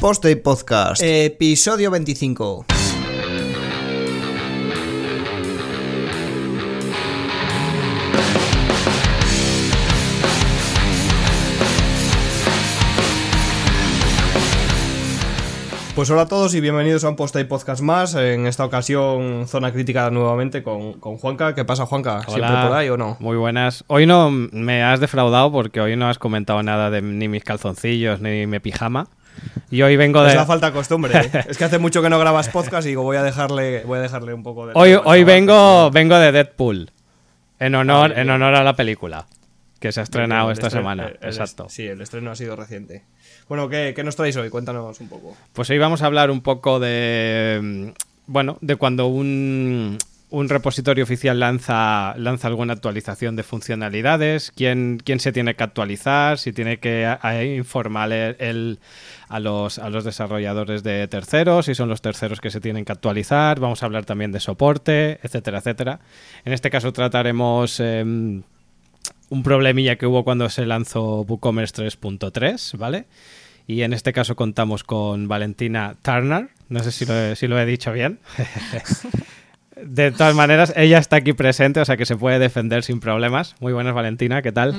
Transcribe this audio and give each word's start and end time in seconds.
Poste 0.00 0.36
Podcast, 0.36 1.02
episodio 1.04 1.90
25. 1.90 2.66
Pues 15.96 16.10
hola 16.10 16.22
a 16.22 16.26
todos 16.28 16.54
y 16.54 16.60
bienvenidos 16.60 17.02
a 17.02 17.08
un 17.08 17.16
post 17.16 17.34
y 17.34 17.42
podcast 17.42 17.82
más. 17.82 18.14
En 18.14 18.46
esta 18.46 18.64
ocasión, 18.64 19.48
zona 19.48 19.72
crítica 19.72 20.10
nuevamente 20.10 20.62
con, 20.62 20.92
con 21.00 21.16
Juanca. 21.16 21.56
¿Qué 21.56 21.64
pasa, 21.64 21.86
Juanca? 21.86 22.22
¿Siempre 22.22 22.46
por 22.48 22.72
ahí 22.76 22.88
o 22.88 22.96
no? 22.96 23.16
Muy 23.18 23.36
buenas. 23.36 23.82
Hoy 23.88 24.06
no 24.06 24.30
me 24.30 24.84
has 24.84 25.00
defraudado 25.00 25.50
porque 25.50 25.80
hoy 25.80 25.96
no 25.96 26.08
has 26.08 26.20
comentado 26.20 26.62
nada 26.62 26.88
de 26.90 27.02
ni 27.02 27.26
mis 27.26 27.42
calzoncillos 27.42 28.20
ni 28.20 28.46
mi 28.46 28.60
pijama. 28.60 29.08
Y 29.70 29.82
hoy 29.82 29.96
vengo 29.96 30.22
de. 30.22 30.30
Es 30.30 30.34
la 30.34 30.46
falta 30.46 30.66
de 30.66 30.72
costumbre. 30.72 31.18
¿eh? 31.18 31.44
es 31.48 31.58
que 31.58 31.64
hace 31.64 31.78
mucho 31.78 32.02
que 32.02 32.08
no 32.08 32.18
grabas 32.18 32.48
podcast 32.48 32.86
y 32.86 32.90
digo, 32.90 33.02
voy 33.02 33.16
a 33.16 33.22
dejarle, 33.22 33.84
voy 33.84 33.98
a 33.98 34.02
dejarle 34.02 34.32
un 34.32 34.42
poco 34.42 34.66
de. 34.66 34.72
Hoy, 34.74 34.96
hoy 35.02 35.24
vengo, 35.24 35.90
vengo 35.90 36.18
de 36.18 36.32
Deadpool. 36.32 36.90
En 37.60 37.74
honor, 37.74 38.16
en 38.16 38.30
honor 38.30 38.54
a 38.54 38.62
la 38.62 38.74
película. 38.74 39.26
Que 39.80 39.92
se 39.92 40.00
ha 40.00 40.02
estrenado 40.02 40.50
esta 40.50 40.70
semana. 40.70 41.12
Exacto. 41.20 41.66
Sí, 41.68 41.86
el 41.86 42.00
estreno 42.00 42.32
ha 42.32 42.36
sido 42.36 42.56
reciente. 42.56 43.04
Bueno, 43.48 43.68
¿qué, 43.68 43.92
¿qué, 43.94 44.02
nos 44.02 44.16
traéis 44.16 44.36
hoy? 44.36 44.50
Cuéntanos 44.50 44.98
un 45.00 45.08
poco. 45.08 45.36
Pues 45.52 45.70
hoy 45.70 45.78
vamos 45.78 46.02
a 46.02 46.06
hablar 46.06 46.30
un 46.30 46.40
poco 46.40 46.80
de. 46.80 47.60
Mm, 47.62 47.88
bueno, 48.26 48.58
de 48.60 48.76
cuando 48.76 49.06
un, 49.06 49.98
un 50.30 50.48
repositorio 50.48 51.04
oficial 51.04 51.40
lanza, 51.40 52.14
lanza 52.16 52.48
alguna 52.48 52.74
actualización 52.74 53.34
de 53.36 53.42
funcionalidades, 53.42 54.52
quién, 54.54 55.00
quién 55.02 55.20
se 55.20 55.32
tiene 55.32 55.54
que 55.54 55.64
actualizar, 55.64 56.38
si 56.38 56.52
tiene 56.52 56.78
que 56.78 57.16
informar 57.56 58.12
el, 58.12 58.78
a, 59.28 59.40
los, 59.40 59.78
a 59.78 59.88
los 59.88 60.04
desarrolladores 60.04 60.82
de 60.82 61.08
terceros, 61.08 61.66
si 61.66 61.74
son 61.74 61.88
los 61.88 62.02
terceros 62.02 62.40
que 62.40 62.50
se 62.50 62.60
tienen 62.60 62.84
que 62.84 62.92
actualizar. 62.92 63.58
Vamos 63.58 63.82
a 63.82 63.86
hablar 63.86 64.04
también 64.04 64.32
de 64.32 64.40
soporte, 64.40 65.18
etcétera, 65.22 65.58
etcétera. 65.58 66.00
En 66.44 66.52
este 66.52 66.70
caso 66.70 66.92
trataremos. 66.92 67.80
Eh, 67.80 68.42
un 69.30 69.42
problemilla 69.42 69.96
que 69.96 70.06
hubo 70.06 70.24
cuando 70.24 70.48
se 70.48 70.64
lanzó 70.66 71.22
WooCommerce 71.22 71.84
3.3, 71.84 72.78
¿vale? 72.78 73.06
Y 73.66 73.82
en 73.82 73.92
este 73.92 74.12
caso 74.12 74.36
contamos 74.36 74.84
con 74.84 75.28
Valentina 75.28 75.96
Turner. 76.00 76.48
No 76.68 76.82
sé 76.82 76.92
si 76.92 77.04
lo 77.04 77.14
he, 77.14 77.36
si 77.36 77.46
lo 77.46 77.60
he 77.60 77.66
dicho 77.66 77.92
bien. 77.92 78.18
de 79.84 80.10
todas 80.12 80.34
maneras, 80.34 80.72
ella 80.76 80.98
está 80.98 81.16
aquí 81.16 81.32
presente, 81.32 81.80
o 81.80 81.84
sea 81.84 81.96
que 81.96 82.06
se 82.06 82.16
puede 82.16 82.38
defender 82.38 82.82
sin 82.82 83.00
problemas. 83.00 83.54
Muy 83.60 83.72
buenas, 83.72 83.94
Valentina, 83.94 84.42
¿qué 84.42 84.52
tal? 84.52 84.74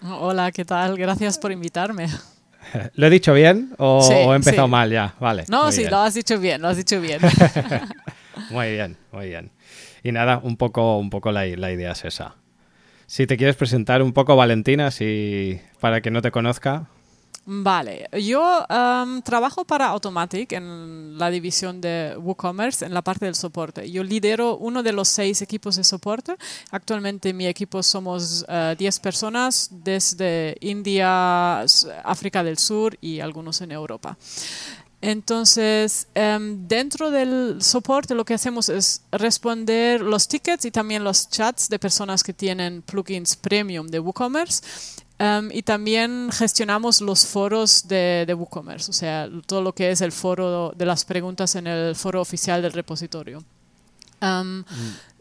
Mm, 0.00 0.12
hola, 0.12 0.52
¿qué 0.52 0.64
tal? 0.64 0.96
Gracias 0.96 1.38
por 1.38 1.52
invitarme. 1.52 2.08
¿Lo 2.94 3.06
he 3.06 3.10
dicho 3.10 3.32
bien 3.34 3.74
o, 3.78 4.32
he 4.32 4.36
empezado 4.36 4.68
mal 4.68 4.90
ya? 4.90 5.14
Vale. 5.20 5.44
No, 5.48 5.72
sí, 5.72 5.84
lo 5.84 5.98
has 5.98 6.14
dicho 6.14 6.38
bien, 6.38 6.60
lo 6.62 6.68
has 6.68 6.76
dicho 6.76 7.00
bien. 7.00 7.20
muy 8.50 8.72
bien, 8.72 8.96
muy 9.12 9.28
bien. 9.28 9.50
Y 10.02 10.12
nada, 10.12 10.40
un 10.42 10.56
poco, 10.56 10.98
un 10.98 11.10
poco 11.10 11.32
la, 11.32 11.46
la 11.46 11.72
idea 11.72 11.92
es 11.92 12.04
esa. 12.04 12.36
Si 13.06 13.26
te 13.26 13.36
quieres 13.36 13.56
presentar 13.56 14.02
un 14.02 14.12
poco, 14.12 14.36
Valentina, 14.36 14.90
si, 14.90 15.60
para 15.80 16.02
que 16.02 16.10
no 16.10 16.20
te 16.22 16.30
conozca. 16.30 16.88
Vale, 17.50 18.10
yo 18.20 18.66
um, 18.68 19.22
trabajo 19.22 19.64
para 19.64 19.86
Automatic 19.86 20.52
en 20.52 21.16
la 21.16 21.30
división 21.30 21.80
de 21.80 22.14
WooCommerce, 22.18 22.84
en 22.84 22.92
la 22.92 23.00
parte 23.00 23.24
del 23.24 23.34
soporte. 23.34 23.90
Yo 23.90 24.04
lidero 24.04 24.58
uno 24.58 24.82
de 24.82 24.92
los 24.92 25.08
seis 25.08 25.40
equipos 25.40 25.76
de 25.76 25.84
soporte. 25.84 26.36
Actualmente 26.70 27.32
mi 27.32 27.46
equipo 27.46 27.82
somos 27.82 28.44
10 28.76 28.98
uh, 28.98 29.00
personas 29.00 29.70
desde 29.72 30.58
India, 30.60 31.60
África 32.04 32.44
del 32.44 32.58
Sur 32.58 32.98
y 33.00 33.20
algunos 33.20 33.62
en 33.62 33.72
Europa. 33.72 34.18
Entonces, 35.00 36.06
um, 36.16 36.68
dentro 36.68 37.10
del 37.10 37.62
soporte 37.62 38.14
lo 38.14 38.26
que 38.26 38.34
hacemos 38.34 38.68
es 38.68 39.00
responder 39.10 40.02
los 40.02 40.28
tickets 40.28 40.66
y 40.66 40.70
también 40.70 41.02
los 41.02 41.30
chats 41.30 41.70
de 41.70 41.78
personas 41.78 42.22
que 42.22 42.34
tienen 42.34 42.82
plugins 42.82 43.36
premium 43.36 43.86
de 43.86 44.00
WooCommerce. 44.00 44.62
Um, 45.20 45.50
y 45.50 45.62
también 45.62 46.30
gestionamos 46.32 47.00
los 47.00 47.26
foros 47.26 47.88
de, 47.88 48.24
de, 48.24 48.34
WooCommerce, 48.34 48.88
o 48.88 48.94
sea, 48.94 49.28
todo 49.46 49.62
lo 49.62 49.74
que 49.74 49.90
es 49.90 50.00
el 50.00 50.12
foro 50.12 50.72
de 50.76 50.86
las 50.86 51.04
preguntas 51.04 51.56
en 51.56 51.66
el 51.66 51.96
foro 51.96 52.20
oficial 52.20 52.62
del 52.62 52.72
repositorio. 52.72 53.42
Um, 54.22 54.58
mm. 54.58 54.64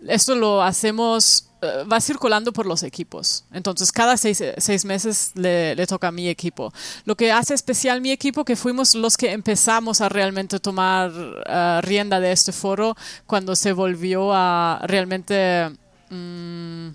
Esto 0.08 0.36
lo 0.36 0.62
hacemos 0.62 1.48
eh, 1.60 1.84
va 1.92 2.00
circulando 2.00 2.54
por 2.54 2.68
los 2.68 2.84
equipos. 2.84 3.44
Entonces, 3.52 3.92
cada 3.92 4.16
seis, 4.16 4.44
seis 4.58 4.86
meses 4.86 5.32
le, 5.34 5.74
le, 5.74 5.88
toca 5.88 6.10
a 6.10 6.12
mi 6.12 6.30
equipo. 6.30 6.72
Lo 7.06 7.16
que 7.16 7.32
hace 7.32 7.56
especial 7.56 8.00
mi 8.00 8.12
equipo, 8.12 8.46
que 8.46 8.56
fuimos 8.56 8.94
los 8.94 9.18
que 9.18 9.32
empezamos 9.32 10.02
a 10.02 10.10
realmente 10.10 10.60
tomar 10.60 11.10
uh, 11.12 11.82
rienda 11.82 12.20
de 12.20 12.32
este 12.32 12.52
foro 12.52 12.96
cuando 13.26 13.56
se 13.56 13.74
volvió 13.74 14.32
a 14.34 14.82
realmente 14.84 15.72
um, 16.12 16.94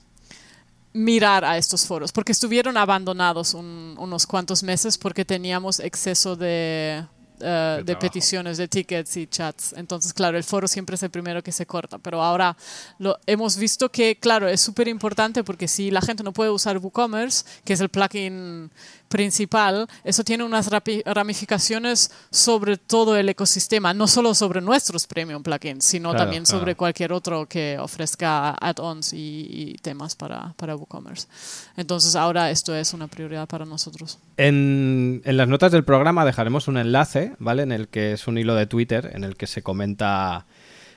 mirar 0.93 1.45
a 1.45 1.57
estos 1.57 1.87
foros, 1.87 2.13
porque 2.13 2.33
estuvieron 2.33 2.77
abandonados 2.77 3.55
un, 3.55 3.97
unos 3.99 4.27
cuantos 4.27 4.63
meses 4.63 4.99
porque 4.99 5.25
teníamos 5.25 5.81
exceso 5.81 6.37
de 6.37 7.05
eh, 7.45 7.83
de, 7.85 7.97
peticiones, 7.97 8.57
de 8.57 8.69
tickets 8.69 9.17
y 9.17 9.27
chats. 9.27 9.75
Entonces, 9.77 10.13
claro, 10.13 10.37
el 10.37 10.45
foro 10.45 10.69
siempre 10.69 10.95
es 10.95 11.03
el 11.03 11.11
primero 11.11 11.43
que 11.43 11.51
se 11.51 11.67
corta, 11.67 11.99
pero 11.99 12.23
ahora 12.23 12.57
lo, 12.99 13.19
hemos 13.27 13.57
visto 13.57 13.91
que, 13.91 14.17
claro, 14.17 14.47
es 14.47 14.61
súper 14.61 14.87
importante 14.87 15.43
porque 15.43 15.67
si 15.67 15.91
la 15.91 16.01
gente 16.01 16.23
no 16.23 16.33
puede 16.33 16.51
usar 16.51 16.79
WooCommerce, 16.79 17.45
que 17.65 17.73
es 17.73 17.81
el 17.81 17.89
plugin 17.89 18.71
principal, 19.13 19.87
eso 20.05 20.25
tiene 20.25 20.43
unas 20.43 20.71
ramificaciones 21.05 22.11
sobre 22.31 22.79
todo 22.79 23.15
el 23.15 23.29
ecosistema, 23.29 23.93
no 23.93 24.07
solo 24.07 24.35
sobre 24.35 24.63
nuestros 24.63 25.07
premium 25.07 25.43
plugins, 25.43 25.85
sino 25.85 26.15
también 26.15 26.47
sobre 26.47 26.75
cualquier 26.77 27.13
otro 27.13 27.45
que 27.47 27.77
ofrezca 27.79 28.53
add-ons 28.53 29.13
y, 29.13 29.77
temas 29.83 30.17
para, 30.17 30.55
para 30.57 30.77
WooCommerce. 30.77 31.29
Entonces 31.77 32.17
ahora 32.17 32.51
esto 32.51 32.75
es 32.75 32.95
una 32.95 33.07
prioridad 33.07 33.47
para 33.47 33.67
nosotros. 33.67 34.19
En, 34.39 35.21
en, 35.25 35.37
las 35.37 35.49
notas 35.49 35.73
del 35.73 35.85
programa 35.85 36.25
dejaremos 36.25 36.69
un 36.69 36.79
enlace, 36.79 37.35
¿vale? 37.39 37.65
En 37.65 37.73
el 37.73 37.89
que 37.89 38.13
es 38.13 38.27
un 38.27 38.39
hilo 38.39 38.55
de 38.55 38.67
Twitter, 38.67 39.11
en 39.13 39.25
el 39.25 39.37
que 39.37 39.47
se 39.47 39.63
comenta 39.63 40.47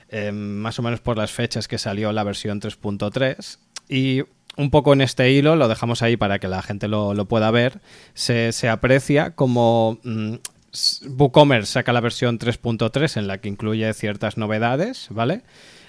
eh, 0.08 0.32
más 0.32 0.78
o 0.78 0.82
menos 0.82 1.00
por 1.00 1.18
las 1.18 1.32
fechas 1.32 1.68
que 1.68 1.76
salió 1.76 2.12
la 2.12 2.24
versión 2.24 2.60
3.3. 2.60 3.58
Y 3.88 4.22
un 4.56 4.70
poco 4.70 4.92
en 4.92 5.00
este 5.00 5.30
hilo, 5.30 5.56
lo 5.56 5.68
dejamos 5.68 6.02
ahí 6.02 6.16
para 6.16 6.38
que 6.38 6.48
la 6.48 6.62
gente 6.62 6.88
lo, 6.88 7.14
pueda 7.26 7.50
ver, 7.50 7.80
se, 8.14 8.68
aprecia 8.68 9.34
como 9.34 9.98
mm, 10.02 10.34
WooCommerce 11.18 11.72
saca 11.72 11.92
la 11.92 12.00
versión 12.00 12.38
3.3 12.38 13.16
en 13.18 13.26
la 13.26 13.38
que 13.38 13.48
incluye 13.48 13.92
ciertas 13.94 14.36
novedades, 14.36 15.08
¿vale? 15.10 15.42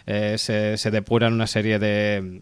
Eh, 0.06 0.36
se, 0.38 0.78
se 0.78 0.92
depuran 0.92 1.34
una 1.34 1.48
serie 1.48 1.80
de, 1.80 2.42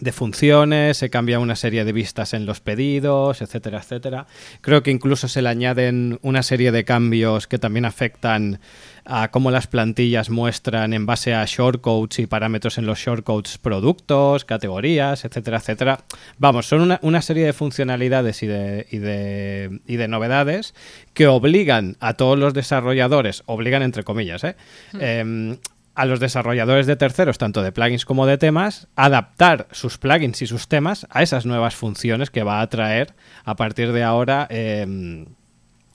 de 0.00 0.12
funciones, 0.12 0.96
se 0.96 1.10
cambia 1.10 1.38
una 1.38 1.56
serie 1.56 1.84
de 1.84 1.92
vistas 1.92 2.34
en 2.34 2.46
los 2.46 2.60
pedidos, 2.60 3.42
etcétera, 3.42 3.78
etcétera. 3.78 4.26
Creo 4.60 4.82
que 4.82 4.90
incluso 4.90 5.28
se 5.28 5.42
le 5.42 5.48
añaden 5.48 6.18
una 6.22 6.42
serie 6.42 6.72
de 6.72 6.84
cambios 6.84 7.46
que 7.46 7.58
también 7.58 7.84
afectan 7.84 8.60
a 9.04 9.30
cómo 9.30 9.50
las 9.50 9.66
plantillas 9.66 10.30
muestran 10.30 10.92
en 10.92 11.06
base 11.06 11.34
a 11.34 11.44
shortcodes 11.44 12.18
y 12.18 12.26
parámetros 12.26 12.78
en 12.78 12.86
los 12.86 12.98
shortcodes 12.98 13.58
productos, 13.58 14.44
categorías, 14.44 15.24
etcétera, 15.24 15.58
etcétera. 15.58 16.04
Vamos, 16.38 16.66
son 16.66 16.98
una, 17.02 17.22
serie 17.22 17.44
de 17.44 17.52
funcionalidades 17.52 18.42
y 18.42 18.46
de, 18.46 18.86
y, 18.90 18.98
de, 18.98 19.80
y 19.86 19.96
de, 19.96 20.08
novedades 20.08 20.74
que 21.12 21.26
obligan 21.26 21.96
a 22.00 22.14
todos 22.14 22.38
los 22.38 22.54
desarrolladores, 22.54 23.42
obligan 23.46 23.82
entre 23.82 24.04
comillas, 24.04 24.44
¿eh? 24.44 24.56
Em, 24.98 25.58
a 26.00 26.06
los 26.06 26.18
desarrolladores 26.18 26.86
de 26.86 26.96
terceros, 26.96 27.36
tanto 27.36 27.62
de 27.62 27.72
plugins 27.72 28.06
como 28.06 28.24
de 28.24 28.38
temas, 28.38 28.88
adaptar 28.96 29.68
sus 29.70 29.98
plugins 29.98 30.40
y 30.40 30.46
sus 30.46 30.66
temas 30.66 31.06
a 31.10 31.22
esas 31.22 31.44
nuevas 31.44 31.74
funciones 31.74 32.30
que 32.30 32.42
va 32.42 32.62
a 32.62 32.66
traer 32.70 33.12
a 33.44 33.54
partir 33.54 33.92
de 33.92 34.02
ahora 34.02 34.46
eh, 34.48 35.26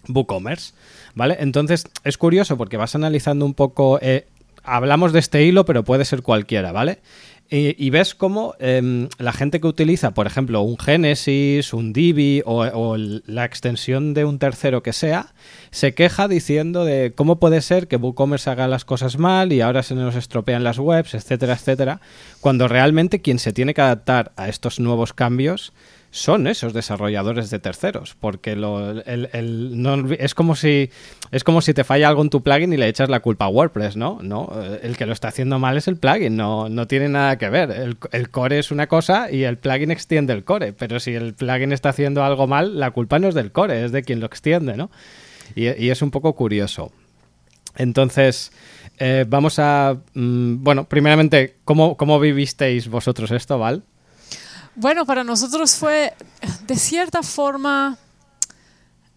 WooCommerce. 0.08 0.76
¿Vale? 1.16 1.38
Entonces 1.40 1.86
es 2.04 2.20
curioso 2.20 2.56
porque 2.56 2.78
vas 2.78 2.94
analizando 2.94 3.48
un 3.48 3.56
poco. 3.56 3.98
Eh, 4.00 4.28
hablamos 4.66 5.14
de 5.14 5.20
este 5.20 5.44
hilo, 5.44 5.66
pero 5.66 5.84
puede 5.84 6.06
ser 6.06 6.22
cualquiera, 6.22 6.72
¿vale? 6.72 7.00
Y, 7.48 7.92
ves 7.92 8.16
cómo 8.16 8.56
em, 8.58 9.08
la 9.20 9.32
gente 9.32 9.62
que 9.62 9.68
utiliza, 9.68 10.16
por 10.16 10.26
ejemplo, 10.26 10.62
un 10.64 10.80
Genesis, 10.80 11.74
un 11.74 11.94
Divi 11.94 12.42
o, 12.44 12.98
la 12.98 13.46
extensión 13.46 14.16
de 14.16 14.26
un 14.26 14.40
tercero 14.40 14.82
que 14.82 14.94
sea, 14.94 15.36
se 15.70 15.94
queja 15.94 16.28
diciendo 16.28 16.86
de 16.86 17.14
cómo 17.14 17.40
puede 17.40 17.62
ser 17.62 17.88
que 17.88 17.98
WooCommerce 17.98 18.50
haga 18.50 18.68
las 18.68 18.84
cosas 18.84 19.20
mal 19.20 19.54
y 19.54 19.62
ahora 19.62 19.84
se 19.84 19.94
nos 19.94 20.16
estropean 20.16 20.64
las 20.64 20.80
webs, 20.80 21.14
etcétera, 21.14 21.54
etcétera, 21.54 22.02
cuando 22.42 22.68
realmente 22.68 23.22
quien 23.22 23.38
se 23.38 23.54
tiene 23.54 23.76
que 23.76 23.82
adaptar 23.82 24.32
a 24.38 24.50
estos 24.50 24.80
nuevos 24.80 25.14
cambios 25.14 25.72
son 26.16 26.48
esos 26.48 26.72
desarrolladores 26.72 27.50
de 27.50 27.60
terceros, 27.60 28.16
porque 28.18 28.54
es 30.18 30.34
como 30.34 30.56
si 30.56 30.90
es 31.32 31.44
como 31.44 31.60
si 31.60 31.74
te 31.74 31.84
falla 31.84 32.08
algo 32.08 32.22
en 32.22 32.30
tu 32.30 32.42
plugin 32.42 32.72
y 32.72 32.78
le 32.78 32.88
echas 32.88 33.10
la 33.10 33.20
culpa 33.20 33.46
a 33.46 33.50
WordPress, 33.50 33.98
¿no? 33.98 34.20
No, 34.22 34.50
el 34.82 34.96
que 34.96 35.06
lo 35.06 35.12
está 35.12 35.28
haciendo 35.28 35.60
mal 35.60 35.76
es 35.76 35.90
el 35.90 35.98
plugin, 35.98 36.38
no, 36.38 36.70
no 36.70 36.88
tiene 36.88 37.10
nada 37.10 37.38
que 37.38 37.50
ver. 37.50 37.98
El, 38.14 38.30
core 38.30 38.60
es 38.60 38.72
una 38.72 38.88
cosa 38.88 39.30
y 39.30 39.44
el 39.44 39.58
plugin 39.58 39.92
extiende 39.92 40.32
el 40.32 40.46
core, 40.46 40.72
pero 40.72 41.02
si 41.02 41.14
el 41.16 41.34
plugin 41.34 41.74
está 41.74 41.90
haciendo 41.90 42.24
algo 42.24 42.48
mal, 42.48 42.80
la 42.80 42.92
culpa 42.92 43.20
no 43.20 43.28
es 43.28 43.36
del 43.36 43.52
core, 43.52 43.84
es 43.84 43.92
de 43.92 44.02
quien 44.04 44.22
lo 44.22 44.28
extiende, 44.28 44.78
¿no? 44.78 44.90
Y, 45.54 45.66
es 45.68 46.02
un 46.02 46.12
poco 46.12 46.34
curioso. 46.34 46.94
Entonces, 47.76 48.54
eh, 49.00 49.26
vamos 49.28 49.60
a... 49.60 49.98
Mm, 50.14 50.64
bueno, 50.64 50.86
primeramente, 50.86 51.56
¿cómo, 51.66 51.98
¿cómo 51.98 52.22
vivisteis 52.22 52.88
vosotros 52.88 53.32
esto, 53.32 53.60
Val? 53.60 53.84
Bueno, 54.76 55.06
para 55.06 55.24
nosotros 55.24 55.76
fue, 55.76 56.14
de 56.68 56.76
cierta 56.76 57.24
forma, 57.24 57.98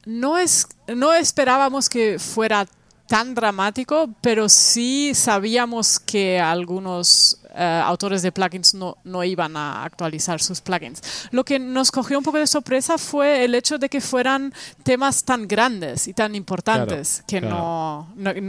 no, 0.04 0.38
es, 0.38 0.68
no 0.86 1.12
esperábamos 1.12 1.88
que 1.88 2.20
fuera 2.20 2.66
tan 3.08 3.34
dramático, 3.34 4.08
pero 4.20 4.48
sí 4.48 5.12
sabíamos 5.14 5.98
que 5.98 6.38
algunos 6.38 7.40
autores 7.58 8.22
de 8.22 8.32
plugins 8.32 8.74
no, 8.74 8.96
no, 9.04 9.24
iban 9.24 9.56
a 9.56 9.84
actualizar 9.84 10.40
sus 10.40 10.60
plugins. 10.60 11.28
Lo 11.30 11.44
que 11.44 11.58
nos 11.58 11.90
cogió 11.90 12.18
un 12.18 12.24
poco 12.24 12.38
de 12.38 12.46
sorpresa 12.46 12.98
fue 12.98 13.44
el 13.44 13.54
hecho 13.54 13.78
de 13.78 13.88
que 13.88 14.00
fueran 14.00 14.52
temas 14.82 15.24
tan 15.24 15.48
grandes 15.48 16.08
y 16.08 16.14
tan 16.14 16.34
importantes 16.34 17.24
que, 17.26 17.40
No, 17.40 18.06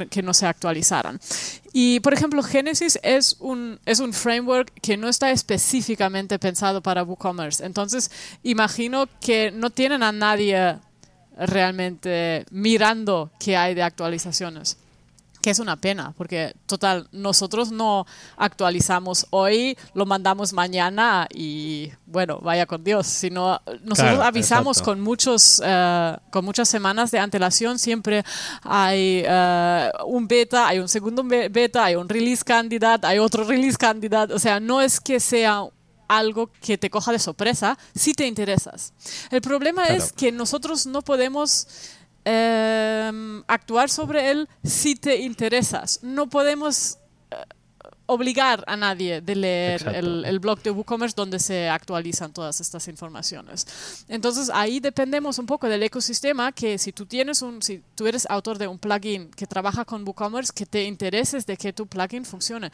que 0.10 0.22
no 0.22 0.34
se 0.34 0.46
actualizaran. 0.46 1.20
Y, 1.74 2.00
por 2.00 2.14
ejemplo, 2.14 2.42
Genesis 2.42 3.00
es 3.04 3.38
un, 3.40 3.80
es 3.86 4.00
un 4.00 4.14
framework 4.14 4.72
que 4.82 4.98
no 4.98 5.08
está 5.08 5.32
específicamente 5.32 6.40
pensado 6.40 6.82
para 6.82 7.04
WooCommerce. 7.04 7.66
Entonces, 7.66 8.12
imagino 8.44 9.08
que 9.22 9.52
no 9.52 9.70
tienen 9.70 10.04
a 10.04 10.12
nadie 10.12 10.78
realmente 11.38 12.46
mirando 12.52 13.32
qué 13.40 13.56
hay 13.56 13.76
de 13.76 13.84
actualizaciones. 13.84 14.78
Que 15.42 15.52
es 15.52 15.60
una 15.60 15.78
pena, 15.78 16.14
porque 16.18 16.54
total, 16.66 17.08
nosotros 17.12 17.72
no 17.72 18.06
actualizamos 18.36 19.26
hoy, 19.30 19.78
lo 19.94 20.06
mandamos 20.06 20.52
mañana 20.52 21.28
y 21.34 21.92
bueno, 22.06 22.40
vaya 22.42 22.66
con 22.66 22.84
Dios, 22.84 23.08
sino 23.08 23.62
nosotros 23.84 24.20
avisamos 24.20 24.82
con 24.82 25.00
muchos, 25.00 25.62
eh, 25.64 26.18
con 26.32 26.44
muchas 26.44 26.68
semanas 26.68 27.12
de 27.12 27.20
antelación, 27.20 27.80
siempre 27.80 28.24
hay 28.64 29.24
eh, 29.26 29.92
un 30.06 30.28
beta, 30.28 30.68
hay 30.68 30.80
un 30.80 30.90
segundo 30.90 31.24
beta, 31.24 31.86
hay 31.86 31.96
un 31.96 32.10
release 32.10 32.44
candidate, 32.44 33.08
hay 33.08 33.20
otro 33.20 33.44
release 33.46 33.78
candidate, 33.78 34.34
o 34.34 34.40
sea, 34.40 34.60
no 34.60 34.82
es 34.82 35.00
que 35.00 35.20
sea 35.20 35.64
algo 36.10 36.50
que 36.60 36.78
te 36.78 36.90
coja 36.90 37.12
de 37.12 37.20
sorpresa 37.20 37.78
si 37.96 38.14
te 38.14 38.28
interesas. 38.28 38.94
El 39.30 39.42
problema 39.42 39.86
es 39.86 40.12
que 40.12 40.32
nosotros 40.32 40.86
no 40.88 41.02
podemos 41.02 41.68
em, 42.26 43.44
actuar 43.48 43.90
sobre 43.90 44.30
él 44.30 44.48
si 44.64 44.96
te 44.96 45.18
interesas. 45.18 46.00
No 46.04 46.30
podemos 46.30 46.99
obligar 48.10 48.64
a 48.66 48.76
nadie 48.76 49.22
de 49.22 49.36
leer 49.36 49.88
el, 49.94 50.40
blog 50.40 50.64
de 50.64 50.72
WooCommerce 50.72 51.14
donde 51.16 51.38
se 51.38 51.70
actualizan 51.70 52.34
todas 52.34 52.60
estas 52.60 52.88
informaciones. 52.88 53.68
Entonces 54.08 54.50
ahí 54.52 54.80
dependemos 54.80 55.38
un 55.38 55.46
poco 55.46 55.68
del 55.68 55.84
ecosistema 55.84 56.52
que 56.52 56.80
si 56.80 56.92
tú 56.92 57.06
tienes 57.06 57.44
un, 57.44 57.62
si 57.62 57.84
tú 57.94 58.08
eres 58.08 58.26
autor 58.28 58.58
de 58.58 58.68
un 58.68 58.80
plugin 58.80 59.30
que 59.30 59.46
trabaja 59.46 59.86
con 59.86 60.04
WooCommerce, 60.04 60.52
que 60.56 60.66
te 60.66 60.86
intereses 60.86 61.46
de 61.46 61.56
que 61.56 61.72
tu 61.72 61.86
plugin 61.86 62.26
funcione. 62.26 62.72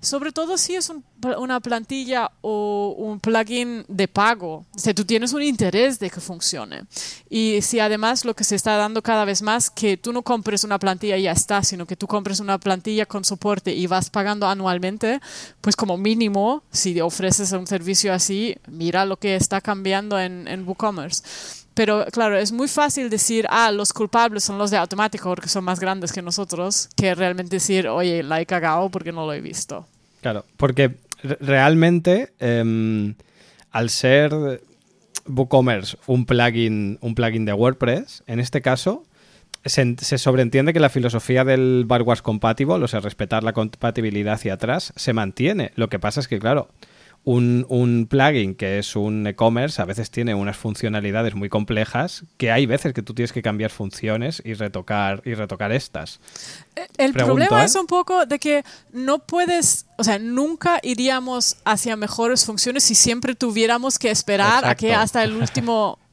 Sobre 0.00 0.32
todo 0.32 0.56
si 0.56 0.74
es 0.74 0.90
una 1.36 1.60
plantilla 1.60 2.30
o 2.40 2.94
un 2.96 3.20
plugin 3.20 3.84
de 3.88 4.08
pago, 4.08 4.64
si 4.74 4.94
tú 4.94 5.04
tienes 5.04 5.34
un 5.34 5.42
interés 5.42 5.98
de 5.98 6.08
que 6.08 6.20
funcione. 6.20 6.84
Y 7.28 7.60
si 7.60 7.78
además 7.78 8.24
lo 8.24 8.34
que 8.34 8.44
se 8.44 8.54
está 8.54 8.78
dando 8.78 9.02
cada 9.02 9.26
vez 9.26 9.42
más, 9.42 9.68
que 9.68 9.98
tú 9.98 10.14
no 10.14 10.22
compres 10.22 10.64
una 10.64 10.78
plantilla 10.78 11.18
y 11.18 11.24
ya 11.24 11.32
está, 11.32 11.62
sino 11.62 11.84
que 11.84 11.96
tú 11.96 12.06
compres 12.06 12.40
una 12.40 12.56
plantilla 12.58 13.04
con 13.04 13.22
soporte 13.22 13.74
y 13.74 13.86
vas 13.86 14.08
pagando 14.08 14.46
anualmente 14.46 14.77
pues 15.60 15.76
como 15.76 15.96
mínimo, 15.96 16.62
si 16.70 17.00
ofreces 17.00 17.52
un 17.52 17.66
servicio 17.66 18.12
así, 18.12 18.56
mira 18.66 19.04
lo 19.04 19.16
que 19.16 19.36
está 19.36 19.60
cambiando 19.60 20.18
en, 20.18 20.48
en 20.48 20.66
WooCommerce. 20.66 21.22
Pero 21.78 22.06
claro, 22.10 22.36
es 22.36 22.50
muy 22.50 22.66
fácil 22.66 23.08
decir, 23.08 23.46
ah, 23.50 23.70
los 23.70 23.92
culpables 23.92 24.42
son 24.42 24.58
los 24.58 24.72
de 24.72 24.76
automático 24.76 25.28
porque 25.28 25.48
son 25.48 25.62
más 25.62 25.78
grandes 25.78 26.12
que 26.12 26.20
nosotros, 26.22 26.88
que 26.96 27.14
realmente 27.14 27.54
decir, 27.54 27.86
oye, 27.86 28.24
la 28.24 28.40
he 28.40 28.46
cagado 28.46 28.88
porque 28.88 29.12
no 29.12 29.24
lo 29.24 29.32
he 29.32 29.40
visto. 29.40 29.86
Claro, 30.20 30.44
porque 30.56 30.96
realmente, 31.22 32.32
em, 32.40 33.14
al 33.70 33.90
ser 33.90 34.60
WooCommerce 35.26 35.96
un 36.08 36.26
plugin, 36.26 36.98
un 37.00 37.14
plugin 37.14 37.44
de 37.44 37.52
WordPress, 37.52 38.24
en 38.26 38.40
este 38.40 38.60
caso, 38.60 39.04
se, 39.68 40.18
sobreentiende 40.18 40.72
que 40.72 40.80
la 40.80 40.88
filosofía 40.88 41.44
del 41.44 41.84
backwards 41.86 42.22
compatible, 42.22 42.74
o 42.74 42.88
sea, 42.88 43.00
respetar 43.00 43.44
la 43.44 43.52
compatibilidad 43.52 44.34
hacia 44.34 44.54
atrás, 44.54 44.92
se 44.96 45.12
mantiene. 45.12 45.72
Lo 45.76 45.88
que 45.88 45.98
pasa 45.98 46.20
es 46.20 46.28
que, 46.28 46.38
claro, 46.38 46.68
un, 47.24 48.06
plugin 48.08 48.54
que 48.54 48.78
es 48.78 48.96
un 48.96 49.26
e-commerce 49.26 49.82
a 49.82 49.84
veces 49.84 50.10
tiene 50.10 50.34
unas 50.34 50.56
funcionalidades 50.56 51.34
muy 51.34 51.48
complejas 51.48 52.24
que 52.38 52.50
hay 52.50 52.64
veces 52.64 52.94
que 52.94 53.02
tú 53.02 53.12
tienes 53.12 53.32
que 53.32 53.42
cambiar 53.42 53.70
funciones 53.70 54.40
y 54.44 54.54
retocar 54.54 55.20
y 55.24 55.34
retocar 55.34 55.72
estas. 55.72 56.20
Eh, 56.74 56.86
el 56.96 57.12
problema 57.12 57.62
¿eh? 57.62 57.66
es 57.66 57.74
un 57.74 57.86
poco 57.86 58.24
de 58.24 58.38
que 58.38 58.64
no 58.92 59.18
puedes, 59.18 59.86
o 59.98 60.04
sea, 60.04 60.18
nunca 60.18 60.78
iríamos 60.82 61.56
hacia 61.64 61.96
mejores 61.96 62.46
funciones 62.46 62.84
si 62.84 62.94
siempre 62.94 63.34
tuviéramos 63.34 63.98
que 63.98 64.10
esperar 64.10 64.64
a 64.64 64.74
que 64.74 64.94
hasta 64.94 65.22
el 65.22 65.34
último 65.36 65.98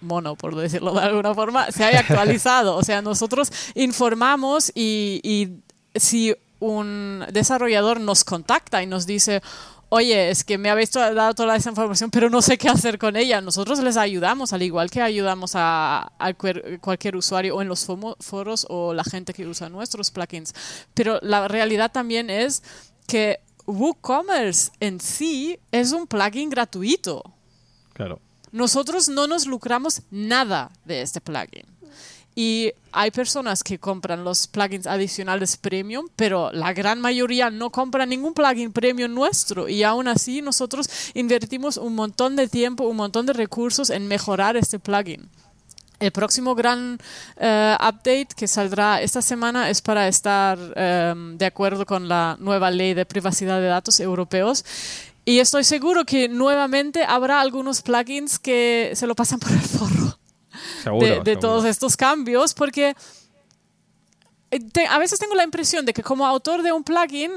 mono, 0.00 0.36
por 0.36 0.54
decirlo 0.54 0.92
de 0.92 1.00
alguna 1.00 1.34
forma, 1.34 1.70
se 1.70 1.84
haya 1.84 2.00
actualizado. 2.00 2.76
o 2.76 2.82
sea, 2.82 3.02
nosotros 3.02 3.52
informamos 3.74 4.72
y, 4.74 5.60
si 5.94 6.34
un 6.60 7.24
desarrollador 7.32 8.00
nos 8.00 8.24
contacta 8.24 8.82
y 8.82 8.86
nos 8.86 9.06
dice, 9.06 9.42
oye, 9.88 10.30
es 10.30 10.44
que 10.44 10.58
me 10.58 10.70
habéis 10.70 10.90
dado 10.92 11.34
toda 11.34 11.56
esa 11.56 11.70
información, 11.70 12.10
pero 12.10 12.30
no 12.30 12.42
sé 12.42 12.58
qué 12.58 12.68
hacer 12.68 12.98
con 12.98 13.16
ella. 13.16 13.40
Nosotros 13.40 13.78
les 13.80 13.96
ayudamos, 13.96 14.52
al 14.52 14.62
igual 14.62 14.90
que 14.90 15.00
ayudamos 15.00 15.52
a, 15.54 16.12
cualquier 16.80 17.16
usuario 17.16 17.56
o 17.56 17.62
en 17.62 17.68
los 17.68 17.86
foros 18.20 18.66
o 18.68 18.92
la 18.92 19.04
gente 19.04 19.32
que 19.32 19.46
usa 19.46 19.68
nuestros 19.68 20.10
plugins. 20.10 20.54
Pero 20.94 21.18
la 21.22 21.48
realidad 21.48 21.90
también 21.90 22.28
es 22.30 22.62
que 23.06 23.40
WooCommerce 23.66 24.72
en 24.80 25.00
sí 25.00 25.58
es 25.70 25.92
un 25.92 26.06
plugin 26.06 26.50
gratuito. 26.50 27.22
Claro. 27.92 28.20
Nosotros 28.52 29.08
no 29.08 29.26
nos 29.26 29.46
lucramos 29.46 30.02
nada 30.10 30.70
de 30.84 31.02
este 31.02 31.20
plugin. 31.20 31.66
Y 32.34 32.72
hay 32.92 33.10
personas 33.10 33.64
que 33.64 33.80
compran 33.80 34.22
los 34.22 34.46
plugins 34.46 34.86
adicionales 34.86 35.56
premium, 35.56 36.06
pero 36.14 36.52
la 36.52 36.72
gran 36.72 37.00
mayoría 37.00 37.50
no 37.50 37.70
compra 37.70 38.06
ningún 38.06 38.32
plugin 38.32 38.72
premium 38.72 39.12
nuestro. 39.12 39.68
Y 39.68 39.82
aún 39.82 40.06
así 40.06 40.40
nosotros 40.40 40.88
invertimos 41.14 41.78
un 41.78 41.96
montón 41.96 42.36
de 42.36 42.46
tiempo, 42.46 42.84
un 42.84 42.96
montón 42.96 43.26
de 43.26 43.32
recursos 43.32 43.90
en 43.90 44.06
mejorar 44.06 44.56
este 44.56 44.78
plugin. 44.78 45.28
El 45.98 46.12
próximo 46.12 46.54
gran 46.54 46.98
eh, 47.38 47.76
update 47.80 48.28
que 48.36 48.46
saldrá 48.46 49.02
esta 49.02 49.20
semana 49.20 49.68
es 49.68 49.82
para 49.82 50.06
estar 50.06 50.56
em, 50.76 51.36
de 51.36 51.44
acuerdo 51.44 51.84
con 51.86 52.08
la 52.08 52.36
nueva 52.38 52.70
ley 52.70 52.94
de 52.94 53.04
privacidad 53.04 53.60
de 53.60 53.66
datos 53.66 53.98
europeos 53.98 54.64
y 55.28 55.40
estoy 55.40 55.62
seguro 55.62 56.06
que 56.06 56.26
nuevamente 56.26 57.04
habrá 57.04 57.42
algunos 57.42 57.82
plugins 57.82 58.38
que 58.38 58.92
se 58.94 59.06
lo 59.06 59.14
pasan 59.14 59.38
por 59.38 59.52
el 59.52 59.60
forro 59.60 60.18
de, 61.22 61.36
todos 61.36 61.66
estos 61.66 61.98
cambios, 61.98 62.54
porque 62.54 62.96
eh, 64.50 64.86
a 64.88 64.98
veces 64.98 65.18
tengo 65.18 65.34
la 65.34 65.44
impresión 65.44 65.84
de 65.84 65.92
que 65.92 66.02
como 66.02 66.26
autor 66.26 66.62
de 66.62 66.72
un 66.72 66.82
plugin 66.82 67.30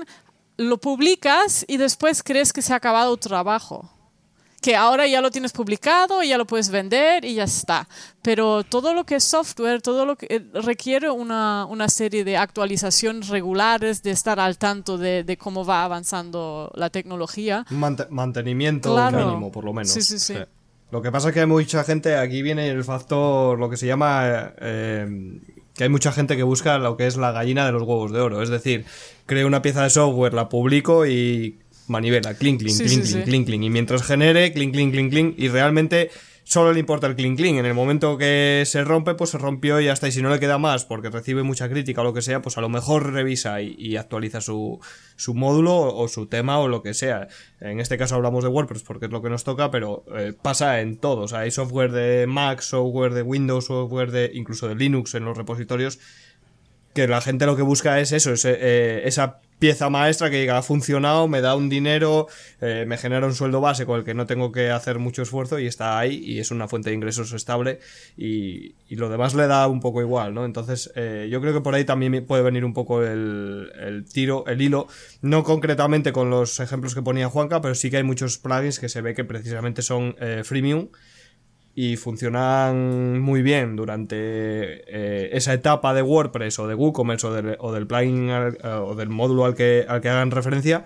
lo 0.56 0.78
publicas 0.78 1.66
y 1.68 1.76
después 1.76 2.24
crees 2.24 2.54
que 2.54 2.62
se 2.62 2.72
ha 2.72 2.78
acabado 2.78 3.18
tu 3.18 3.28
trabajo 3.28 3.92
que 4.62 4.76
ahora 4.76 5.08
ya 5.08 5.22
lo 5.22 5.32
tienes 5.32 5.52
publicado, 5.52 6.22
ya 6.22 6.38
lo 6.38 6.46
puedes 6.46 6.70
vender 6.70 7.26
y 7.26 7.34
ya 7.34 7.44
está. 7.46 7.88
Pero 8.22 8.64
todo 8.64 8.94
lo 8.94 9.06
que 9.06 9.16
es 9.16 9.24
software, 9.24 9.82
todo 9.82 10.06
lo 10.06 10.16
que 10.16 10.28
eh, 10.30 10.46
requiere 10.54 11.10
una, 11.10 11.66
una 11.66 11.90
serie 11.90 12.24
de 12.24 12.38
actualizaciones 12.38 13.30
regulares, 13.30 14.04
de 14.04 14.12
estar 14.12 14.40
al 14.40 14.60
tanto 14.60 15.00
de, 15.00 15.24
de 15.24 15.38
cómo 15.38 15.66
va 15.66 15.84
avanzando 15.84 16.72
la 16.76 16.92
tecnología. 16.92 17.66
mantenimiento 17.72 18.96
mínimo, 19.12 19.52
por 19.52 19.66
lo 19.66 19.74
menos. 19.74 19.92
Sí, 19.92 20.04
sí, 20.04 20.20
sí, 20.20 20.36
Lo 20.92 21.02
que 21.02 21.12
pasa 21.12 21.30
es 21.30 21.34
que 21.34 21.40
hay 21.40 21.48
mucha 21.48 21.84
gente, 21.84 22.16
aquí 22.16 22.44
viene 22.44 22.70
el 22.70 22.84
factor, 22.84 23.58
lo 23.58 23.70
que 23.70 23.78
se 23.78 23.88
llama... 23.88 24.54
Eh, 24.60 25.40
que 25.74 25.86
hay 25.86 25.90
mucha 25.90 26.12
gente 26.12 26.36
que 26.36 26.44
busca 26.44 26.78
lo 26.78 26.98
que 26.98 27.08
es 27.08 27.16
la 27.16 27.32
gallina 27.32 27.66
de 27.66 27.72
los 27.72 27.84
huevos 27.84 28.12
de 28.12 28.20
oro. 28.20 28.42
Es 28.42 28.50
decir, 28.50 28.86
creo 29.26 29.48
una 29.48 29.62
pieza 29.62 29.84
de 29.84 29.90
software, 29.90 30.34
la 30.34 30.50
publico 30.50 31.06
y 31.06 31.60
manivela, 31.92 32.34
clink, 32.34 32.62
clink, 32.62 32.78
clink, 32.78 33.04
clink, 33.04 33.26
clink, 33.26 33.46
clink. 33.46 33.64
Y 33.64 33.70
mientras 33.70 34.04
genere, 34.04 34.52
clink, 34.54 34.74
clink, 34.74 34.92
clink, 34.92 35.12
clink. 35.12 35.36
Y 35.38 35.50
realmente 35.50 36.10
solo 36.44 36.74
le 36.74 36.80
importa 36.80 37.08
el 37.08 37.16
clink, 37.16 37.38
clink. 37.38 37.60
En 37.60 37.66
el 37.66 37.74
momento 37.74 38.18
que 38.18 38.64
se 38.66 38.84
rompe, 38.84 39.14
pues 39.14 39.30
se 39.30 39.38
rompió 39.38 39.80
y 39.80 39.86
ya 39.86 39.94
está. 39.94 40.08
Y 40.08 40.12
si 40.12 40.22
no 40.22 40.30
le 40.30 40.40
queda 40.40 40.58
más 40.58 40.86
porque 40.86 41.10
recibe 41.10 41.44
mucha 41.44 41.70
crítica 41.70 42.02
o 42.02 42.04
lo 42.04 42.14
que 42.14 42.22
sea, 42.22 42.42
pues 42.42 42.58
a 42.58 42.62
lo 42.62 42.70
mejor 42.70 43.14
revisa 43.14 43.62
y, 43.62 43.96
actualiza 43.96 44.42
su, 44.42 44.80
su 45.16 45.34
módulo 45.34 45.76
o, 45.76 46.08
su 46.08 46.26
tema 46.26 46.60
o 46.60 46.68
lo 46.68 46.82
que 46.82 46.94
sea. 46.94 47.28
En 47.60 47.80
este 47.80 47.98
caso 47.98 48.16
hablamos 48.16 48.44
de 48.44 48.50
WordPress 48.50 48.84
porque 48.84 49.06
es 49.06 49.12
lo 49.12 49.22
que 49.22 49.30
nos 49.30 49.44
toca, 49.44 49.70
pero 49.72 50.04
eh, 50.18 50.34
pasa 50.42 50.82
en 50.82 50.98
todo. 50.98 51.22
O 51.22 51.28
sea, 51.28 51.40
hay 51.40 51.52
software 51.52 51.92
de 51.92 52.26
Mac, 52.28 52.62
software 52.62 53.14
de 53.14 53.22
Windows, 53.22 53.66
software 53.66 54.12
de 54.12 54.32
incluso 54.34 54.68
de 54.68 54.76
Linux 54.76 55.14
en 55.16 55.26
los 55.26 55.38
repositorios 55.38 56.00
que 56.94 57.08
la 57.08 57.22
gente 57.22 57.46
lo 57.46 57.56
que 57.56 57.62
busca 57.62 58.00
es 58.00 58.12
eso, 58.12 58.34
es, 58.34 58.46
eh, 58.46 59.02
esa 59.06 59.40
pieza 59.62 59.92
maestra 59.92 60.32
que 60.32 60.42
diga 60.42 60.58
ha 60.58 60.64
funcionado, 60.64 61.28
me 61.28 61.40
da 61.40 61.56
un 61.56 61.70
dinero, 61.70 62.28
eh, 62.62 62.84
me 62.88 62.98
genera 62.98 63.28
un 63.28 63.36
sueldo 63.36 63.62
base 63.62 63.86
con 63.86 64.00
el 64.00 64.04
que 64.04 64.16
no 64.16 64.26
tengo 64.26 64.52
que 64.52 64.72
hacer 64.72 64.98
mucho 64.98 65.22
esfuerzo 65.22 65.60
y 65.60 65.68
está 65.68 66.00
ahí 66.00 66.16
y 66.16 66.40
es 66.40 66.50
una 66.50 66.68
fuente 66.68 66.90
de 66.90 66.96
ingresos 66.96 67.32
estable 67.32 67.80
y, 68.18 68.74
y 68.90 68.96
lo 68.96 69.08
demás 69.08 69.36
le 69.36 69.46
da 69.46 69.68
un 69.68 69.80
poco 69.80 70.02
igual, 70.02 70.34
¿no? 70.34 70.46
Entonces 70.46 70.92
eh, 70.96 71.30
yo 71.32 71.42
creo 71.42 71.54
que 71.54 71.62
por 71.62 71.76
ahí 71.76 71.86
también 71.86 72.26
puede 72.26 72.42
venir 72.42 72.66
un 72.66 72.74
poco 72.74 73.04
el, 73.04 73.72
el, 73.80 74.04
tiro, 74.06 74.46
el 74.48 74.64
hilo, 74.64 74.88
no 75.22 75.44
concretamente 75.44 76.12
con 76.12 76.32
los 76.32 76.60
ejemplos 76.60 76.96
que 76.96 77.04
ponía 77.04 77.30
Juanca, 77.30 77.62
pero 77.62 77.76
sí 77.76 77.92
que 77.92 77.98
hay 77.98 78.04
muchos 78.04 78.40
plugins 78.40 78.80
que 78.80 78.90
se 78.90 79.02
ve 79.02 79.14
que 79.14 79.26
precisamente 79.26 79.84
son 79.84 80.16
eh, 80.20 80.42
freemium 80.44 80.88
y 81.74 81.96
funcionan 81.96 83.20
muy 83.20 83.42
bien 83.42 83.76
durante 83.76 84.16
eh, 84.18 85.30
esa 85.34 85.54
etapa 85.54 85.94
de 85.94 86.02
WordPress 86.02 86.60
o 86.60 86.68
de 86.68 86.76
WooCommerce 86.76 87.28
o 87.28 87.34
del, 87.34 87.56
o 87.60 87.72
del 87.72 87.88
plugin 87.88 88.30
eh, 88.30 88.52
o 88.64 88.96
del 88.96 89.10
módulo 89.10 89.46
al 89.46 89.56
que, 89.56 89.86
al 89.88 90.02
que 90.02 90.10
hagan 90.10 90.32
referencia. 90.32 90.84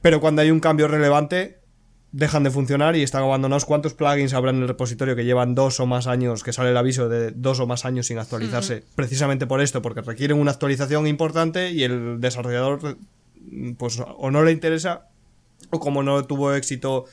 Pero 0.00 0.20
cuando 0.20 0.40
hay 0.42 0.50
un 0.50 0.60
cambio 0.60 0.88
relevante, 0.88 1.60
dejan 2.12 2.42
de 2.42 2.50
funcionar 2.50 2.96
y 2.96 3.02
están 3.02 3.22
abandonados. 3.22 3.66
¿Cuántos 3.66 3.94
plugins 3.94 4.32
habrá 4.32 4.50
en 4.50 4.62
el 4.62 4.68
repositorio 4.68 5.14
que 5.14 5.24
llevan 5.24 5.54
dos 5.54 5.78
o 5.78 5.86
más 5.86 6.06
años, 6.06 6.42
que 6.42 6.52
sale 6.52 6.70
el 6.70 6.76
aviso 6.76 7.08
de 7.08 7.30
dos 7.30 7.60
o 7.60 7.66
más 7.66 7.84
años 7.84 8.06
sin 8.06 8.18
actualizarse? 8.18 8.82
Precisamente 8.94 9.46
por 9.46 9.60
esto, 9.60 9.82
porque 9.82 10.00
requieren 10.00 10.38
una 10.38 10.52
actualización 10.52 11.06
importante 11.06 11.70
y 11.70 11.84
el 11.84 12.20
desarrollador, 12.20 12.96
pues, 13.76 14.00
o 14.00 14.30
no 14.30 14.42
le 14.42 14.52
interesa, 14.52 15.08
o 15.70 15.78
como 15.78 16.02
no 16.02 16.24
tuvo 16.24 16.54
éxito 16.54 17.04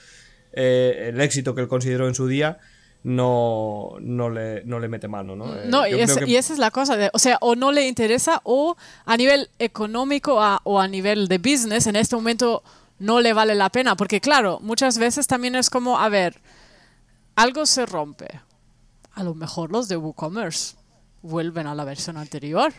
eh, 0.59 1.09
el 1.09 1.21
éxito 1.21 1.53
que 1.53 1.61
él 1.61 1.67
consideró 1.67 2.07
en 2.07 2.15
su 2.15 2.25
día, 2.27 2.57
no, 3.03 3.91
no, 4.01 4.31
le, 4.31 4.63
no 4.65 4.79
le 4.79 4.87
mete 4.87 5.07
mano, 5.07 5.35
¿no? 5.35 5.45
no 5.65 5.87
y, 5.87 6.01
esa 6.01 6.53
es 6.53 6.57
la 6.57 6.71
cosa, 6.71 7.11
o 7.13 7.19
sea, 7.19 7.37
o 7.41 7.55
no 7.55 7.71
le 7.71 7.87
interesa 7.87 8.41
o 8.43 8.75
a 9.05 9.17
nivel 9.17 9.51
económico 9.59 10.41
o 10.63 10.79
a 10.79 10.87
nivel 10.87 11.27
de 11.27 11.37
business 11.37 11.85
en 11.85 11.95
este 11.95 12.15
momento 12.15 12.63
no 12.97 13.21
le 13.21 13.33
vale 13.33 13.53
la 13.53 13.69
pena, 13.69 13.95
porque 13.95 14.19
claro, 14.19 14.57
muchas 14.63 14.97
veces 14.97 15.27
también 15.27 15.55
es 15.55 15.69
como, 15.69 15.99
a 15.99 16.09
ver, 16.09 16.41
algo 17.35 17.67
se 17.67 17.85
rompe, 17.85 18.41
a 19.13 19.23
lo 19.23 19.35
mejor 19.35 19.71
los 19.71 19.87
de 19.87 19.97
WooCommerce 19.97 20.75
vuelven 21.21 21.67
a 21.67 21.75
la 21.75 21.83
versión 21.83 22.17
anterior 22.17 22.73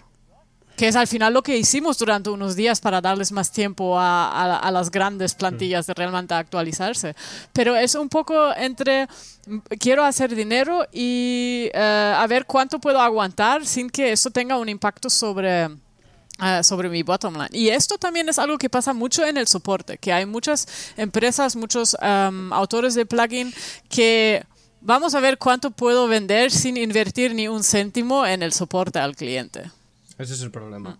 que 0.79 0.87
es 0.87 0.95
al 0.95 1.09
final 1.09 1.35
lo 1.35 1.43
que 1.43 1.59
hicimos 1.59 1.99
durante 1.99 2.31
unos 2.31 2.55
días 2.55 2.81
para 2.81 3.01
darles 3.01 3.33
más 3.33 3.51
tiempo 3.51 3.97
a, 3.99 4.71
las 4.73 4.93
grandes 4.93 5.35
plantillas 5.35 5.89
de 5.89 5.95
realmente 5.95 6.35
actualizarse. 6.35 7.17
Pero 7.53 7.75
es 7.75 7.97
un 7.97 8.09
poco 8.09 8.55
entre 8.55 9.09
quiero 9.81 10.05
hacer 10.05 10.33
dinero 10.37 10.87
y 10.93 11.69
eh, 11.75 12.15
a 12.17 12.25
ver 12.29 12.47
cuánto 12.47 12.79
puedo 12.79 13.01
aguantar 13.01 13.67
sin 13.67 13.91
que 13.91 14.13
eso 14.13 14.31
tenga 14.31 14.57
un 14.57 14.69
impacto 14.69 15.11
sobre... 15.11 15.69
Eh, 16.41 16.63
sobre 16.63 16.89
mi 16.89 17.03
bottom 17.03 17.35
line. 17.35 17.49
Y 17.51 17.71
esto 17.71 17.99
también 17.99 18.29
es 18.29 18.39
algo 18.39 18.59
que 18.59 18.71
pasa 18.71 18.93
mucho 18.93 19.27
en 19.27 19.37
el 19.37 19.49
soporte, 19.49 19.99
que 19.99 20.13
hay 20.13 20.25
muchas 20.25 20.69
empresas, 20.97 21.57
muchos 21.57 21.97
em, 22.01 22.53
autores 22.53 22.95
de 22.95 23.05
plugin 23.05 23.53
que 23.89 24.45
vamos 24.81 25.17
a 25.17 25.21
ver 25.21 25.39
cuánto 25.39 25.73
puedo 25.73 26.07
vender 26.07 26.53
sin 26.53 26.77
invertir 26.77 27.35
ni 27.35 27.49
un 27.49 27.65
céntimo 27.65 28.25
en 28.25 28.45
el 28.45 28.53
soporte 28.53 29.01
al 29.01 29.17
cliente. 29.17 29.73
Ese 30.19 30.35
es 30.35 30.43
el 30.43 30.51
problema. 30.51 30.99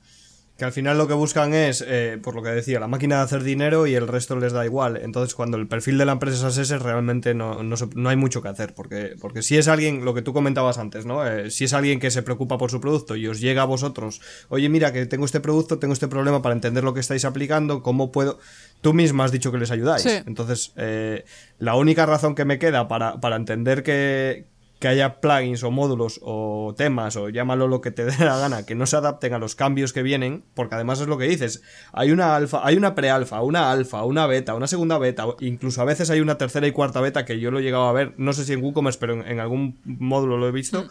Que 0.59 0.65
al 0.65 0.73
final 0.73 0.99
lo 0.99 1.07
que 1.07 1.15
buscan 1.15 1.55
es, 1.55 1.85
eh, 1.87 2.19
por 2.21 2.35
lo 2.35 2.43
que 2.43 2.49
decía, 2.49 2.81
la 2.81 2.89
máquina 2.89 3.19
de 3.19 3.23
hacer 3.23 3.45
dinero 3.45 3.87
y 3.87 3.95
el 3.95 4.09
resto 4.09 4.35
les 4.35 4.53
da 4.53 4.65
igual. 4.65 4.97
Entonces, 4.97 5.37
cuando 5.37 5.57
el 5.57 5.69
perfil 5.69 5.99
de 5.99 6.05
la 6.05 6.11
empresa 6.11 6.49
es 6.49 6.59
ese, 6.59 6.79
realmente 6.81 7.33
no, 7.33 7.63
no, 7.63 8.09
hay 8.09 8.17
mucho 8.17 8.43
que 8.43 8.49
hacer. 8.49 8.75
Porque, 8.75 9.15
porque 9.21 9.43
si 9.43 9.57
es 9.57 9.69
alguien, 9.69 10.05
lo 10.05 10.15
que 10.15 10.23
tú 10.23 10.33
comentabas 10.33 10.79
antes, 10.79 11.07
¿no? 11.07 11.25
Eh, 11.25 11.53
si 11.53 11.63
es 11.63 11.75
alguien 11.75 12.01
que 12.01 12.11
se 12.11 12.25
preocupa 12.25 12.59
por 12.59 12.73
su 12.73 12.81
producto 12.81 13.15
y 13.15 13.29
os 13.29 13.41
llega 13.41 13.63
a 13.63 13.67
vosotros, 13.67 14.21
oye, 14.49 14.69
mira, 14.69 14.93
que 14.93 15.07
tengo 15.07 15.27
este 15.27 15.39
producto, 15.39 15.79
tengo 15.79 15.93
este 15.93 16.09
problema 16.09 16.43
para 16.43 16.57
entender 16.57 16.83
lo 16.83 16.93
que 16.93 17.01
estáis 17.01 17.25
aplicando, 17.25 17.85
¿cómo 17.85 18.11
puedo...? 18.11 18.41
Tú 18.81 18.95
misma 18.95 19.25
has 19.25 19.33
dicho 19.33 19.53
que 19.53 19.59
les 19.59 19.71
ayudáis. 19.71 20.07
Entonces, 20.07 20.73
eh, 20.77 21.25
la 21.61 21.77
única 21.77 22.05
razón 22.05 22.35
que 22.35 22.45
me 22.45 22.59
queda 22.59 22.89
para, 22.89 23.21
para 23.21 23.37
entender 23.37 23.85
que, 23.85 24.47
que 24.79 24.87
haya 24.87 25.21
plugins 25.21 25.65
o 25.65 25.71
módulos 25.71 26.21
o 26.23 26.75
temas 26.77 27.17
o 27.17 27.29
llámalo 27.29 27.67
lo 27.67 27.81
que 27.81 27.91
te 27.91 28.05
dé 28.05 28.25
la 28.25 28.39
gana 28.39 28.65
que 28.65 28.75
no 28.75 28.87
se 28.87 28.97
adapten 28.97 29.35
a 29.35 29.39
los 29.39 29.55
cambios 29.55 29.93
que 29.93 30.03
vienen, 30.03 30.45
porque 30.55 30.77
además 30.77 31.01
es 31.01 31.09
lo 31.09 31.19
que 31.19 31.27
dices, 31.27 31.63
hay 31.93 32.13
una 32.13 32.37
alfa, 32.37 32.61
hay 32.65 32.77
una 32.77 32.95
prealfa, 32.95 33.43
una 33.43 33.73
alfa, 33.73 34.05
una 34.05 34.27
beta, 34.27 34.55
una 34.55 34.69
segunda 34.69 34.99
beta, 34.99 35.27
incluso 35.41 35.83
a 35.83 35.85
veces 35.85 36.11
hay 36.11 36.21
una 36.21 36.39
tercera 36.39 36.67
y 36.67 36.73
cuarta 36.73 37.01
beta 37.01 37.25
que 37.25 37.41
yo 37.41 37.51
lo 37.51 37.59
he 37.59 37.63
llegado 37.63 37.89
a 37.89 37.93
ver, 37.93 38.15
no 38.19 38.33
sé 38.33 38.45
si 38.45 38.53
en 38.53 38.63
WooCommerce, 38.63 38.99
pero 39.01 39.25
en, 39.25 39.41
algún 39.41 39.79
módulo 39.85 40.37
lo 40.37 40.49
he 40.49 40.53
visto. 40.53 40.85
Mm. 40.85 40.89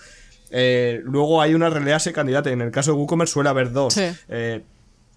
Eh, 0.49 1.01
luego 1.03 1.41
hay 1.41 1.53
una 1.53 1.69
release 1.69 2.11
candidata, 2.11 2.49
en 2.49 2.61
el 2.61 2.71
caso 2.71 2.91
de 2.91 2.97
WooCommerce 2.97 3.33
suele 3.33 3.49
haber 3.49 3.71
dos. 3.71 3.97
Eh, 3.97 4.63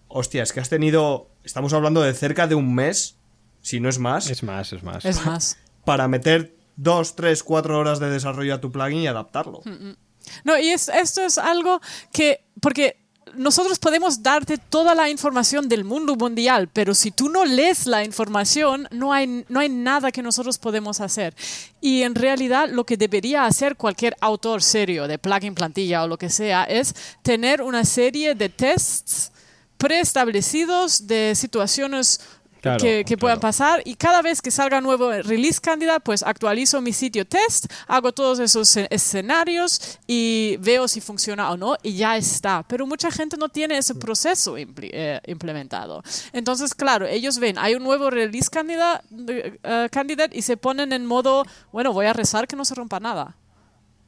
hostia, 0.08 0.42
es 0.42 0.52
que 0.52 0.60
has 0.60 0.68
tenido, 0.68 1.28
estamos 1.44 1.72
hablando 1.72 2.02
de 2.02 2.14
cerca 2.14 2.46
de 2.46 2.54
un 2.54 2.74
mes, 2.74 3.16
si 3.62 3.80
no 3.80 3.88
es 3.88 3.98
más. 3.98 4.30
Es 4.30 4.42
más, 4.42 4.72
es 4.72 4.82
más. 4.82 5.04
Es 5.04 5.24
más. 5.26 5.58
Para 5.84 6.08
meter 6.08 6.59
dos, 6.82 7.14
tres, 7.14 7.42
cuatro 7.42 7.78
horas 7.78 8.00
de 8.00 8.10
desarrollo 8.10 8.54
a 8.54 8.60
tu 8.60 8.72
plugin 8.72 9.00
y 9.00 9.06
adaptarlo. 9.06 9.60
Mm, 9.64 9.88
mm. 9.88 9.96
No, 10.44 10.58
y 10.58 10.70
esto 10.70 11.22
es 11.22 11.38
algo 11.38 11.80
que, 12.12 12.44
porque 12.60 12.96
nosotros 13.34 13.78
podemos 13.78 14.22
darte 14.22 14.58
toda 14.58 14.94
la 14.94 15.08
información 15.08 15.68
del 15.68 15.84
mundo 15.84 16.16
mundial, 16.16 16.68
pero 16.72 16.94
si 16.94 17.10
tú 17.10 17.28
no 17.28 17.44
lees 17.44 17.86
la 17.86 18.04
información, 18.04 18.88
no 18.90 19.12
hay, 19.12 19.44
no 19.48 19.60
hay 19.60 19.68
nada 19.68 20.10
que 20.10 20.22
nosotros 20.22 20.58
podemos 20.58 21.00
hacer. 21.00 21.34
Y 21.80 22.02
en 22.02 22.14
realidad 22.14 22.68
lo 22.70 22.84
que 22.84 22.96
debería 22.96 23.46
hacer 23.46 23.76
cualquier 23.76 24.16
autor 24.20 24.62
serio 24.62 25.06
de 25.06 25.18
plugin 25.18 25.54
plantilla 25.54 26.04
o 26.04 26.08
lo 26.08 26.18
que 26.18 26.30
sea 26.30 26.64
es 26.64 26.94
tener 27.22 27.62
una 27.62 27.84
serie 27.84 28.34
de 28.34 28.48
tests 28.48 29.32
preestablecidos 29.76 31.06
de 31.06 31.34
situaciones 31.34 32.20
que, 32.60 33.16
puedan 33.18 33.40
pasar. 33.40 33.82
Y 33.84 33.94
cada 33.94 34.22
vez 34.22 34.42
que 34.42 34.50
salga 34.50 34.80
nuevo 34.80 35.10
release 35.10 35.60
candidate, 35.60 36.00
pues 36.00 36.22
actualizo 36.22 36.80
mi 36.80 36.92
sitio 36.92 37.26
test, 37.26 37.66
hago 37.86 38.12
todos 38.12 38.38
esos 38.38 38.76
escenarios 38.76 39.98
y 40.06 40.56
veo 40.60 40.88
si 40.88 41.00
funciona 41.00 41.50
o 41.50 41.56
no 41.56 41.76
y 41.82 41.94
ya 41.94 42.16
está. 42.16 42.64
Pero 42.66 42.86
mucha 42.86 43.10
gente 43.10 43.36
no 43.36 43.48
tiene 43.48 43.78
ese 43.78 43.94
proceso 43.94 44.56
eh, 44.56 45.20
implementado. 45.26 46.02
Entonces, 46.32 46.74
claro, 46.74 47.06
ellos 47.06 47.38
ven, 47.38 47.58
hay 47.58 47.74
un 47.74 47.82
nuevo 47.82 48.10
release 48.10 48.50
candidate, 48.50 49.04
uh, 49.10 49.88
candidate 49.90 50.36
y 50.36 50.42
se 50.42 50.56
ponen 50.56 50.92
en 50.92 51.06
modo, 51.06 51.44
bueno, 51.72 51.92
voy 51.92 52.06
a 52.06 52.12
rezar 52.12 52.46
que 52.46 52.56
no 52.56 52.64
se 52.64 52.74
rompa 52.74 53.00
nada 53.00 53.36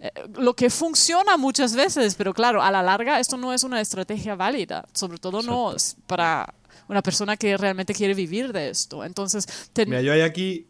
eh, 0.02 0.10
lo 0.34 0.54
que 0.54 0.68
funciona 0.68 1.36
muchas 1.36 1.76
veces, 1.76 2.16
pero 2.16 2.34
claro, 2.34 2.60
a 2.60 2.72
la 2.72 2.82
larga 2.82 3.20
esto 3.20 3.36
no 3.36 3.52
es 3.52 3.62
una 3.62 3.80
estrategia 3.80 4.34
válida, 4.34 4.84
sobre 4.92 5.18
todo 5.18 5.42
no 5.42 5.76
para 6.08 6.52
una 6.92 7.02
persona 7.02 7.36
que 7.36 7.56
realmente 7.56 7.94
quiere 7.94 8.14
vivir 8.14 8.52
de 8.52 8.70
esto. 8.70 9.04
Entonces, 9.04 9.46
Mira, 9.74 10.02
yo 10.02 10.12
hay 10.12 10.20
aquí 10.20 10.68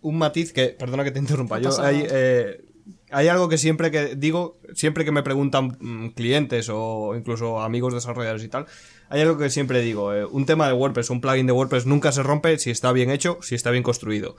un 0.00 0.18
matiz 0.18 0.52
que, 0.52 0.68
perdona 0.68 1.04
que 1.04 1.10
te 1.10 1.18
interrumpa, 1.18 1.58
yo 1.58 1.70
hay, 1.80 2.06
eh, 2.10 2.64
hay 3.10 3.28
algo 3.28 3.48
que 3.48 3.58
siempre 3.58 3.90
que 3.90 4.16
digo, 4.16 4.58
siempre 4.74 5.04
que 5.04 5.12
me 5.12 5.22
preguntan 5.22 5.76
mm, 5.80 6.08
clientes 6.10 6.68
o 6.70 7.14
incluso 7.16 7.60
amigos 7.60 7.94
desarrolladores 7.94 8.44
y 8.44 8.48
tal, 8.48 8.66
hay 9.08 9.20
algo 9.20 9.38
que 9.38 9.50
siempre 9.50 9.80
digo, 9.80 10.12
eh, 10.12 10.24
un 10.24 10.46
tema 10.46 10.66
de 10.66 10.72
WordPress, 10.72 11.10
un 11.10 11.20
plugin 11.20 11.46
de 11.46 11.52
WordPress 11.52 11.86
nunca 11.86 12.12
se 12.12 12.22
rompe 12.22 12.58
si 12.58 12.70
está 12.70 12.92
bien 12.92 13.10
hecho, 13.10 13.38
si 13.42 13.54
está 13.54 13.70
bien 13.70 13.82
construido. 13.82 14.36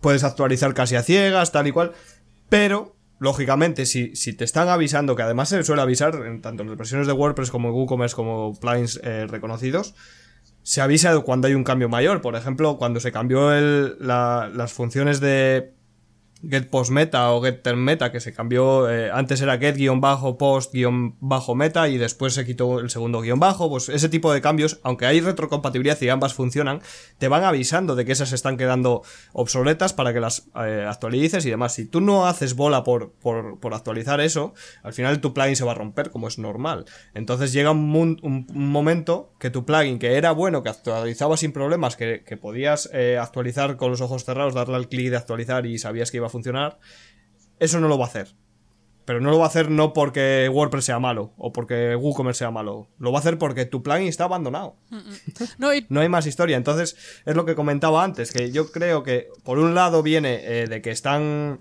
Puedes 0.00 0.24
actualizar 0.24 0.74
casi 0.74 0.96
a 0.96 1.02
ciegas, 1.02 1.52
tal 1.52 1.66
y 1.66 1.72
cual, 1.72 1.92
pero 2.48 2.96
lógicamente, 3.18 3.86
si, 3.86 4.14
si, 4.16 4.32
te 4.32 4.44
están 4.44 4.68
avisando, 4.68 5.16
que 5.16 5.22
además 5.22 5.48
se 5.48 5.62
suele 5.62 5.82
avisar 5.82 6.14
en 6.26 6.42
tanto 6.42 6.62
en 6.62 6.68
las 6.68 6.78
versiones 6.78 7.06
de 7.06 7.12
WordPress 7.12 7.50
como 7.50 7.68
en 7.68 7.74
WooCommerce 7.74 8.16
como 8.16 8.58
plugins 8.58 9.00
eh, 9.02 9.26
reconocidos, 9.26 9.94
se 10.64 10.80
avisa 10.80 11.16
cuando 11.20 11.46
hay 11.46 11.54
un 11.54 11.62
cambio 11.62 11.88
mayor. 11.88 12.20
Por 12.22 12.34
ejemplo, 12.34 12.78
cuando 12.78 12.98
se 12.98 13.12
cambió 13.12 13.52
el, 13.52 13.96
la, 14.00 14.50
las 14.52 14.72
funciones 14.72 15.20
de 15.20 15.74
get 16.50 16.68
post 16.70 16.90
meta 16.90 17.32
o 17.32 17.42
get 17.42 17.62
term 17.62 17.80
meta, 17.80 18.12
que 18.12 18.20
se 18.20 18.32
cambió, 18.32 18.90
eh, 18.90 19.10
antes 19.12 19.40
era 19.40 19.58
get 19.58 19.76
guion 19.76 20.00
bajo 20.00 20.38
post 20.38 20.72
guion 20.72 21.16
bajo 21.20 21.54
meta 21.54 21.88
y 21.88 21.98
después 21.98 22.34
se 22.34 22.44
quitó 22.44 22.80
el 22.80 22.90
segundo 22.90 23.20
guion 23.20 23.40
bajo, 23.40 23.68
pues 23.68 23.88
ese 23.88 24.08
tipo 24.08 24.32
de 24.32 24.40
cambios, 24.40 24.80
aunque 24.82 25.06
hay 25.06 25.20
retrocompatibilidad 25.20 26.00
y 26.00 26.08
ambas 26.08 26.34
funcionan, 26.34 26.80
te 27.18 27.28
van 27.28 27.44
avisando 27.44 27.94
de 27.94 28.04
que 28.04 28.12
esas 28.12 28.32
están 28.32 28.56
quedando 28.56 29.02
obsoletas 29.32 29.92
para 29.92 30.12
que 30.12 30.20
las 30.20 30.48
eh, 30.56 30.86
actualices 30.88 31.44
y 31.46 31.50
demás. 31.50 31.74
Si 31.74 31.86
tú 31.86 32.00
no 32.00 32.26
haces 32.26 32.54
bola 32.54 32.84
por, 32.84 33.12
por, 33.12 33.74
actualizar 33.74 34.20
eso, 34.20 34.54
al 34.82 34.92
final 34.92 35.20
tu 35.20 35.34
plugin 35.34 35.56
se 35.56 35.64
va 35.64 35.72
a 35.72 35.74
romper, 35.74 36.10
como 36.10 36.28
es 36.28 36.38
normal. 36.38 36.84
Entonces 37.14 37.52
llega 37.52 37.70
un, 37.70 38.46
momento 38.52 39.32
que 39.38 39.50
tu 39.50 39.64
plugin, 39.64 39.98
que 39.98 40.16
era 40.16 40.32
bueno, 40.32 40.62
que 40.62 40.68
actualizaba 40.68 41.36
sin 41.36 41.52
problemas, 41.52 41.96
que, 41.96 42.22
que 42.24 42.36
podías 42.36 42.88
eh, 42.92 43.18
actualizar 43.20 43.76
con 43.76 43.90
los 43.90 44.00
ojos 44.00 44.24
cerrados, 44.24 44.54
darle 44.54 44.76
al 44.76 44.88
clic 44.88 45.10
de 45.10 45.16
actualizar 45.16 45.66
y 45.66 45.78
sabías 45.78 46.10
que 46.10 46.18
iba 46.18 46.26
a 46.26 46.30
funcionar, 46.34 46.78
eso 47.58 47.80
no 47.80 47.88
lo 47.88 47.96
va 47.96 48.06
a 48.06 48.08
hacer. 48.08 48.34
Pero 49.04 49.20
no 49.20 49.30
lo 49.30 49.38
va 49.38 49.44
a 49.44 49.48
hacer 49.48 49.70
no 49.70 49.92
porque 49.92 50.50
WordPress 50.50 50.86
sea 50.86 50.98
malo 50.98 51.32
o 51.36 51.52
porque 51.52 51.94
WooCommerce 51.94 52.38
sea 52.38 52.50
malo. 52.50 52.88
Lo 52.98 53.12
va 53.12 53.18
a 53.18 53.20
hacer 53.20 53.36
porque 53.36 53.66
tu 53.66 53.82
plugin 53.82 54.08
está 54.08 54.24
abandonado. 54.24 54.76
No, 55.58 55.68
no, 55.90 56.00
hay 56.00 56.08
más 56.08 56.26
historia. 56.26 56.56
Entonces, 56.56 56.96
es 57.26 57.36
lo 57.36 57.44
que 57.44 57.54
comentaba 57.54 58.02
antes, 58.02 58.32
que 58.32 58.50
yo 58.50 58.72
creo 58.72 59.02
que 59.02 59.28
por 59.42 59.58
un 59.58 59.74
lado 59.74 60.02
viene 60.02 60.40
eh, 60.42 60.66
de 60.66 60.80
que 60.80 60.90
están 60.90 61.60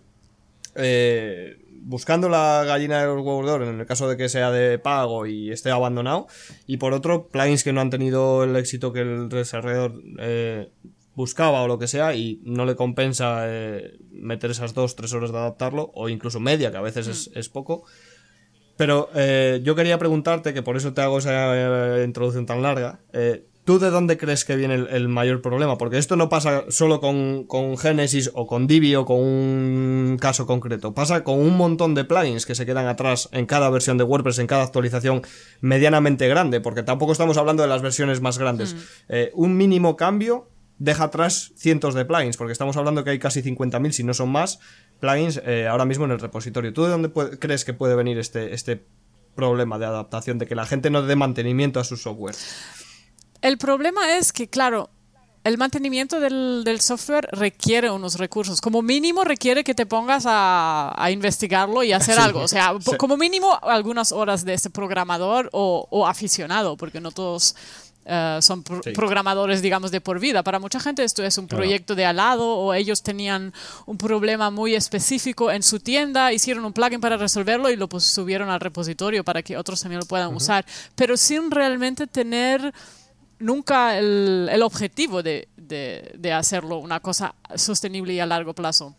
eh, 0.76 1.58
buscando 1.82 2.30
la 2.30 2.64
gallina 2.66 3.02
de 3.02 3.08
los 3.08 3.26
huevos 3.26 3.46
de 3.46 3.52
oro 3.52 3.70
en 3.70 3.80
el 3.80 3.86
caso 3.86 4.08
de 4.08 4.16
que 4.16 4.30
sea 4.30 4.50
de 4.52 4.80
pago 4.80 5.26
y 5.26 5.52
esté 5.52 5.70
abandonado. 5.70 6.28
Y 6.66 6.78
por 6.78 6.94
otro, 6.94 7.28
plugins 7.28 7.64
que 7.66 7.74
no 7.74 7.82
han 7.82 7.90
tenido 7.90 8.46
el 8.46 8.56
éxito 8.56 8.94
que 8.94 9.02
el 9.02 9.28
desarrollador 9.28 10.02
eh, 10.20 10.72
buscaba 11.16 11.62
o 11.62 11.68
lo 11.68 11.80
que 11.80 11.88
sea 11.88 12.16
y 12.16 12.42
no 12.44 12.66
le 12.66 12.76
compensa 12.76 13.44
eh, 13.46 13.98
meter 14.12 14.52
esas 14.52 14.74
dos, 14.74 14.96
tres 14.96 15.14
horas 15.14 15.32
de 15.32 15.38
adaptarlo 15.38 15.92
o 15.94 16.10
incluso 16.10 16.40
media, 16.40 16.72
que 16.72 16.78
a 16.78 16.82
veces 16.82 17.08
es, 17.08 17.32
es 17.36 17.50
poco. 17.50 17.84
Pero 18.78 19.10
eh, 19.14 19.62
yo 19.64 19.76
quería 19.76 20.00
preguntarte, 20.00 20.54
que 20.54 20.64
por 20.64 20.78
eso 20.78 20.94
te 20.94 21.02
hago 21.02 21.20
esa 21.20 22.00
eh, 22.00 22.04
introducción 22.04 22.48
tan 22.48 22.64
larga, 22.64 23.00
¿tú 23.64 23.78
de 23.78 23.92
dónde 23.92 24.18
crees 24.18 24.44
que 24.46 24.56
viene 24.56 24.74
el, 24.74 24.88
el 24.88 25.08
mayor 25.08 25.44
problema? 25.44 25.78
Porque 25.78 26.00
esto 26.00 26.16
no 26.16 26.28
pasa 26.28 26.66
solo 26.70 27.00
con, 27.00 27.44
con 27.44 27.78
Genesis 27.78 28.32
o 28.34 28.48
con 28.48 28.66
Divi 28.66 28.96
o 28.96 29.06
con 29.06 29.20
un 29.20 30.18
caso 30.20 30.48
concreto, 30.48 30.96
pasa 30.96 31.24
con 31.24 31.40
un 31.40 31.56
montón 31.56 31.94
de 31.94 32.04
plugins 32.04 32.48
que 32.48 32.56
se 32.56 32.66
quedan 32.66 32.88
atrás 32.88 33.30
en 33.32 33.46
cada 33.46 33.70
versión 33.70 34.00
de 34.00 34.04
WordPress, 34.04 34.40
en 34.40 34.48
cada 34.48 34.64
actualización 34.64 35.22
medianamente 35.62 36.28
grande, 36.28 36.60
porque 36.60 36.82
tampoco 36.82 37.12
estamos 37.12 37.38
hablando 37.38 37.62
de 37.62 37.70
las 37.70 37.84
versiones 37.84 38.22
más 38.22 38.40
grandes. 38.40 38.76
Eh, 39.08 39.30
un 39.36 39.56
mínimo 39.56 39.96
cambio 39.96 40.50
deja 40.80 41.06
atrás 41.06 41.52
cientos 41.56 41.94
de 41.94 42.06
plugins, 42.06 42.38
porque 42.38 42.52
estamos 42.54 42.76
hablando 42.78 43.04
que 43.04 43.12
hay 43.12 43.20
casi 43.20 43.42
50.000, 43.42 43.92
si 43.92 44.04
no 44.04 44.14
son 44.14 44.30
más, 44.30 44.60
plugins 45.00 45.42
eh, 45.46 45.68
ahora 45.68 45.86
mismo 45.86 46.06
en 46.06 46.12
el 46.12 46.20
repositorio. 46.20 46.74
¿Tú 46.74 46.84
de 46.84 46.90
dónde 46.90 47.10
puede- 47.10 47.38
crees 47.40 47.64
que 47.66 47.74
puede 47.74 47.96
venir 47.96 48.18
este, 48.18 48.54
este 48.54 48.86
problema 49.36 49.80
de 49.80 49.86
adaptación, 49.86 50.38
de 50.40 50.46
que 50.48 50.56
la 50.56 50.66
gente 50.66 50.90
no 50.90 51.02
dé 51.04 51.16
mantenimiento 51.16 51.80
a 51.80 51.84
su 51.84 51.98
software? 51.98 52.36
El 53.42 53.58
problema 53.58 54.18
es 54.18 54.32
que, 54.32 54.50
claro, 54.50 54.90
el 55.44 55.58
mantenimiento 55.58 56.22
del, 56.22 56.62
del 56.64 56.80
software 56.80 57.28
requiere 57.34 57.92
unos 57.92 58.18
recursos. 58.18 58.62
Como 58.62 58.82
mínimo 58.82 59.26
requiere 59.26 59.66
que 59.66 59.76
te 59.76 59.86
pongas 59.86 60.24
a, 60.26 60.94
a 60.96 61.12
investigarlo 61.12 61.84
y 61.84 61.92
hacer 61.92 62.16
Sí. 62.20 62.22
algo. 62.22 62.40
O 62.40 62.48
sea, 62.48 62.74
Sí. 62.80 62.96
como 62.98 63.18
mínimo 63.18 63.60
algunas 63.62 64.14
horas 64.14 64.46
de 64.46 64.54
este 64.54 64.70
programador 64.70 65.50
o, 65.52 65.86
o 65.92 66.08
aficionado, 66.08 66.78
porque 66.78 67.02
no 67.02 67.12
todos 67.12 67.56
eh, 68.06 68.40
son 68.42 68.64
pro- 68.64 68.82
Sí. 68.84 68.92
programadores, 68.92 69.62
digamos, 69.62 69.92
de 69.92 70.02
por 70.02 70.20
vida. 70.20 70.44
Para 70.44 70.60
mucha 70.60 70.80
gente 70.80 71.04
esto 71.04 71.24
es 71.24 71.38
un 71.38 71.48
proyecto 71.48 71.96
de 71.96 72.06
al 72.06 72.18
lado 72.18 72.48
o 72.58 72.74
ellos 72.74 73.02
tenían 73.02 73.54
un 73.86 73.98
problema 73.98 74.50
muy 74.52 74.76
específico 74.76 75.50
en 75.52 75.64
su 75.64 75.80
tienda, 75.80 76.34
hicieron 76.34 76.66
un 76.66 76.74
plugin 76.74 77.00
para 77.00 77.18
resolverlo 77.18 77.70
y 77.70 77.76
lo 77.76 77.88
pues, 77.88 78.04
subieron 78.04 78.50
al 78.50 78.60
repositorio 78.60 79.24
para 79.24 79.42
que 79.42 79.56
otros 79.58 79.82
también 79.82 80.00
lo 80.02 80.06
puedan 80.06 80.34
usar, 80.36 80.66
pero 80.96 81.16
sin 81.18 81.50
realmente 81.52 82.08
tener 82.08 82.74
nunca 83.40 83.98
el, 83.98 84.50
el 84.52 84.62
objetivo 84.62 85.22
de, 85.24 85.48
de- 85.58 86.12
de 86.18 86.34
hacerlo 86.34 86.78
una 86.80 87.00
cosa 87.00 87.36
sostenible 87.56 88.14
y 88.14 88.20
a 88.20 88.26
largo 88.26 88.54
plazo. 88.54 88.96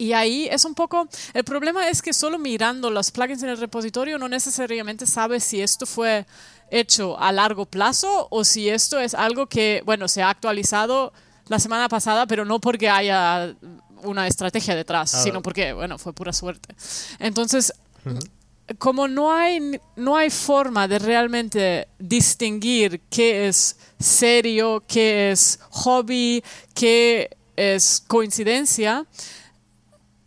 Y 0.00 0.12
ahí 0.12 0.46
es 0.50 0.64
un 0.64 0.74
poco, 0.76 1.08
el 1.34 1.42
problema 1.42 1.88
es 1.88 2.02
que 2.02 2.12
solo 2.12 2.38
mirando 2.38 2.88
los 2.88 3.10
plugins 3.10 3.42
en 3.42 3.48
el 3.48 3.58
repositorio 3.58 4.16
no 4.16 4.28
necesariamente 4.28 5.06
sabes 5.06 5.42
si 5.42 5.60
esto 5.60 5.86
fue 5.86 6.24
hecho 6.70 7.18
a 7.18 7.32
largo 7.32 7.66
plazo 7.66 8.28
o 8.30 8.44
si 8.44 8.68
esto 8.68 8.98
es 8.98 9.14
algo 9.14 9.46
que, 9.46 9.82
bueno, 9.84 10.08
se 10.08 10.22
ha 10.22 10.30
actualizado 10.30 11.12
la 11.48 11.58
semana 11.58 11.88
pasada, 11.88 12.26
pero 12.26 12.44
no 12.44 12.60
porque 12.60 12.88
haya 12.88 13.54
una 14.02 14.26
estrategia 14.26 14.76
detrás, 14.76 15.10
sino 15.10 15.42
porque, 15.42 15.72
bueno, 15.72 15.98
fue 15.98 16.12
pura 16.12 16.32
suerte. 16.32 16.74
Entonces, 17.18 17.72
como 18.78 19.08
no 19.08 19.32
hay, 19.32 19.80
no 19.96 20.16
hay 20.16 20.30
forma 20.30 20.86
de 20.86 20.98
realmente 20.98 21.88
distinguir 21.98 23.00
qué 23.10 23.48
es 23.48 23.76
serio, 23.98 24.84
qué 24.86 25.30
es 25.30 25.58
hobby, 25.70 26.44
qué 26.74 27.36
es 27.56 28.02
coincidencia, 28.06 29.06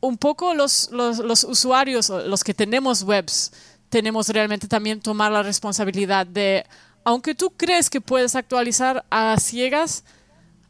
un 0.02 0.18
poco 0.18 0.56
los, 0.56 0.90
los, 0.92 1.20
los 1.20 1.44
usuarios, 1.44 2.10
los 2.10 2.44
que 2.44 2.54
tenemos 2.54 3.04
webs, 3.04 3.52
tenemos 3.92 4.30
realmente 4.30 4.70
también 4.70 5.02
tomar 5.02 5.32
la 5.32 5.44
responsabilidad 5.44 6.26
de, 6.26 6.66
aunque 7.04 7.36
tú 7.36 7.52
crees 7.52 7.90
que 7.90 8.00
puedes 8.00 8.36
actualizar 8.36 9.06
a 9.12 9.38
ciegas, 9.38 10.06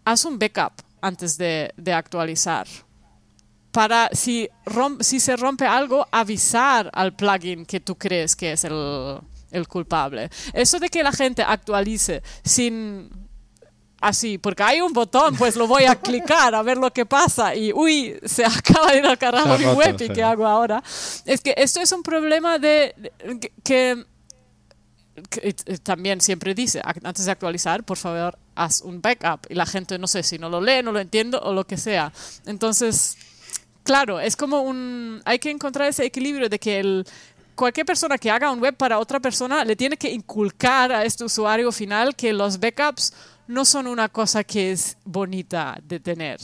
haz 0.03 0.25
un 0.25 0.39
backup 0.39 0.73
antes 1.01 1.37
de, 1.37 1.71
actualizar 1.93 2.67
para 3.71 4.09
si, 4.11 4.49
si 4.99 5.19
se 5.19 5.37
rompe 5.37 5.65
algo, 5.65 6.05
avisar 6.11 6.89
al 6.93 7.15
plugin 7.15 7.65
que 7.65 7.79
tú 7.79 7.95
crees 7.95 8.35
que 8.35 8.53
es 8.53 8.65
el 8.65 9.67
culpable. 9.69 10.29
Eso 10.51 10.79
de 10.79 10.89
que 10.89 11.03
la 11.03 11.13
gente 11.13 11.43
actualice 11.43 12.23
sin 12.43 13.09
así, 14.01 14.37
porque 14.37 14.63
hay 14.63 14.81
un 14.81 14.91
botón, 14.93 15.35
pues 15.37 15.55
lo 15.55 15.67
voy 15.67 15.83
a 15.85 15.95
clicar 15.95 16.53
a 16.55 16.61
ver 16.63 16.77
lo 16.77 16.91
que 16.91 17.05
pasa 17.05 17.55
y 17.55 17.71
uy, 17.71 18.19
se 18.25 18.43
acaba 18.45 18.91
de 18.91 18.97
ir 18.97 19.05
al 19.05 19.17
carajo 19.17 19.57
mi 19.57 19.65
web 19.77 19.95
y 20.01 20.09
qué 20.09 20.23
hago 20.23 20.45
ahora. 20.47 20.83
Es 21.25 21.39
que 21.41 21.53
esto 21.55 21.79
es 21.79 21.91
un 21.91 22.03
problema 22.03 22.57
de 22.59 22.93
de- 22.97 23.39
que- 23.39 23.51
que 23.63 24.05
que, 25.29 25.49
eh, 25.65 25.77
también 25.77 26.21
siempre 26.21 26.55
dice, 26.55 26.81
"Ac- 26.81 27.01
antes 27.03 27.25
de 27.25 27.31
actualizar, 27.31 27.83
por 27.83 27.97
favor, 27.97 28.39
haz 28.55 28.81
un 28.81 29.01
backup. 29.01 29.45
Y 29.49 29.55
la 29.55 29.65
gente, 29.65 29.99
no 29.99 30.07
sé 30.07 30.23
si 30.23 30.39
no 30.39 30.49
lo 30.49 30.61
lee, 30.61 30.81
no 30.83 30.91
lo 30.91 30.99
entiendo 30.99 31.39
o 31.41 31.53
lo 31.53 31.65
que 31.67 31.77
sea. 31.77 32.11
Entonces, 32.45 33.17
claro, 33.83 34.19
es 34.19 34.35
como 34.35 34.61
un... 34.61 35.21
Hay 35.25 35.37
que 35.37 35.51
encontrar 35.51 35.89
ese 35.89 36.05
equilibrio 36.05 36.47
de 36.49 36.57
que 36.57 36.79
el, 36.79 37.05
cualquier 37.55 37.85
persona 37.85 38.17
que 38.17 38.31
haga 38.31 38.51
un 38.51 38.61
web 38.61 38.75
para 38.75 38.97
otra 38.99 39.19
persona 39.19 39.65
le 39.65 39.75
tiene 39.75 39.97
que 39.97 40.09
inculcar 40.09 40.91
a 40.93 41.03
este 41.03 41.25
usuario 41.25 41.71
final 41.73 42.15
que 42.15 42.31
los 42.31 42.57
backups 42.59 43.13
no 43.51 43.65
son 43.65 43.87
una 43.87 44.09
cosa 44.09 44.43
que 44.43 44.71
es 44.71 44.97
bonita 45.03 45.77
de 45.83 45.99
tener. 45.99 46.39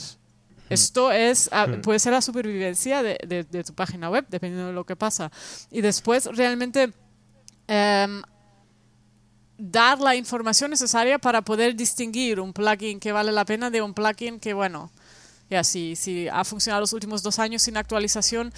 Esto 0.70 1.10
es, 1.10 1.48
ah, 1.50 1.66
puede 1.82 1.98
ser 1.98 2.12
la 2.12 2.20
supervivencia 2.20 3.02
de, 3.02 3.18
de- 3.26 3.44
de 3.44 3.64
tu 3.64 3.72
página 3.74 4.10
web, 4.10 4.26
dependiendo 4.28 4.66
de 4.68 4.74
lo 4.74 4.84
que 4.84 4.96
pasa. 4.96 5.30
Y 5.70 5.80
después 5.80 6.26
realmente 6.26 6.92
em, 7.66 8.22
dar 9.56 9.98
la 10.00 10.14
información 10.14 10.70
necesaria 10.70 11.18
para 11.18 11.40
poder 11.42 11.74
distinguir 11.74 12.38
un 12.38 12.52
plugin 12.52 13.00
que 13.00 13.12
vale 13.12 13.32
la 13.32 13.44
pena 13.46 13.70
de 13.70 13.80
un 13.80 13.94
plugin 13.94 14.38
que, 14.38 14.52
bueno, 14.52 14.90
ya 15.48 15.64
si, 15.64 15.96
si 15.96 16.28
ha 16.28 16.44
funcionado 16.44 16.82
los 16.82 16.92
últimos 16.92 17.22
dos 17.22 17.38
años 17.38 17.62
sin 17.62 17.78
actualización, 17.78 18.52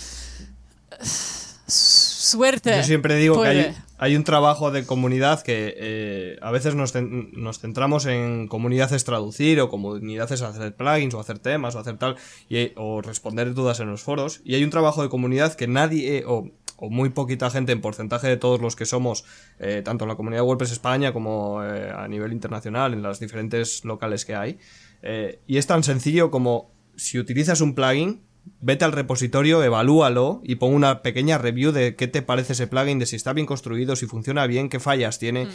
suerte. 1.66 2.76
Yo 2.78 2.82
siempre 2.84 3.14
digo 3.16 3.40
que 3.42 3.48
hay, 3.48 3.76
hay 4.00 4.16
un 4.16 4.24
trabajo 4.24 4.70
de 4.70 4.86
comunidad 4.86 5.42
que 5.42 5.74
eh, 5.76 6.38
a 6.40 6.50
veces 6.50 6.74
nos, 6.74 6.94
nos 6.94 7.58
centramos 7.58 8.06
en 8.06 8.48
comunidades 8.48 9.04
traducir 9.04 9.60
o 9.60 9.68
comunidades 9.68 10.40
hacer 10.40 10.74
plugins 10.74 11.12
o 11.12 11.20
hacer 11.20 11.38
temas 11.38 11.74
o 11.74 11.78
hacer 11.78 11.98
tal 11.98 12.16
y, 12.48 12.72
o 12.76 13.02
responder 13.02 13.52
dudas 13.52 13.78
en 13.80 13.90
los 13.90 14.02
foros. 14.02 14.40
Y 14.42 14.54
hay 14.54 14.64
un 14.64 14.70
trabajo 14.70 15.02
de 15.02 15.10
comunidad 15.10 15.52
que 15.52 15.68
nadie 15.68 16.24
o, 16.26 16.50
o 16.80 16.88
muy 16.88 17.10
poquita 17.10 17.50
gente 17.50 17.72
en 17.72 17.82
porcentaje 17.82 18.26
de 18.26 18.38
todos 18.38 18.60
los 18.60 18.74
que 18.74 18.86
somos 18.86 19.24
eh, 19.58 19.82
tanto 19.84 20.04
en 20.04 20.08
la 20.08 20.16
comunidad 20.16 20.44
WordPress 20.44 20.72
España 20.72 21.12
como 21.12 21.62
eh, 21.62 21.92
a 21.94 22.08
nivel 22.08 22.32
internacional 22.32 22.94
en 22.94 23.02
las 23.02 23.20
diferentes 23.20 23.84
locales 23.84 24.24
que 24.24 24.34
hay 24.34 24.58
eh, 25.02 25.40
y 25.46 25.58
es 25.58 25.66
tan 25.66 25.82
sencillo 25.82 26.30
como 26.30 26.72
si 26.96 27.18
utilizas 27.18 27.60
un 27.60 27.74
plugin 27.74 28.22
vete 28.60 28.84
al 28.84 28.92
repositorio, 28.92 29.62
evalúalo 29.62 30.40
y 30.44 30.56
pon 30.56 30.74
una 30.74 31.02
pequeña 31.02 31.38
review 31.38 31.72
de 31.72 31.96
qué 31.96 32.08
te 32.08 32.22
parece 32.22 32.52
ese 32.52 32.66
plugin, 32.66 32.98
de 32.98 33.06
si 33.06 33.16
está 33.16 33.32
bien 33.32 33.46
construido, 33.46 33.96
si 33.96 34.06
funciona 34.06 34.46
bien, 34.46 34.68
qué 34.68 34.80
fallas 34.80 35.18
tiene, 35.18 35.48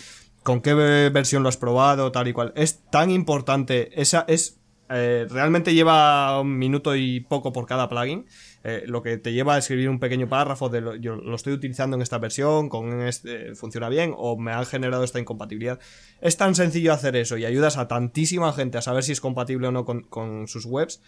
con 0.43 0.61
qué 0.61 0.73
ve- 0.73 1.09
versión 1.09 1.43
lo 1.43 1.49
has 1.49 1.57
probado, 1.57 2.11
tal 2.11 2.27
y 2.27 2.33
cual. 2.33 2.53
Es 2.55 2.83
tan 2.91 3.11
importante, 3.11 3.99
esa 4.01 4.25
es 4.27 4.59
eh, 4.87 5.25
realmente 5.27 5.73
lleva 5.73 6.39
un 6.39 6.59
minuto 6.59 6.95
y 6.95 7.19
poco 7.21 7.51
por 7.51 7.65
cada 7.65 7.89
plugin. 7.89 8.27
eh, 8.63 8.83
lo 8.85 9.01
que 9.01 9.17
te 9.17 9.33
lleva 9.33 9.55
a 9.55 9.57
escribir 9.57 9.89
un 9.89 9.99
pequeño 9.99 10.27
párrafo 10.29 10.69
de 10.69 10.81
lo, 10.81 10.95
yo 10.95 11.15
lo 11.15 11.35
estoy 11.35 11.53
utilizando 11.53 11.95
en 11.95 12.03
esta 12.03 12.19
versión, 12.19 12.69
con 12.69 13.01
este, 13.01 13.55
funciona 13.55 13.89
bien 13.89 14.13
o 14.15 14.37
me 14.37 14.51
han 14.51 14.65
generado 14.65 15.03
esta 15.03 15.19
incompatibilidad. 15.19 15.79
Es 16.21 16.37
tan 16.37 16.53
sencillo 16.53 16.93
hacer 16.93 17.15
eso 17.15 17.35
y 17.37 17.45
ayudas 17.45 17.77
a 17.77 17.87
tantísima 17.87 18.53
gente 18.53 18.77
a 18.77 18.81
saber 18.83 19.03
si 19.03 19.11
es 19.11 19.21
compatible 19.21 19.67
o 19.67 19.71
no 19.71 19.85
con, 19.85 20.01
con 20.03 20.47
sus 20.47 20.65
webs 20.65 21.01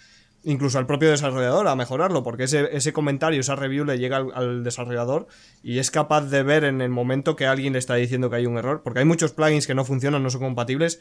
incluso 0.44 0.78
al 0.78 0.86
propio 0.86 1.10
desarrollador 1.10 1.68
a 1.68 1.76
mejorarlo, 1.76 2.24
porque 2.24 2.44
ese, 2.44 2.70
ese 2.76 2.94
comentario, 2.94 3.40
esa 3.42 3.56
review 3.56 3.84
le 3.86 3.98
llega 4.00 4.18
al, 4.18 4.32
al 4.34 4.64
desarrollador 4.64 5.28
y 5.64 5.80
es 5.80 5.92
capaz 5.92 6.22
de 6.30 6.44
ver 6.44 6.64
en 6.64 6.80
el 6.82 6.90
momento 6.90 7.36
que 7.36 7.46
alguien 7.48 7.74
le 7.74 7.80
está 7.80 7.96
diciendo 7.96 8.30
que 8.30 8.38
hay 8.38 8.46
un 8.46 8.58
error, 8.58 8.82
porque 8.84 9.00
hay 9.00 9.06
muchos 9.06 9.34
plugins 9.34 9.68
que 9.68 9.76
no 9.76 9.84
funcionan, 9.84 10.24
no 10.24 10.30
son 10.30 10.42
compatibles, 10.42 11.00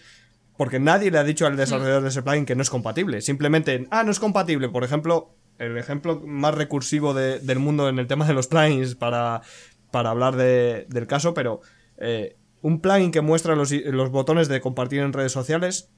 porque 0.57 0.81
nadie 0.81 1.11
le 1.11 1.19
ha 1.19 1.25
dicho 1.25 1.47
al 1.47 1.57
desarrollador 1.57 2.03
de 2.03 2.09
ese 2.09 2.23
plugin 2.23 2.47
que 2.47 2.57
no 2.57 2.63
es 2.63 2.71
compatible. 2.71 3.21
Simplemente, 3.21 3.87
ah, 3.91 4.03
no 4.05 4.11
es 4.11 4.19
compatible. 4.19 4.69
Por 4.71 4.85
ejemplo, 4.85 5.35
el 5.59 5.77
ejemplo 5.77 6.23
más 6.25 6.55
recursivo 6.55 7.13
de- 7.15 7.39
del 7.41 7.59
mundo 7.59 7.89
en 7.89 7.99
el 7.99 8.07
tema 8.07 8.27
de 8.27 8.33
los 8.35 8.47
plugins 8.49 8.95
para, 8.95 9.43
para 9.91 10.11
hablar 10.11 10.35
de- 10.37 10.87
del 10.89 11.07
caso, 11.07 11.35
pero 11.35 11.61
eh, 11.99 12.37
un 12.63 12.81
plugin 12.81 13.11
que 13.13 13.21
muestra 13.21 13.55
los, 13.55 13.71
los 13.71 14.11
botones 14.11 14.49
de 14.49 14.61
compartir 14.63 15.01
en 15.01 15.13
redes 15.13 15.33
sociales 15.33 15.91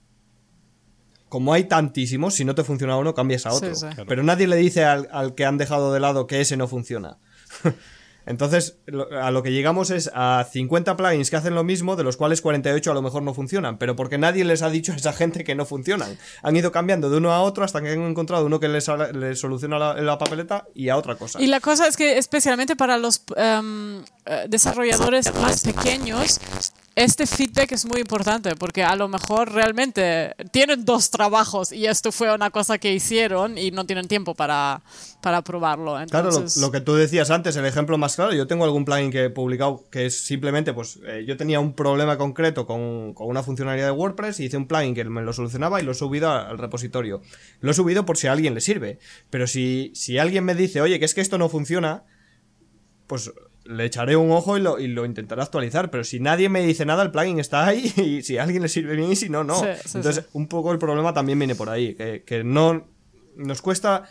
como 1.28 1.52
hay 1.52 1.64
tantísimos, 1.64 2.34
si 2.34 2.44
no 2.44 2.54
te 2.54 2.64
funciona 2.64 2.96
uno, 2.96 3.14
cambias 3.14 3.46
a 3.46 3.52
otro. 3.52 3.74
Sí, 3.74 3.86
sí. 3.86 4.02
Pero 4.06 4.22
nadie 4.22 4.46
le 4.46 4.56
dice 4.56 4.84
al, 4.84 5.08
al 5.12 5.34
que 5.34 5.44
han 5.44 5.58
dejado 5.58 5.92
de 5.92 6.00
lado 6.00 6.26
que 6.26 6.40
ese 6.40 6.56
no 6.56 6.68
funciona. 6.68 7.18
Entonces, 8.28 8.76
a 9.22 9.30
lo 9.30 9.42
que 9.42 9.52
llegamos 9.52 9.88
es 9.90 10.10
a 10.12 10.46
50 10.52 10.98
plugins 10.98 11.30
que 11.30 11.36
hacen 11.36 11.54
lo 11.54 11.64
mismo, 11.64 11.96
de 11.96 12.04
los 12.04 12.18
cuales 12.18 12.42
48 12.42 12.90
a 12.90 12.94
lo 12.94 13.00
mejor 13.00 13.22
no 13.22 13.32
funcionan, 13.32 13.78
pero 13.78 13.96
porque 13.96 14.18
nadie 14.18 14.44
les 14.44 14.60
ha 14.60 14.68
dicho 14.68 14.92
a 14.92 14.96
esa 14.96 15.14
gente 15.14 15.44
que 15.44 15.54
no 15.54 15.64
funcionan. 15.64 16.18
Han 16.42 16.54
ido 16.54 16.70
cambiando 16.70 17.08
de 17.08 17.16
uno 17.16 17.32
a 17.32 17.40
otro 17.40 17.64
hasta 17.64 17.80
que 17.80 17.88
han 17.88 18.02
encontrado 18.02 18.44
uno 18.44 18.60
que 18.60 18.68
les, 18.68 18.84
soluciona 18.84 19.78
la, 19.78 20.18
papeleta 20.18 20.66
y 20.74 20.90
a 20.90 20.98
otra 20.98 21.16
cosa. 21.16 21.40
Y 21.40 21.46
la 21.46 21.60
cosa 21.60 21.86
es 21.86 21.96
que 21.96 22.18
especialmente 22.18 22.76
para 22.76 22.98
los 22.98 23.22
em, 23.34 24.02
eh, 24.26 24.44
desarrolladores 24.46 25.32
más 25.34 25.64
pequeños, 25.64 26.38
este 26.98 27.26
feedback 27.26 27.70
es 27.70 27.86
muy 27.86 28.00
importante 28.00 28.56
porque 28.56 28.82
a 28.82 28.96
lo 28.96 29.06
mejor 29.06 29.52
realmente 29.52 30.34
tienen 30.50 30.84
dos 30.84 31.10
trabajos 31.10 31.70
y 31.70 31.86
esto 31.86 32.10
fue 32.10 32.34
una 32.34 32.50
cosa 32.50 32.78
que 32.78 32.92
hicieron 32.92 33.56
y 33.56 33.70
no 33.70 33.86
tienen 33.86 34.08
tiempo 34.08 34.34
para, 34.34 34.82
para 35.22 35.42
probarlo. 35.42 35.96
Claro, 36.10 36.30
lo, 36.60 36.72
que 36.72 36.80
tú 36.80 36.94
decías 36.94 37.30
antes, 37.30 37.54
el 37.54 37.66
ejemplo 37.66 37.98
más 37.98 38.16
claro, 38.16 38.32
yo 38.32 38.48
tengo 38.48 38.64
algún 38.64 38.84
plugin 38.84 39.12
que 39.12 39.26
he 39.26 39.30
publicado 39.30 39.84
que 39.92 40.06
es 40.06 40.24
simplemente, 40.24 40.72
pues 40.72 40.98
eh, 41.06 41.24
yo 41.24 41.36
tenía 41.36 41.60
un 41.60 41.72
problema 41.72 42.18
concreto 42.18 42.66
con, 42.66 43.14
con, 43.14 43.28
una 43.28 43.44
funcionalidad 43.44 43.86
de 43.86 43.92
WordPress 43.92 44.40
y 44.40 44.46
hice 44.46 44.56
un 44.56 44.66
plugin 44.66 44.96
que 44.96 45.04
me 45.04 45.22
lo 45.22 45.32
solucionaba 45.32 45.80
y 45.80 45.84
lo 45.84 45.92
he 45.92 45.94
subido 45.94 46.32
al 46.32 46.58
repositorio. 46.58 47.22
Lo 47.60 47.70
he 47.70 47.74
subido 47.74 48.04
por 48.06 48.16
si 48.16 48.26
a 48.26 48.32
alguien 48.32 48.54
le 48.54 48.60
sirve, 48.60 48.98
pero 49.30 49.46
si, 49.46 49.92
si 49.94 50.18
alguien 50.18 50.44
me 50.44 50.56
dice, 50.56 50.80
oye, 50.80 50.98
que 50.98 51.04
es 51.04 51.14
que 51.14 51.20
esto 51.20 51.38
no 51.38 51.48
funciona, 51.48 52.02
pues 53.06 53.30
le 53.68 53.84
echaré 53.84 54.16
un 54.16 54.30
ojo 54.30 54.56
y 54.56 54.62
lo, 54.62 54.78
y 54.78 54.88
lo, 54.88 55.04
intentaré 55.04 55.42
actualizar, 55.42 55.90
pero 55.90 56.02
si 56.02 56.20
nadie 56.20 56.48
me 56.48 56.62
dice 56.62 56.86
nada, 56.86 57.02
el 57.02 57.10
plugin 57.10 57.38
está 57.38 57.66
ahí 57.66 57.92
y 57.96 58.22
si 58.22 58.38
a 58.38 58.42
alguien 58.42 58.62
le 58.62 58.68
sirve 58.68 58.96
bien 58.96 59.12
y 59.12 59.16
si 59.16 59.28
no, 59.28 59.44
no. 59.44 59.62
Entonces, 59.94 60.26
un 60.32 60.48
poco 60.48 60.72
el 60.72 60.78
problema 60.78 61.12
también 61.12 61.38
viene 61.38 61.54
por 61.54 61.68
ahí, 61.68 61.94
que, 61.94 62.22
que, 62.24 62.42
no 62.42 62.86
nos 63.36 63.60
cuesta, 63.60 64.04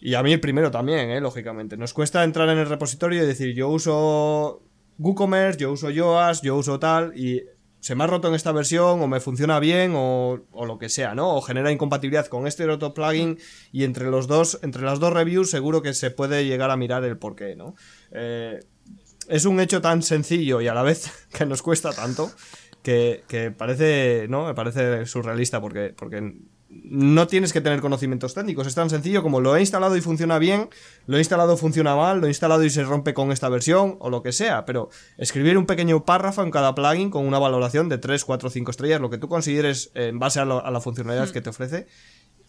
y 0.00 0.14
a 0.14 0.22
mí 0.22 0.32
el 0.32 0.40
primero 0.40 0.70
también, 0.70 1.10
eh, 1.10 1.20
lógicamente, 1.20 1.76
nos 1.76 1.92
cuesta 1.92 2.24
entrar 2.24 2.48
en 2.48 2.58
el 2.58 2.68
repositorio 2.68 3.22
y 3.22 3.26
decir, 3.26 3.54
yo 3.54 3.68
uso 3.68 4.62
WooCommerce, 4.98 5.58
yo 5.58 5.72
uso 5.72 5.90
Yoast, 5.90 6.42
yo 6.42 6.56
uso 6.56 6.78
tal, 6.78 7.12
y 7.14 7.42
se 7.80 7.94
me 7.94 8.04
ha 8.04 8.06
roto 8.06 8.28
en 8.28 8.34
esta 8.34 8.52
versión 8.52 9.02
o 9.02 9.06
me 9.06 9.20
funciona 9.20 9.58
bien 9.58 9.92
o, 9.94 10.40
o, 10.52 10.66
lo 10.66 10.78
que 10.78 10.88
sea, 10.88 11.14
¿no? 11.14 11.34
O 11.34 11.42
genera 11.42 11.72
incompatibilidad 11.72 12.26
con 12.26 12.46
este 12.46 12.66
otro 12.70 12.94
plugin 12.94 13.38
y 13.72 13.82
entre 13.84 14.08
los 14.08 14.28
dos, 14.28 14.60
entre 14.62 14.82
las 14.82 15.00
dos 15.00 15.12
reviews 15.12 15.50
seguro 15.50 15.82
que 15.82 15.92
se 15.92 16.12
puede 16.12 16.46
llegar 16.46 16.70
a 16.70 16.76
mirar 16.76 17.04
el 17.04 17.18
porqué, 17.18 17.56
¿no? 17.56 17.74
Eh, 18.14 18.60
es 19.28 19.44
un 19.44 19.60
hecho 19.60 19.80
tan 19.80 20.02
sencillo 20.02 20.60
y 20.60 20.68
a 20.68 20.74
la 20.74 20.82
vez 20.82 21.10
que 21.32 21.46
nos 21.46 21.62
cuesta 21.62 21.92
tanto 21.92 22.30
que, 22.82 23.54
parece, 23.56 24.26
¿no? 24.28 24.46
Me 24.46 24.54
parece 24.54 25.06
surrealista 25.06 25.60
porque, 25.60 25.94
porque 25.96 26.34
no 26.68 27.26
tienes 27.26 27.52
que 27.52 27.60
tener 27.60 27.80
conocimientos 27.80 28.34
técnicos. 28.34 28.66
Es 28.66 28.74
tan 28.74 28.90
sencillo 28.90 29.22
como 29.22 29.40
lo 29.40 29.54
he 29.56 29.60
instalado 29.60 29.96
y 29.96 30.00
funciona 30.00 30.38
bien, 30.38 30.68
lo 31.06 31.16
he 31.16 31.20
instalado 31.20 31.56
funciona 31.56 31.94
mal, 31.94 32.20
lo 32.20 32.26
he 32.26 32.30
instalado 32.30 32.64
y 32.64 32.70
se 32.70 32.82
rompe 32.82 33.14
con 33.14 33.30
esta 33.30 33.48
versión 33.48 33.96
o 34.00 34.10
lo 34.10 34.22
que 34.22 34.32
sea. 34.32 34.64
Pero 34.64 34.88
escribir 35.18 35.58
un 35.58 35.66
pequeño 35.66 36.04
párrafo 36.04 36.42
en 36.42 36.50
cada 36.50 36.74
plugin 36.74 37.10
con 37.10 37.26
una 37.26 37.38
valoración 37.38 37.88
de 37.88 37.98
3, 37.98 38.24
4, 38.24 38.50
5 38.50 38.70
estrellas, 38.70 39.00
lo 39.00 39.10
que 39.10 39.18
tú 39.18 39.28
consideres 39.28 39.90
en 39.94 40.18
base 40.18 40.40
a, 40.40 40.44
la 40.44 40.80
funcionalidad 40.80 41.28
hmm. 41.28 41.32
que 41.32 41.40
te 41.40 41.50
ofrece, 41.50 41.86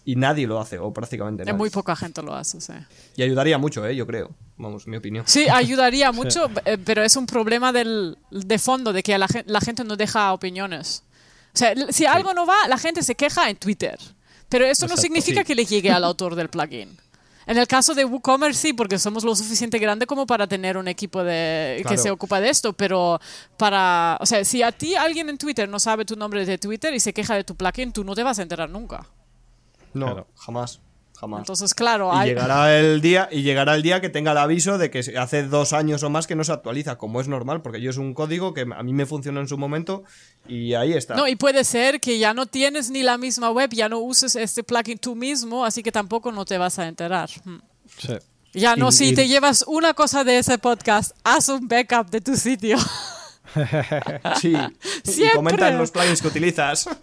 y 0.05 0.15
nadie 0.15 0.47
lo 0.47 0.59
hace, 0.59 0.79
o 0.79 0.91
prácticamente 0.91 1.45
nadie. 1.45 1.57
Muy 1.57 1.69
poca 1.69 1.95
gente 1.95 2.21
lo 2.21 2.33
hace, 2.35 2.59
sí. 2.59 2.73
Y 3.15 3.23
ayudaría 3.23 3.57
mucho, 3.57 3.85
¿eh? 3.85 3.95
yo 3.95 4.05
creo. 4.05 4.31
Vamos, 4.57 4.87
mi 4.87 4.97
opinión. 4.97 5.25
Sí, 5.27 5.47
ayudaría 5.49 6.11
mucho, 6.13 6.49
eh, 6.65 6.77
pero 6.77 7.03
es 7.03 7.15
un 7.15 7.25
problema 7.25 7.71
del, 7.71 8.17
de 8.31 8.59
fondo, 8.59 8.93
de 8.93 9.03
que 9.03 9.17
la, 9.17 9.27
la 9.45 9.61
gente 9.61 9.83
no 9.83 9.95
deja 9.95 10.33
opiniones. 10.33 11.03
O 11.53 11.57
sea, 11.57 11.73
si 11.89 12.05
algo 12.05 12.33
no 12.33 12.45
va, 12.45 12.67
la 12.67 12.77
gente 12.77 13.03
se 13.03 13.15
queja 13.15 13.49
en 13.49 13.57
Twitter. 13.57 13.97
Pero 14.49 14.65
eso 14.65 14.87
no 14.87 14.97
significa 14.97 15.43
que 15.43 15.55
le 15.55 15.65
llegue 15.65 15.91
al 15.91 16.03
autor 16.03 16.35
del 16.35 16.49
plugin. 16.49 16.97
En 17.45 17.57
el 17.57 17.67
caso 17.67 17.93
de 17.93 18.05
WooCommerce 18.05 18.59
sí, 18.59 18.73
porque 18.73 18.97
somos 18.97 19.23
lo 19.23 19.35
suficiente 19.35 19.77
grande 19.77 20.05
como 20.05 20.25
para 20.25 20.47
tener 20.47 20.77
un 20.77 20.87
equipo 20.87 21.23
de, 21.23 21.83
que 21.87 21.97
se 21.97 22.09
ocupa 22.09 22.39
de 22.39 22.49
esto, 22.49 22.71
pero 22.71 23.19
para, 23.57 24.17
o 24.21 24.25
sea, 24.25 24.45
si 24.45 24.61
a 24.63 24.71
ti 24.71 24.95
alguien 24.95 25.27
en 25.29 25.37
Twitter 25.37 25.67
no 25.67 25.79
sabe 25.79 26.05
tu 26.05 26.15
nombre 26.15 26.45
de 26.45 26.57
Twitter 26.57 26.93
y 26.93 26.99
se 26.99 27.13
queja 27.13 27.35
de 27.35 27.43
tu 27.43 27.55
plugin, 27.55 27.91
tú 27.91 28.03
no 28.03 28.15
te 28.15 28.23
vas 28.23 28.39
a 28.39 28.43
enterar 28.43 28.69
nunca. 28.69 29.05
No, 29.93 30.27
jamás. 30.35 30.81
Jamás. 31.15 31.39
Entonces, 31.39 31.73
claro. 31.73 32.11
Y, 32.23 32.25
llegará 32.25 32.77
el 32.77 32.99
día, 32.99 33.29
y 33.31 33.43
llegará 33.43 33.75
el 33.75 33.83
día 33.83 34.01
que 34.01 34.09
tenga 34.09 34.31
el 34.31 34.37
aviso 34.37 34.77
de 34.77 34.89
que 34.89 34.99
hace 35.17 35.43
dos 35.43 35.71
años 35.71 36.03
o 36.03 36.09
más 36.09 36.27
que 36.27 36.35
no 36.35 36.43
se 36.43 36.51
actualiza, 36.51 36.97
como 36.97 37.21
es 37.21 37.27
normal, 37.27 37.61
porque 37.61 37.79
yo 37.79 37.91
es 37.91 37.97
un 37.97 38.13
código 38.13 38.53
que 38.53 38.61
a 38.61 38.83
mí 38.83 38.93
me 38.93 39.05
funcionó 39.05 39.39
en 39.39 39.47
su 39.47 39.57
momento 39.57 40.03
y 40.47 40.73
ahí 40.73 40.93
está. 40.93 41.15
No, 41.15 41.27
y 41.27 41.35
puede 41.35 41.63
ser 41.63 42.01
que 42.01 42.17
ya 42.17 42.33
no 42.33 42.47
tienes 42.47 42.89
ni 42.89 43.03
la 43.03 43.17
misma 43.17 43.51
web, 43.51 43.69
ya 43.71 43.89
no 43.89 43.99
uses 43.99 44.35
este 44.35 44.63
plugin 44.63 44.97
tú 44.97 45.15
mismo, 45.15 45.63
así 45.63 45.83
que 45.83 45.91
tampoco 45.91 46.31
no 46.31 46.45
te 46.45 46.57
vas 46.57 46.79
a 46.79 46.87
enterar. 46.87 47.29
Hmm. 47.45 47.59
Sí. 47.99 48.13
Ya 48.53 48.75
no, 48.75 48.91
si 48.91 49.15
te 49.15 49.27
llevas 49.27 49.63
una 49.67 49.93
cosa 49.93 50.23
de 50.23 50.37
ese 50.37 50.57
podcast, 50.59 51.15
haz 51.23 51.49
un 51.49 51.67
backup 51.67 52.09
de 52.09 52.21
tu 52.21 52.35
sitio. 52.35 52.77
sí. 54.41 54.53
Y 55.05 55.29
comenta 55.33 55.69
en 55.69 55.77
los 55.77 55.91
plugins 55.91 56.21
que 56.21 56.27
utilizas. 56.27 56.87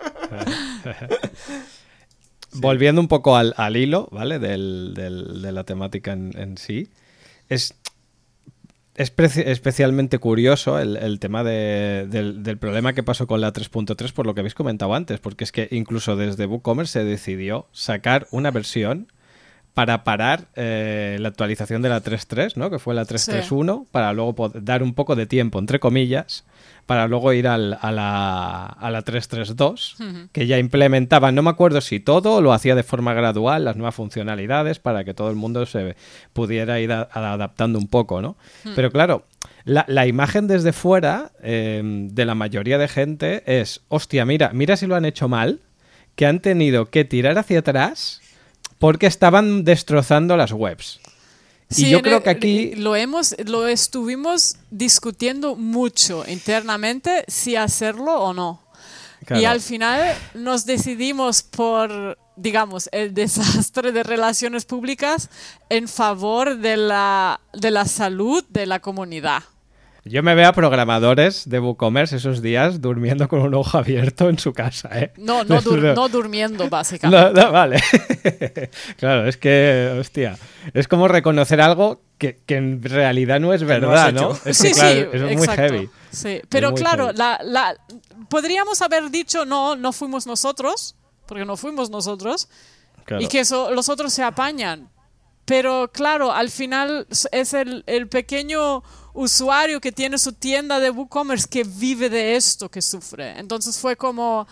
Volviendo 2.55 3.01
un 3.01 3.09
poco 3.09 3.37
al, 3.37 3.77
hilo, 3.77 4.09
¿vale? 4.11 4.39
Del, 4.39 4.95
de 4.95 5.53
la 5.53 5.65
temática 5.65 6.13
en, 6.13 6.57
sí. 6.59 6.89
Es, 7.49 7.75
es 8.95 9.13
especialmente 9.19 10.19
curioso 10.19 10.79
el, 10.79 11.19
tema 11.21 11.45
del, 11.45 12.43
del, 12.43 12.59
problema 12.59 12.93
que 12.93 13.03
pasó 13.03 13.27
con 13.27 13.41
la 13.41 13.53
3.3 13.53 14.13
por 14.13 14.27
lo 14.27 14.35
que 14.35 14.41
habéis 14.41 14.55
comentado 14.55 14.95
antes, 14.95 15.21
porque 15.21 15.45
es 15.45 15.53
que 15.53 15.69
incluso 15.71 16.17
desde 16.17 16.47
WooCommerce 16.47 17.01
se 17.01 17.05
decidió 17.05 17.69
sacar 17.73 18.27
una 18.31 18.51
versión 18.51 19.13
para 19.75 20.05
parar 20.05 20.49
eh, 20.57 21.17
la 21.21 21.29
actualización 21.29 21.83
de 21.83 21.89
la 21.89 22.03
3.3, 22.03 22.57
¿no? 22.57 22.71
que 22.71 22.79
fue 22.79 22.95
la 22.95 23.05
3.3.1, 23.05 23.87
para 23.91 24.13
luego 24.13 24.51
dar 24.55 24.83
un 24.83 24.95
poco 24.95 25.17
de 25.17 25.27
tiempo, 25.27 25.59
entre 25.59 25.79
comillas, 25.79 26.45
para 26.87 27.07
luego 27.07 27.33
ir 27.33 27.47
al, 27.47 27.79
a 27.81 27.93
la, 27.93 28.67
a 28.67 28.91
la 28.91 29.05
3.3.2, 29.05 30.29
que 30.33 30.47
ya 30.47 30.59
implementaba, 30.59 31.31
no 31.31 31.43
me 31.43 31.51
acuerdo 31.51 31.81
si 31.81 32.01
todo 32.01 32.41
lo 32.41 32.53
hacía 32.53 32.75
de 32.75 32.83
forma 32.83 33.15
gradual, 33.15 33.65
las 33.65 33.77
nuevas 33.77 33.95
funcionalidades, 33.95 34.81
para 34.81 35.05
que 35.05 35.15
todo 35.15 35.31
el 35.31 35.37
mundo 35.37 35.65
se 35.67 35.95
pudiera 36.33 36.81
ir 36.81 36.91
adaptando 36.93 37.79
un 37.79 37.87
poco, 37.87 38.21
¿no? 38.21 38.37
Pero 38.75 38.91
claro, 38.91 39.25
la, 39.65 39.85
la, 39.87 40.07
imagen 40.09 40.49
desde 40.49 40.73
fuera 40.73 41.31
em, 41.43 42.09
de 42.09 42.25
la 42.25 42.35
mayoría 42.35 42.77
de 42.77 42.89
gente 42.89 43.45
es, 43.47 43.83
hostia, 43.89 44.25
mira, 44.25 44.51
mira 44.53 44.77
si 44.77 44.87
lo 44.87 44.97
han 44.97 45.05
hecho 45.05 45.29
mal, 45.29 45.61
que 46.17 46.27
han 46.27 46.41
tenido 46.41 46.87
que 46.87 47.05
tirar 47.05 47.39
hacia 47.39 47.61
atrás 47.61 48.20
porque 48.81 49.07
estaban 49.07 49.63
destrozando 49.63 50.39
las 50.39 50.53
webs. 50.53 51.01
Sí, 51.69 51.87
y 51.87 51.91
yo 51.91 52.03
creo 52.03 52.23
que 52.23 52.31
aquí 52.31 52.75
lo 52.75 52.97
hemos 52.97 53.37
lo 53.45 53.69
estuvimos 53.69 54.57
discutiendo 54.71 55.55
mucho 55.55 56.25
internamente 56.27 57.25
si 57.29 57.55
hacerlo 57.55 58.19
o 58.19 58.33
no. 58.33 58.63
Y 59.29 59.45
al 59.45 59.61
final 59.61 60.17
nos 60.35 60.65
decidimos 60.65 61.43
por 61.43 62.19
digamos 62.37 62.89
el 62.91 63.13
desastre 63.23 63.93
de 63.93 64.03
relaciones 64.03 64.65
públicas 64.65 65.29
en 65.69 65.87
favor 65.87 66.57
de 66.57 66.79
la 66.79 67.41
de 67.53 67.71
la 67.71 67.85
salud 67.85 68.43
de 68.49 68.65
la 68.65 68.81
comunidad. 68.81 69.43
Yo 70.05 70.23
me 70.23 70.35
veo 70.35 70.49
a 70.49 70.53
programadores 70.53 71.49
de 71.49 71.61
WooCommerce 71.61 72.17
esos 72.17 72.41
días 72.41 72.81
durmiendo 72.81 73.29
con 73.29 73.41
un 73.41 73.55
ojo 73.55 73.77
abierto 73.77 74.31
en 74.31 74.39
su 74.39 74.53
casa, 74.53 74.89
¿eh? 74.99 75.13
No, 75.19 75.45
no, 75.45 75.61
no 75.61 76.09
durmiendo, 76.09 76.69
básicamente. 76.71 77.41
No, 77.41 77.53
vale. 77.53 77.83
claro, 78.97 79.27
es 79.27 79.37
que, 79.37 79.95
hostia, 80.01 80.39
es 80.73 80.89
como 80.89 81.07
reconocer 81.07 81.61
algo 81.61 82.01
que, 82.17 82.39
en 82.49 82.83
realidad 82.83 83.41
no 83.41 83.53
es 83.53 83.63
verdad, 83.63 84.13
¿no? 84.13 84.33
Es 84.45 84.57
sí, 84.57 84.73
sí, 84.73 85.07
es 85.13 85.37
muy 85.37 85.47
heavy. 85.49 85.91
Sí, 86.11 86.41
pero 86.49 86.73
claro, 86.75 87.13
la, 87.13 87.39
la, 87.45 87.77
podríamos 88.31 88.81
haber 88.83 89.11
dicho, 89.11 89.45
no, 89.45 89.77
no 89.77 89.93
fuimos 89.93 90.27
nosotros, 90.27 90.97
porque 91.27 91.45
no 91.45 91.57
fuimos 91.57 91.91
nosotros, 91.91 92.49
y 93.19 93.29
que 93.29 93.41
eso, 93.41 93.71
los 93.73 93.89
otros 93.89 94.13
se 94.13 94.23
apañan. 94.23 94.89
Pero 95.45 95.91
claro, 95.93 96.33
al 96.33 96.51
final 96.51 97.07
es 97.33 97.55
el, 97.55 97.83
el 97.87 98.09
pequeño 98.09 98.83
usuario 99.13 99.81
que 99.81 99.93
tiene 99.93 100.19
su 100.19 100.33
tienda 100.33 100.81
de 100.81 100.91
WooCommerce 100.91 101.49
que 101.49 101.65
vive 101.65 102.09
de 102.09 102.37
esto 102.37 102.69
que 102.69 102.83
sufre. 102.83 103.39
Entonces 103.39 103.79
fue 103.79 103.97
como, 103.97 104.47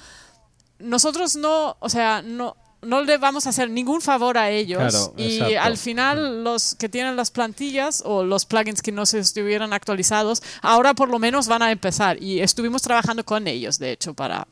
nosotros 0.78 1.36
no, 1.36 1.76
o 1.80 1.88
sea, 1.88 2.22
no, 2.22 2.56
no 2.82 3.02
le 3.02 3.18
vamos 3.18 3.46
a 3.46 3.50
hacer 3.50 3.70
ningún 3.70 4.00
favor 4.00 4.38
a 4.38 4.50
ellos 4.50 5.12
y 5.16 5.54
al 5.54 5.76
final 5.76 6.44
los 6.44 6.74
que 6.74 6.88
tienen 6.88 7.16
las 7.16 7.30
plantillas 7.30 8.02
o 8.04 8.24
los 8.24 8.46
plugins 8.46 8.82
que 8.82 8.92
no 8.92 9.06
se 9.06 9.18
estuvieran 9.18 9.72
actualizados, 9.72 10.42
ahora 10.62 10.94
por 10.94 11.08
lo 11.08 11.18
menos 11.18 11.48
van 11.48 11.62
a 11.62 11.72
empezar 11.72 12.22
y 12.22 12.40
estuvimos 12.40 12.82
trabajando 12.82 13.24
con 13.24 13.46
ellos, 13.46 13.78
de 13.78 13.92
hecho, 13.92 14.14
para 14.14 14.46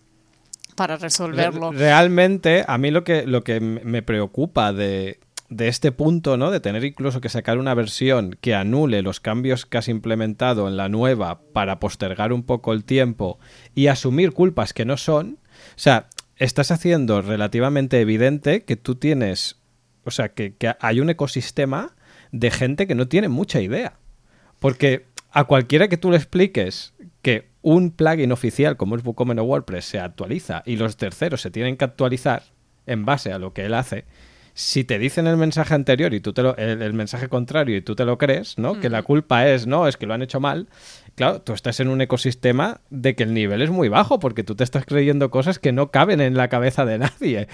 para 0.75 0.99
resolverlo. 0.99 1.72
Realmente, 1.72 2.62
a 2.68 2.77
mí 2.77 2.90
lo 2.90 3.03
que, 3.03 3.27
lo 3.27 3.42
que 3.42 3.61
me 3.61 4.03
preocupa 4.03 4.75
de, 4.75 5.18
de 5.48 5.68
este 5.68 5.92
punto, 5.92 6.37
¿no? 6.37 6.50
De 6.50 6.61
tener 6.61 6.85
incluso 6.85 7.20
que 7.20 7.28
sacar 7.28 7.59
una 7.59 7.74
versión 7.74 8.37
que 8.40 8.54
anule 8.54 9.02
los 9.02 9.20
cambios 9.20 9.66
que 9.66 9.78
has 9.78 9.88
implementado 9.88 10.68
en 10.68 10.76
la 10.76 10.88
nueva 10.88 11.40
para 11.52 11.78
postergar 11.78 12.32
un 12.32 12.42
poco 12.42 12.72
el 12.72 12.85
tiempo 12.85 13.38
y 13.74 13.87
asumir 13.87 14.32
culpas 14.32 14.72
que 14.72 14.85
no 14.85 14.96
son. 14.96 15.38
O 15.70 15.78
sea, 15.78 16.09
estás 16.37 16.70
haciendo 16.70 17.22
relativamente 17.22 18.00
evidente 18.00 18.64
que 18.64 18.76
tú 18.76 18.96
tienes. 18.96 19.56
O 20.04 20.11
sea, 20.11 20.30
que, 20.30 20.54
hay 20.80 21.00
un 21.00 21.11
ecosistema 21.11 21.94
de 22.32 22.50
gente 22.50 22.87
que 22.87 22.94
no 22.94 23.09
tiene 23.09 23.28
mucha 23.28 23.61
idea. 23.61 23.98
Porque 24.59 25.06
a 25.30 25.44
cualquiera 25.44 25.88
que 25.88 25.96
tú 25.96 26.11
le 26.11 26.16
expliques 26.16 26.94
que 27.22 27.48
un 27.62 27.90
plugin 27.90 28.32
oficial 28.32 28.76
como 28.76 28.96
es 28.96 29.04
WooCommerce 29.04 29.40
o 29.40 29.44
WordPress 29.44 29.85
se 29.85 29.98
actualiza 29.98 30.62
y 30.64 30.76
los 30.76 30.96
terceros 30.96 31.40
se 31.40 31.50
tienen 31.50 31.76
que 31.76 31.85
actualizar 31.85 32.44
en 32.87 33.04
base 33.04 33.32
a 33.32 33.38
lo 33.38 33.52
que 33.52 33.66
él 33.66 33.74
hace, 33.74 34.04
si 34.57 34.85
te 34.85 34.99
dicen 34.99 35.27
el 35.27 35.37
mensaje 35.37 35.75
anterior 35.75 36.14
y 36.14 36.21
tú 36.21 36.33
te 36.33 36.42
lo, 36.42 36.57
el, 36.57 36.95
mensaje 36.95 37.29
contrario 37.29 37.77
y 37.77 37.83
tú 37.83 37.95
te 37.95 38.07
lo 38.07 38.16
crees, 38.16 38.57
¿no? 38.57 38.81
Que 38.81 38.88
la 38.88 39.03
culpa 39.03 39.47
es, 39.47 39.66
no, 39.66 39.87
es 39.87 39.99
que 39.99 40.07
lo 40.07 40.14
han 40.14 40.23
hecho 40.23 40.40
mal. 40.40 40.66
Claro, 41.14 41.42
tú 41.42 41.53
estás 41.53 41.79
en 41.81 41.88
un 41.88 42.01
ecosistema 42.01 42.81
de 42.88 43.14
que 43.14 43.25
el 43.25 43.35
nivel 43.35 43.61
es 43.61 43.69
muy 43.69 43.90
bajo 43.90 44.19
porque 44.19 44.45
tú 44.45 44.55
te 44.55 44.64
estás 44.64 44.87
creyendo 44.87 45.31
cosas 45.31 45.59
que 45.59 45.73
no 45.73 45.90
caben 45.90 46.23
en 46.23 46.38
la 46.38 46.49
cabeza 46.49 46.87
de 46.87 46.99
nadie. 46.99 47.49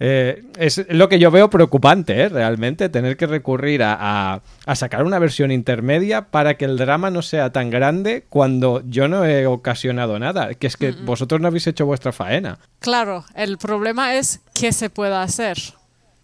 Eh, 0.00 0.42
es 0.58 0.84
lo 0.88 1.08
que 1.08 1.20
yo 1.20 1.30
veo 1.30 1.48
preocupante, 1.48 2.22
¿eh? 2.22 2.28
realmente, 2.28 2.88
tener 2.88 3.16
que 3.16 3.28
recurrir 3.28 3.84
a, 3.84 4.42
a, 4.66 4.74
sacar 4.74 5.04
una 5.04 5.20
versión 5.20 5.52
intermedia 5.52 6.22
para 6.26 6.54
que 6.54 6.64
el 6.64 6.76
drama 6.76 7.10
no 7.10 7.22
sea 7.22 7.52
tan 7.52 7.70
grande 7.70 8.24
cuando 8.28 8.82
yo 8.84 9.06
no 9.06 9.24
he 9.24 9.46
ocasionado 9.46 10.18
nada, 10.18 10.54
que 10.54 10.66
es 10.66 10.76
que 10.76 10.90
vosotros 10.90 11.40
no 11.40 11.46
habéis 11.46 11.68
hecho 11.68 11.86
vuestra 11.86 12.10
faena. 12.10 12.58
Claro, 12.80 13.24
el 13.36 13.58
problema 13.58 14.16
es 14.16 14.40
qué 14.54 14.72
se 14.72 14.90
puede 14.90 15.14
hacer. 15.14 15.77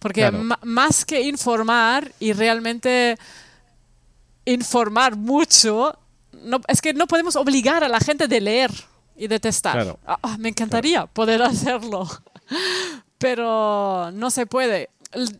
Porque 0.05 0.29
más 0.61 1.03
que 1.03 1.19
informar 1.19 2.11
y 2.19 2.31
realmente 2.33 3.17
informar 4.45 5.15
mucho, 5.15 5.97
no, 6.31 6.61
es 6.67 6.79
que 6.79 6.93
no 6.93 7.07
podemos 7.07 7.35
obligar 7.35 7.83
a 7.83 7.87
la 7.87 7.99
gente 7.99 8.27
de 8.27 8.39
leer 8.39 8.71
y 9.15 9.27
de 9.27 9.39
testar. 9.39 9.97
Ah, 10.05 10.19
ah, 10.21 10.37
me 10.37 10.49
encantaría 10.49 11.07
poder 11.07 11.41
hacerlo, 11.41 12.07
pero 13.17 14.11
no 14.13 14.29
se 14.29 14.45
puede. 14.45 14.91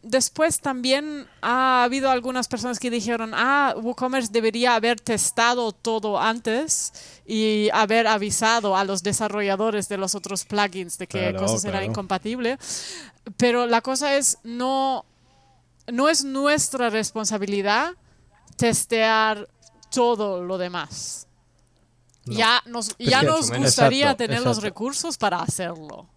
Después 0.01 0.60
también 0.62 1.28
ha 1.43 1.84
habido 1.84 2.10
algunas 2.10 2.47
personas 2.47 2.80
que 2.80 2.89
dijeron, 2.89 3.34
ah, 3.36 3.75
WooCommerce 3.78 4.32
debería 4.32 4.73
haber 4.73 4.99
testado 4.99 5.73
todo 5.73 6.19
antes 6.19 6.91
y 7.28 7.69
haber 7.71 8.08
avisado 8.08 8.75
a 8.75 8.84
los 8.84 9.04
desarrolladores 9.04 9.89
de 9.89 9.97
los 9.97 10.15
otros 10.15 10.43
plugins 10.43 10.97
de 10.97 11.06
que 11.06 11.36
cosas 11.36 11.65
eran 11.65 11.84
incompatibles. 11.84 12.58
Pero 13.38 13.66
la 13.66 13.82
cosa 13.82 14.18
es, 14.18 14.38
no, 14.44 15.06
no 15.92 16.10
es 16.10 16.24
nuestra 16.24 16.90
responsabilidad 16.90 17.94
testear 18.58 19.48
todo 19.90 20.44
lo 20.44 20.58
demás. 20.58 21.28
Ya 22.26 22.62
nos, 22.66 22.98
ya 22.98 23.22
nos 23.22 23.52
gustaría 23.52 24.16
tener 24.16 24.42
los 24.42 24.62
recursos 24.62 25.18
para 25.18 25.42
hacerlo. 25.42 26.10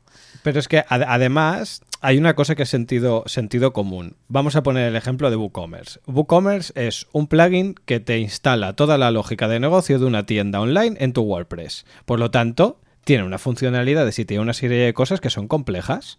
Pero 0.43 0.59
es 0.59 0.69
que 0.69 0.85
además 0.89 1.83
hay 2.01 2.17
una 2.17 2.35
cosa 2.35 2.55
que 2.55 2.63
es 2.63 2.69
sentido, 2.69 3.25
sentido 3.27 3.73
común. 3.73 4.17
Vamos 4.29 4.57
a 4.57 4.63
poner 4.63 4.89
el 4.89 4.97
ejemplo 4.97 5.31
de 5.31 5.37
WooCommerce. 5.37 6.01
WooCommerce 6.07 6.73
es 6.75 7.07
un 7.13 7.27
plugin 7.27 7.75
que 7.85 8.01
te 8.01 8.19
instala 8.19 8.75
toda 8.75 8.99
la 8.99 9.11
lógica 9.11 9.49
de 9.49 9.61
negocio 9.61 9.99
de 9.99 10.07
una 10.07 10.25
tienda 10.25 10.61
online 10.61 10.97
en 11.01 11.13
tu 11.13 11.23
WordPress. 11.23 11.85
Por 12.05 12.21
lo 12.21 12.31
tanto, 12.31 12.81
tiene 13.05 13.25
una 13.25 13.39
funcionalidad 13.39 14.05
de 14.05 14.13
si 14.13 14.25
tiene 14.25 14.43
una 14.43 14.55
serie 14.55 14.85
de 14.85 14.95
cosas 14.95 15.21
que 15.21 15.31
son 15.31 15.49
complejas. 15.49 16.19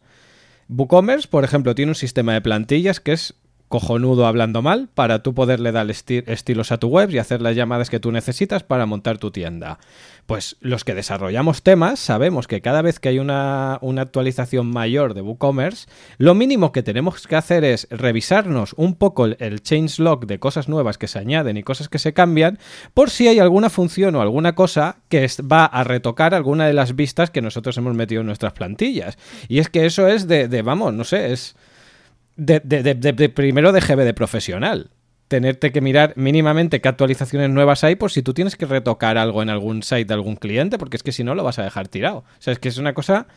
WooCommerce, 0.70 1.28
por 1.28 1.44
ejemplo, 1.44 1.76
tiene 1.76 1.92
un 1.92 1.96
sistema 1.96 2.34
de 2.34 2.42
plantillas 2.42 3.00
que 3.00 3.14
es 3.14 3.34
cojonudo 3.70 4.26
hablando 4.26 4.62
mal 4.62 4.90
para 4.94 5.24
tú 5.24 5.34
poderle 5.34 5.72
dar 5.72 5.90
estilos 5.90 6.72
a 6.72 6.78
tu 6.80 6.88
web 6.88 7.12
y 7.12 7.20
hacer 7.20 7.42
las 7.42 7.56
llamadas 7.56 7.90
que 7.90 8.00
tú 8.00 8.12
necesitas 8.12 8.64
para 8.64 8.88
montar 8.88 9.20
tu 9.20 9.32
tienda. 9.32 9.80
Pues 10.26 10.58
los 10.60 10.84
que 10.84 10.96
desarrollamos 10.96 11.64
temas 11.64 12.00
sabemos 12.00 12.48
que 12.48 12.62
cada 12.62 12.82
vez 12.82 13.00
que 13.00 13.10
hay 13.10 13.20
una, 13.20 13.78
una 13.82 14.02
actualización 14.02 14.68
mayor 14.68 15.14
de 15.14 15.22
WooCommerce, 15.22 15.88
lo 16.18 16.36
mínimo 16.36 16.72
que 16.72 16.84
tenemos 16.84 17.26
que 17.26 17.36
hacer 17.36 17.64
es 17.64 17.88
revisarnos 17.92 18.74
un 18.74 18.96
poco 18.96 19.26
el, 19.26 19.38
el 19.40 19.62
changelog 19.62 20.26
de 20.26 20.40
cosas 20.40 20.68
nuevas 20.68 20.98
que 20.98 21.08
se 21.08 21.20
añaden 21.20 21.58
y 21.58 21.64
cosas 21.64 21.90
que 21.90 22.00
se 22.00 22.14
cambian 22.14 22.60
por 22.94 23.12
si 23.12 23.28
hay 23.28 23.40
alguna 23.40 23.70
función 23.70 24.16
o 24.16 24.22
alguna 24.22 24.56
cosa 24.56 24.98
que 25.10 25.28
va 25.42 25.66
a 25.66 25.84
retocar 25.84 26.34
alguna 26.34 26.66
de 26.66 26.74
las 26.74 26.96
vistas 26.96 27.30
que 27.30 27.42
nosotros 27.42 27.78
hemos 27.78 27.94
metido 27.94 28.22
en 28.22 28.28
nuestras 28.28 28.54
plantillas. 28.54 29.18
Y 29.48 29.60
es 29.60 29.70
que 29.70 29.86
eso 29.86 30.08
es 30.08 30.28
de, 30.28 30.48
de 30.48 30.62
vamos, 30.64 30.94
no 30.94 31.04
sé, 31.04 31.32
es 31.34 31.56
de, 32.40 32.60
de, 32.62 32.94
de, 32.94 33.30
primero 33.30 33.72
de 33.72 33.82
GB 33.82 34.04
de 34.04 34.14
profesional. 34.14 34.90
Tenerte 35.28 35.72
que 35.72 35.82
mirar 35.82 36.14
mínimamente 36.16 36.82
qué 36.82 36.90
actualizaciones 36.90 37.50
nuevas 37.52 37.84
hay 37.84 37.96
por 37.96 38.12
si 38.12 38.24
tú 38.24 38.34
tienes 38.34 38.56
que 38.56 38.66
retocar 38.66 39.18
algo 39.18 39.44
en 39.44 39.50
algún 39.50 39.84
site 39.84 40.06
de 40.06 40.14
algún 40.14 40.36
cliente, 40.36 40.78
porque 40.80 40.98
es 40.98 41.04
que 41.04 41.12
si 41.12 41.24
no 41.24 41.36
lo 41.36 41.44
vas 41.44 41.60
a 41.60 41.64
dejar 41.64 41.88
tirado. 41.88 42.20
O 42.20 42.42
sea, 42.42 42.54
es 42.54 42.60
que 42.60 42.70
es 42.70 42.78
una 42.78 42.94
cosa, 42.94 43.28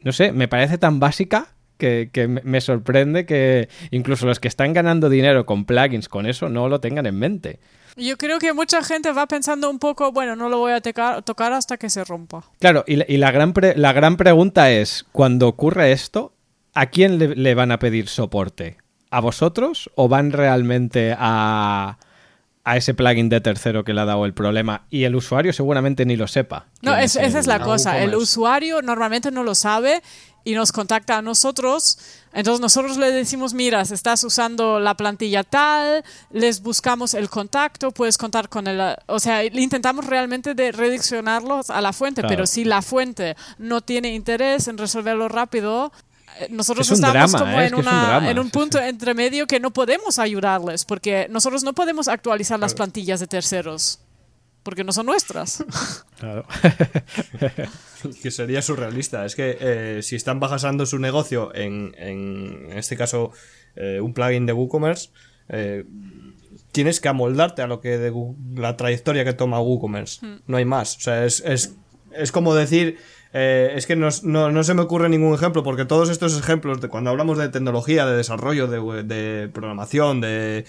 no 0.00 0.12
sé, 0.12 0.32
me 0.32 0.48
parece 0.48 0.78
tan 0.78 0.98
básica 0.98 1.48
que, 1.76 2.10
que, 2.12 2.26
me 2.26 2.60
sorprende 2.60 3.24
que 3.24 3.68
incluso 3.92 4.26
los 4.26 4.40
que 4.40 4.48
están 4.48 4.72
ganando 4.72 5.08
dinero 5.08 5.46
con 5.46 5.64
plugins 5.64 6.08
con 6.08 6.26
eso 6.26 6.48
no 6.48 6.68
lo 6.68 6.80
tengan 6.80 7.06
en 7.06 7.18
mente. 7.18 7.60
Yo 7.96 8.16
creo 8.16 8.38
que 8.38 8.52
mucha 8.52 8.82
gente 8.82 9.12
va 9.12 9.26
pensando 9.26 9.70
un 9.70 9.78
poco, 9.78 10.10
bueno, 10.10 10.34
no 10.34 10.48
lo 10.48 10.58
voy 10.58 10.72
a 10.72 10.80
tocar 10.80 11.52
hasta 11.52 11.76
que 11.76 11.90
se 11.90 12.04
rompa. 12.04 12.44
Claro, 12.58 12.84
y, 12.86 13.12
y 13.12 13.16
la, 13.18 13.30
gran 13.30 13.52
la 13.76 13.92
gran 13.92 14.16
pregunta 14.16 14.72
es, 14.72 15.04
cuando 15.12 15.48
ocurre 15.48 15.92
esto, 15.92 16.32
¿a 16.78 16.86
quién 16.86 17.42
le, 17.42 17.54
van 17.54 17.72
a 17.72 17.78
pedir 17.80 18.08
soporte? 18.08 18.78
¿A 19.10 19.20
vosotros 19.20 19.90
o 19.96 20.08
van 20.08 20.30
realmente 20.30 21.12
a, 21.18 21.98
a 22.62 22.76
ese 22.76 22.94
plugin 22.94 23.28
de 23.28 23.40
tercero 23.40 23.82
que 23.82 23.94
le 23.94 24.02
ha 24.02 24.04
dado 24.04 24.24
el 24.26 24.32
problema 24.32 24.86
y 24.88 25.02
el 25.02 25.16
usuario 25.16 25.52
seguramente 25.52 26.06
ni 26.06 26.14
lo 26.14 26.28
sepa? 26.28 26.66
No, 26.82 26.94
esa 26.96 27.22
es 27.22 27.46
la 27.48 27.60
cosa. 27.60 28.00
El 28.00 28.14
usuario 28.14 28.80
normalmente 28.80 29.32
no 29.32 29.42
lo 29.42 29.56
sabe 29.56 30.02
y 30.44 30.54
nos 30.54 30.70
contacta 30.70 31.18
a 31.18 31.22
nosotros. 31.22 31.98
Entonces 32.32 32.60
nosotros 32.60 32.96
le 32.96 33.10
decimos, 33.10 33.54
mira, 33.54 33.80
estás 33.80 34.22
usando 34.22 34.78
la 34.78 34.94
plantilla 34.94 35.42
tal, 35.42 36.04
les 36.30 36.62
buscamos 36.62 37.14
el 37.14 37.28
contacto, 37.28 37.90
puedes 37.90 38.16
contar 38.16 38.48
con 38.48 38.66
el... 38.66 38.94
O 39.06 39.18
sea, 39.18 39.44
intentamos 39.44 40.06
realmente 40.06 40.54
de 40.54 40.70
redireccionarlos 40.70 41.70
a 41.70 41.80
la 41.80 41.92
fuente, 41.92 42.22
pero 42.22 42.46
si 42.46 42.64
la 42.64 42.82
fuente 42.82 43.36
no 43.58 43.80
tiene 43.80 44.14
interés 44.14 44.68
en 44.68 44.78
resolverlo 44.78 45.28
rápido, 45.28 45.92
nosotros 46.50 46.90
estamos 46.90 47.34
como 47.34 47.60
¿eh? 47.60 47.66
en, 47.66 48.38
un, 48.38 48.50
punto 48.50 48.80
entre 48.80 49.14
medio 49.14 49.46
que 49.46 49.60
no 49.60 49.72
podemos 49.72 50.18
ayudarles 50.18 50.84
porque 50.84 51.26
nosotros 51.30 51.64
no 51.64 51.74
podemos 51.74 52.08
actualizar 52.08 52.58
las 52.58 52.74
plantillas 52.74 53.20
de 53.20 53.26
terceros 53.26 54.00
porque 54.62 54.84
no 54.84 54.92
son 54.92 55.06
nuestras. 55.06 55.64
Claro. 56.18 56.44
que 58.22 58.32
sería 58.32 58.60
surrealista. 58.60 59.24
Es 59.24 59.36
que 59.36 59.56
eh, 59.60 60.02
si 60.02 60.16
están 60.16 60.40
basando 60.40 60.84
su 60.84 60.98
negocio 60.98 61.54
en, 61.54 61.94
en, 61.96 62.72
este 62.72 62.96
caso, 62.96 63.30
eh, 63.76 64.00
un 64.00 64.12
plugin 64.12 64.44
de 64.44 64.52
WooCommerce, 64.52 65.10
tienes 66.72 67.00
que 67.00 67.08
amoldarte 67.08 67.62
a 67.62 67.68
lo 67.68 67.80
que 67.80 67.98
de 67.98 68.12
la 68.56 68.76
trayectoria 68.76 69.24
que 69.24 69.32
toma 69.32 69.60
WooCommerce. 69.60 70.26
Hmm. 70.26 70.40
No 70.48 70.56
hay 70.56 70.64
más. 70.64 70.96
O 70.96 71.00
sea, 71.00 71.24
es, 71.24 71.40
es, 71.46 71.76
es 72.12 72.32
como 72.32 72.52
decir 72.54 72.98
eh, 73.32 73.72
es 73.74 73.86
que 73.86 73.96
no, 73.96 74.10
se 74.10 74.74
me 74.74 74.82
ocurre 74.82 75.08
ningún 75.08 75.34
ejemplo, 75.34 75.62
porque 75.62 75.84
todos 75.84 76.08
estos 76.08 76.38
ejemplos 76.38 76.80
de 76.80 76.88
cuando 76.88 77.10
hablamos 77.10 77.38
de 77.38 77.48
tecnología, 77.48 78.06
de 78.06 78.16
desarrollo, 78.16 78.66
de, 78.66 79.50
programación, 79.52 80.20
de, 80.20 80.64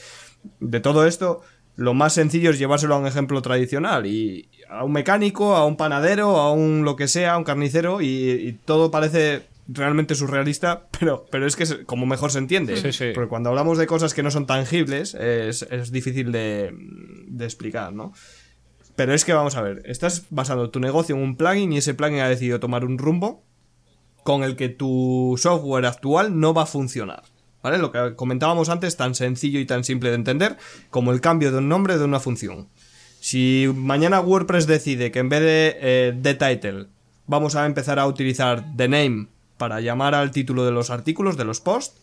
de, 0.59 0.79
todo 0.79 1.05
esto, 1.05 1.41
lo 1.75 1.93
más 1.93 2.13
sencillo 2.13 2.49
es 2.49 2.59
llevárselo 2.59 2.95
a 2.95 2.99
un 2.99 3.07
ejemplo 3.07 3.41
tradicional 3.41 4.05
y 4.05 4.49
a 4.69 4.83
un 4.83 4.91
mecánico, 4.91 5.55
a 5.55 5.65
un 5.65 5.77
panadero, 5.77 6.37
a 6.37 6.51
un 6.51 6.83
lo 6.83 6.95
que 6.95 7.07
sea, 7.07 7.33
a 7.33 7.37
un 7.37 7.45
carnicero 7.45 8.01
y, 8.01 8.59
todo 8.65 8.91
parece 8.91 9.43
realmente 9.71 10.15
surrealista, 10.15 10.87
pero, 10.99 11.25
pero 11.31 11.47
es 11.47 11.55
que 11.55 11.63
es 11.63 11.79
como 11.85 12.05
mejor 12.05 12.31
se 12.31 12.39
entiende. 12.39 12.75
Porque 13.15 13.29
cuando 13.29 13.49
hablamos 13.49 13.77
de 13.77 13.87
cosas 13.87 14.13
que 14.13 14.23
no 14.23 14.31
son 14.31 14.45
tangibles 14.45 15.13
es, 15.13 15.61
es 15.61 15.91
difícil 15.91 16.33
de, 16.33 16.73
de 16.73 17.45
explicar, 17.45 17.93
¿no? 17.93 18.11
Pero 18.99 19.13
es 19.13 19.23
que 19.23 19.31
vamos 19.31 19.55
a 19.55 19.61
ver, 19.61 19.81
estás 19.85 20.25
basando 20.29 20.71
tu 20.71 20.81
negocio 20.81 21.15
en 21.15 21.21
un 21.21 21.37
plugin 21.37 21.71
y 21.71 21.77
ese 21.77 21.93
plugin 21.93 22.19
ha 22.19 22.27
decidido 22.27 22.59
tomar 22.59 22.83
un 22.83 22.97
rumbo 22.97 23.45
con 24.25 24.43
el 24.43 24.57
que 24.57 24.67
tu 24.67 25.35
software 25.37 25.85
actual 25.85 26.37
no 26.37 26.53
va 26.53 26.63
a 26.63 26.65
funcionar. 26.65 27.23
¿Vale? 27.63 27.77
Lo 27.77 27.93
que 27.93 28.17
comentábamos 28.17 28.67
antes, 28.67 28.97
tan 28.97 29.15
sencillo 29.15 29.61
y 29.61 29.65
tan 29.65 29.85
simple 29.85 30.09
de 30.09 30.15
entender 30.15 30.57
como 30.89 31.13
el 31.13 31.21
cambio 31.21 31.53
de 31.53 31.59
un 31.59 31.69
nombre 31.69 31.97
de 31.97 32.03
una 32.03 32.19
función. 32.19 32.67
Si 33.21 33.71
mañana 33.73 34.19
WordPress 34.19 34.67
decide 34.67 35.11
que 35.11 35.19
en 35.19 35.29
vez 35.29 35.43
de 35.43 35.77
eh, 35.79 36.19
the 36.21 36.33
title 36.33 36.87
vamos 37.25 37.55
a 37.55 37.65
empezar 37.65 37.99
a 37.99 38.05
utilizar 38.05 38.65
the 38.75 38.89
name 38.89 39.27
para 39.55 39.79
llamar 39.79 40.13
al 40.13 40.31
título 40.31 40.65
de 40.65 40.71
los 40.71 40.89
artículos, 40.89 41.37
de 41.37 41.45
los 41.45 41.61
posts, 41.61 42.01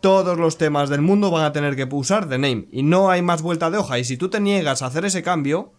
todos 0.00 0.36
los 0.36 0.58
temas 0.58 0.90
del 0.90 1.02
mundo 1.02 1.30
van 1.30 1.44
a 1.44 1.52
tener 1.52 1.76
que 1.76 1.86
usar 1.88 2.28
the 2.28 2.38
name 2.38 2.66
y 2.72 2.82
no 2.82 3.10
hay 3.10 3.22
más 3.22 3.42
vuelta 3.42 3.70
de 3.70 3.78
hoja. 3.78 4.00
Y 4.00 4.04
si 4.04 4.16
tú 4.16 4.28
te 4.28 4.40
niegas 4.40 4.82
a 4.82 4.86
hacer 4.86 5.04
ese 5.04 5.22
cambio, 5.22 5.72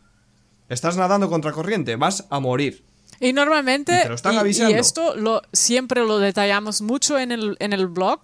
Estás 0.69 0.97
nadando 0.97 1.29
contra 1.29 1.51
corriente, 1.51 1.95
vas 1.95 2.25
a 2.29 2.39
morir. 2.39 2.83
Y 3.19 3.33
normalmente, 3.33 4.07
y, 4.43 4.73
esto 4.73 5.15
lo, 5.15 5.41
siempre 5.51 6.05
lo 6.05 6.19
detallamos 6.19 6.81
mucho 6.81 7.17
en 7.17 7.31
el, 7.31 7.57
en 7.59 7.73
el 7.73 7.87
blog, 7.87 8.19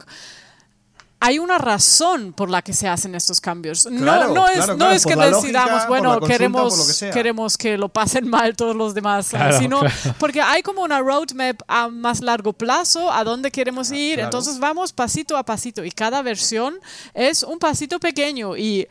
hay 1.19 1.39
una 1.39 1.57
razón 1.57 2.33
por 2.33 2.49
la 2.49 2.61
que 2.61 2.73
se 2.73 2.85
hacen 2.87 3.15
estos 3.15 3.39
cambios. 3.39 3.85
no, 3.89 4.33
no, 4.33 4.47
es, 4.49 4.75
no 4.75 4.91
es 4.91 5.05
que 5.05 5.15
decidamos, 5.15 5.87
bueno, 5.87 6.19
queremos, 6.19 6.99
que 6.99 7.09
queremos 7.11 7.57
que 7.57 7.77
lo 7.77 7.87
pasen 7.87 8.27
mal 8.27 8.57
todos 8.57 8.75
los 8.75 8.93
demás, 8.93 9.31
sino 9.57 9.81
porque 10.19 10.41
hay 10.41 10.61
como 10.61 10.83
una 10.83 10.99
roadmap 10.99 11.61
a 11.65 11.87
más 11.87 12.19
largo 12.19 12.51
plazo 12.51 13.09
a 13.09 13.23
dónde 13.23 13.51
queremos 13.51 13.89
ah, 13.89 13.95
ir, 13.95 14.19
entonces 14.19 14.59
vamos 14.59 14.91
pasito 14.91 15.37
a 15.37 15.43
pasito 15.43 15.85
y 15.85 15.91
cada 15.91 16.21
versión 16.21 16.75
es 17.13 17.41
un 17.43 17.57
pasito 17.57 18.01
pequeño 18.01 18.57
y 18.57 18.85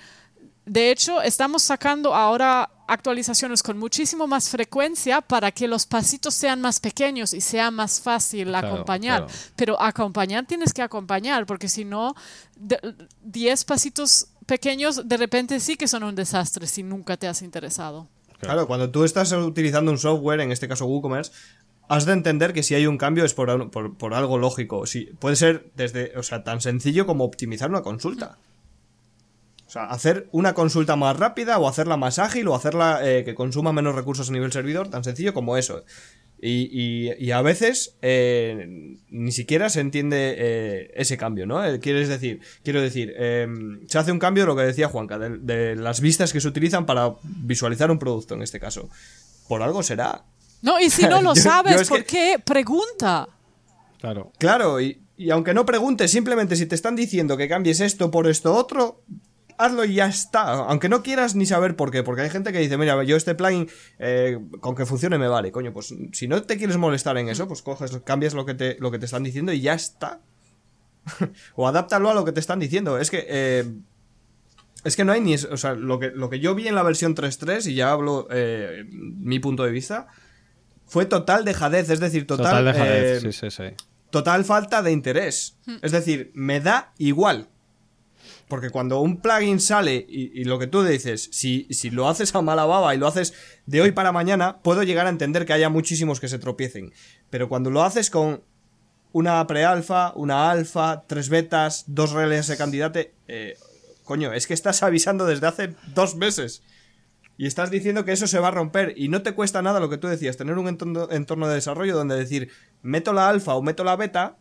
de 0.64 0.90
hecho, 0.92 1.20
estamos 1.20 1.62
sacando 1.62 2.14
ahora 2.14 2.70
actualizaciones 2.92 3.62
con 3.62 3.78
muchísimo 3.78 4.26
más 4.26 4.48
frecuencia 4.48 5.20
para 5.20 5.50
que 5.50 5.66
los 5.66 5.86
pasitos 5.86 6.34
sean 6.34 6.60
más 6.60 6.80
pequeños 6.80 7.32
y 7.32 7.40
sea 7.40 7.70
más 7.70 8.00
fácil 8.00 8.54
acompañar. 8.54 9.26
Pero 9.56 9.80
acompañar 9.80 10.46
tienes 10.46 10.72
que 10.72 10.82
acompañar, 10.82 11.46
porque 11.46 11.68
si 11.68 11.84
no, 11.84 12.14
10 13.22 13.64
pasitos 13.64 14.28
pequeños 14.46 15.08
de 15.08 15.16
repente 15.16 15.60
sí 15.60 15.76
que 15.76 15.88
son 15.88 16.02
un 16.02 16.14
desastre 16.14 16.66
si 16.66 16.82
nunca 16.82 17.16
te 17.16 17.26
has 17.26 17.42
interesado. 17.42 18.08
Claro, 18.40 18.66
cuando 18.66 18.90
tú 18.90 19.04
estás 19.04 19.32
utilizando 19.32 19.90
un 19.90 19.98
software, 19.98 20.40
en 20.40 20.50
este 20.50 20.66
caso 20.66 20.86
WooCommerce, 20.86 21.32
has 21.88 22.06
de 22.06 22.12
entender 22.12 22.52
que 22.52 22.62
si 22.62 22.74
hay 22.74 22.86
un 22.86 22.98
cambio 22.98 23.24
es 23.24 23.34
por, 23.34 23.70
por, 23.70 24.14
algo 24.14 24.38
lógico. 24.38 24.86
Si, 24.86 25.04
puede 25.18 25.36
ser 25.36 25.70
desde, 25.76 26.12
o 26.16 26.22
sea, 26.22 26.42
tan 26.42 26.60
sencillo 26.60 27.06
como 27.06 27.24
optimizar 27.24 27.70
una 27.70 27.82
consulta. 27.82 28.38
O 29.72 29.78
sea, 29.80 29.84
hacer 29.84 30.28
una 30.32 30.52
consulta 30.52 30.96
más 30.96 31.16
rápida 31.16 31.58
o 31.58 31.66
hacerla 31.66 31.96
más 31.96 32.18
ágil 32.18 32.46
o 32.48 32.54
hacerla 32.54 33.00
eh, 33.02 33.24
que 33.24 33.34
consuma 33.34 33.72
menos 33.72 33.94
recursos 33.94 34.28
a 34.28 34.32
nivel 34.34 34.52
servidor, 34.52 34.90
tan 34.90 35.02
sencillo 35.02 35.32
como 35.32 35.56
eso. 35.56 35.82
Y, 36.42 37.30
a 37.30 37.40
veces 37.40 37.96
eh, 38.02 38.98
ni 39.08 39.32
siquiera 39.32 39.70
se 39.70 39.80
entiende 39.80 40.34
eh, 40.36 40.90
ese 40.94 41.16
cambio, 41.16 41.46
¿no? 41.46 41.62
Quieres 41.80 42.10
decir, 42.10 42.42
quiero 42.62 42.82
decir, 42.82 43.14
se 43.86 43.98
hace 43.98 44.12
un 44.12 44.18
cambio, 44.18 44.44
lo 44.44 44.54
que 44.54 44.62
decía 44.62 44.88
Juanca, 44.88 45.18
de, 45.18 45.74
las 45.74 46.02
vistas 46.02 46.34
que 46.34 46.42
se 46.42 46.48
utilizan 46.48 46.84
para 46.84 47.10
visualizar 47.22 47.90
un 47.90 47.98
producto, 47.98 48.34
en 48.34 48.42
este 48.42 48.60
caso. 48.60 48.90
Por 49.48 49.62
algo 49.62 49.82
será. 49.82 50.22
No, 50.60 50.78
y 50.80 50.90
si 50.90 51.06
no 51.06 51.22
lo 51.22 51.34
sabes, 51.34 51.88
¿por 51.88 52.04
qué? 52.04 52.38
Pregunta. 52.44 53.26
Claro. 53.98 54.32
Claro, 54.36 54.82
y, 54.82 55.00
y 55.16 55.30
aunque 55.30 55.54
no 55.54 55.64
preguntes, 55.64 56.10
simplemente 56.10 56.56
si 56.56 56.66
te 56.66 56.74
están 56.74 56.94
diciendo 56.94 57.38
que 57.38 57.48
cambies 57.48 57.80
esto 57.80 58.10
por 58.10 58.28
esto 58.28 58.54
otro, 58.54 59.00
hazlo 59.64 59.84
y 59.84 59.94
ya 59.94 60.06
está. 60.06 60.52
Aunque 60.52 60.88
no 60.88 61.02
quieras 61.02 61.34
ni 61.34 61.46
saber 61.46 61.76
por 61.76 61.90
qué. 61.90 62.02
Porque 62.02 62.22
hay 62.22 62.30
gente 62.30 62.52
que 62.52 62.58
dice, 62.58 62.76
mira, 62.76 63.02
yo 63.04 63.16
este 63.16 63.34
plugin 63.34 63.68
eh, 63.98 64.38
con 64.60 64.74
que 64.74 64.86
funcione 64.86 65.18
me 65.18 65.28
vale. 65.28 65.52
Coño, 65.52 65.72
pues 65.72 65.94
si 66.12 66.28
no 66.28 66.42
te 66.42 66.56
quieres 66.56 66.76
molestar 66.76 67.16
en 67.18 67.28
eso, 67.28 67.48
pues 67.48 67.62
coges, 67.62 67.98
cambias 68.04 68.34
lo 68.34 68.44
que 68.44 68.54
te, 68.54 68.76
lo 68.80 68.90
que 68.90 68.98
te 68.98 69.06
están 69.06 69.22
diciendo 69.22 69.52
y 69.52 69.60
ya 69.60 69.74
está. 69.74 70.20
o 71.56 71.66
adáptalo 71.66 72.10
a 72.10 72.14
lo 72.14 72.24
que 72.24 72.32
te 72.32 72.40
están 72.40 72.58
diciendo. 72.58 72.98
Es 72.98 73.10
que... 73.10 73.26
Eh, 73.28 73.72
es 74.84 74.96
que 74.96 75.04
no 75.04 75.12
hay 75.12 75.20
ni... 75.20 75.34
O 75.34 75.56
sea, 75.56 75.74
lo 75.74 75.98
que, 76.00 76.10
lo 76.10 76.28
que 76.28 76.40
yo 76.40 76.54
vi 76.54 76.66
en 76.66 76.74
la 76.74 76.82
versión 76.82 77.14
3.3, 77.14 77.70
y 77.70 77.74
ya 77.74 77.92
hablo 77.92 78.26
eh, 78.30 78.84
mi 78.90 79.38
punto 79.38 79.62
de 79.62 79.70
vista, 79.70 80.08
fue 80.86 81.06
total 81.06 81.44
dejadez, 81.44 81.88
es 81.88 82.00
decir, 82.00 82.26
total... 82.26 82.46
Total 82.46 82.64
Total 84.10 84.44
falta 84.44 84.82
de 84.82 84.92
interés. 84.92 85.56
Hmm. 85.64 85.76
Es 85.80 85.92
decir, 85.92 86.30
me 86.34 86.60
da 86.60 86.92
igual. 86.98 87.48
Porque 88.48 88.70
cuando 88.70 89.00
un 89.00 89.18
plugin 89.18 89.60
sale 89.60 90.04
y, 90.08 90.44
lo 90.44 90.58
que 90.58 90.66
tú 90.66 90.82
dices, 90.82 91.30
si, 91.32 91.66
si, 91.70 91.90
lo 91.90 92.08
haces 92.08 92.34
a 92.34 92.42
mala 92.42 92.66
baba 92.66 92.94
y 92.94 92.98
lo 92.98 93.06
haces 93.06 93.32
de 93.66 93.80
hoy 93.80 93.92
para 93.92 94.12
mañana, 94.12 94.58
puedo 94.58 94.82
llegar 94.82 95.06
a 95.06 95.10
entender 95.10 95.46
que 95.46 95.54
haya 95.54 95.68
muchísimos 95.68 96.20
que 96.20 96.28
se 96.28 96.38
tropiecen. 96.38 96.92
Pero 97.30 97.48
cuando 97.48 97.70
lo 97.70 97.82
haces 97.82 98.10
con 98.10 98.42
una 99.12 99.46
pre-alfa, 99.46 100.12
una 100.16 100.50
alfa, 100.50 101.04
tres 101.06 101.28
betas, 101.28 101.84
dos 101.86 102.12
reles 102.12 102.46
de 102.46 102.56
candidato, 102.56 103.00
eh, 103.28 103.56
coño, 104.04 104.32
es 104.32 104.46
que 104.46 104.54
estás 104.54 104.82
avisando 104.82 105.26
desde 105.26 105.46
hace 105.46 105.74
dos 105.94 106.16
meses. 106.16 106.62
Y 107.38 107.46
estás 107.46 107.70
diciendo 107.70 108.04
que 108.04 108.12
eso 108.12 108.26
se 108.26 108.38
va 108.38 108.48
a 108.48 108.52
romper 108.52 108.94
y 108.96 109.08
no 109.08 109.22
te 109.22 109.32
cuesta 109.32 109.62
nada 109.62 109.80
lo 109.80 109.88
que 109.88 109.98
tú 109.98 110.08
decías, 110.08 110.36
tener 110.36 110.58
un 110.58 110.68
entorno, 110.68 111.10
entorno 111.10 111.48
de 111.48 111.54
desarrollo 111.54 111.96
donde 111.96 112.16
decir, 112.16 112.50
meto 112.82 113.12
la 113.12 113.28
alfa 113.28 113.54
o 113.54 113.62
meto 113.62 113.84
la 113.84 113.96
beta 113.96 114.36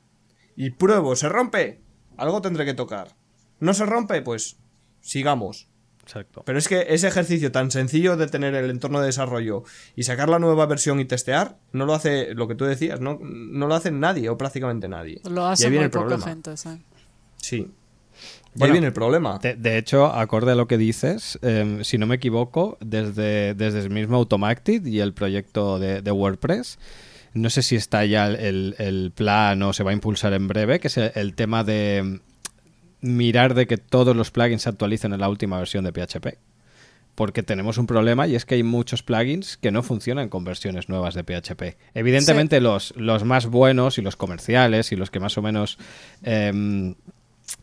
y 0.58 0.72
pruebo, 0.72 1.16
se 1.16 1.30
rompe, 1.30 1.80
algo 2.18 2.42
tendré 2.42 2.66
que 2.66 2.74
tocar 2.74 3.21
¿No 3.62 3.74
se 3.74 3.86
rompe? 3.86 4.22
Pues 4.22 4.58
sigamos. 5.00 5.70
Exacto. 6.04 6.44
Pero 6.46 6.58
es 6.58 6.68
que 6.68 6.88
ese 6.90 7.08
ejercicio 7.08 7.52
tan 7.52 7.72
sencillo 7.72 8.18
de 8.18 8.28
tener 8.28 8.54
el 8.56 8.70
entorno 8.70 9.00
de 9.00 9.06
desarrollo 9.06 9.64
y 9.96 10.04
sacar 10.04 10.28
la 10.28 10.40
nueva 10.40 10.66
versión 10.66 11.00
y 11.00 11.06
testear, 11.06 11.58
no 11.72 11.86
lo 11.86 11.94
hace 11.94 12.34
lo 12.34 12.48
que 12.48 12.56
tú 12.56 12.66
decías, 12.66 13.00
no, 13.00 13.20
no 13.22 13.68
lo 13.68 13.76
hace 13.76 13.92
nadie 13.92 14.28
o 14.28 14.38
prácticamente 14.38 14.90
nadie. 14.90 15.22
Lo 15.30 15.46
hace 15.46 15.70
muy 15.70 15.88
poca 15.88 16.20
gente, 16.20 16.52
¿sí? 17.38 17.72
Y 18.56 18.64
ahí 18.64 18.72
viene 18.72 18.88
el 18.88 18.94
problema. 18.94 19.40
De, 19.40 19.78
hecho, 19.78 20.08
acorde 20.08 20.52
a 20.52 20.56
lo 20.56 20.68
que 20.68 20.78
dices, 20.78 21.40
em, 21.42 21.84
si 21.84 21.98
no 21.98 22.08
me 22.08 22.16
equivoco, 22.16 22.78
desde, 22.82 23.54
desde 23.54 23.80
el 23.80 23.92
mismo 23.92 24.18
Automacted 24.18 24.86
y 24.86 25.00
el 25.00 25.14
proyecto 25.14 25.80
de, 25.80 26.12
WordPress, 26.12 26.78
no 27.34 27.50
sé 27.50 27.62
si 27.62 27.78
está 27.78 28.04
ya 28.06 28.28
el, 28.28 29.14
plan 29.16 29.62
o 29.62 29.72
se 29.72 29.84
va 29.84 29.92
a 29.92 29.94
impulsar 29.94 30.34
en 30.34 30.48
breve, 30.48 30.80
que 30.82 30.88
es 30.88 30.98
el 30.98 31.36
tema 31.36 31.64
de 31.64 32.20
mirar 33.02 33.54
de 33.54 33.68
que 33.68 33.78
todos 33.78 34.16
los 34.16 34.32
plugins 34.32 34.64
se 34.64 34.70
actualicen 34.70 35.14
en 35.14 35.20
la 35.20 35.30
última 35.30 35.58
versión 35.58 35.84
de 35.84 35.92
PHP. 35.92 36.38
Porque 37.16 37.44
tenemos 37.44 37.78
un 37.78 37.88
problema 37.88 38.26
y 38.28 38.36
es 38.36 38.46
que 38.46 38.56
hay 38.56 38.64
muchos 38.64 39.04
plugins 39.04 39.58
que 39.58 39.72
no 39.72 39.84
funcionan 39.84 40.30
con 40.30 40.44
versiones 40.44 40.88
nuevas 40.88 41.14
de 41.14 41.24
PHP. 41.24 41.78
Evidentemente 41.94 42.62
los, 42.62 42.94
los 42.96 43.26
más 43.26 43.48
buenos 43.48 43.98
y 43.98 44.02
los 44.02 44.16
comerciales 44.16 44.92
y 44.92 44.96
los 44.96 45.12
que 45.12 45.20
más 45.20 45.38
o 45.38 45.42
menos 45.42 45.78
em, 46.24 46.96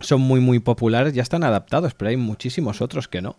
son 0.00 0.20
muy 0.20 0.40
muy 0.40 0.58
populares 0.58 1.14
ya 1.14 1.22
están 1.22 1.44
adaptados, 1.44 1.94
pero 1.94 2.10
hay 2.10 2.16
muchísimos 2.16 2.82
otros 2.82 3.08
que 3.08 3.22
no. 3.22 3.36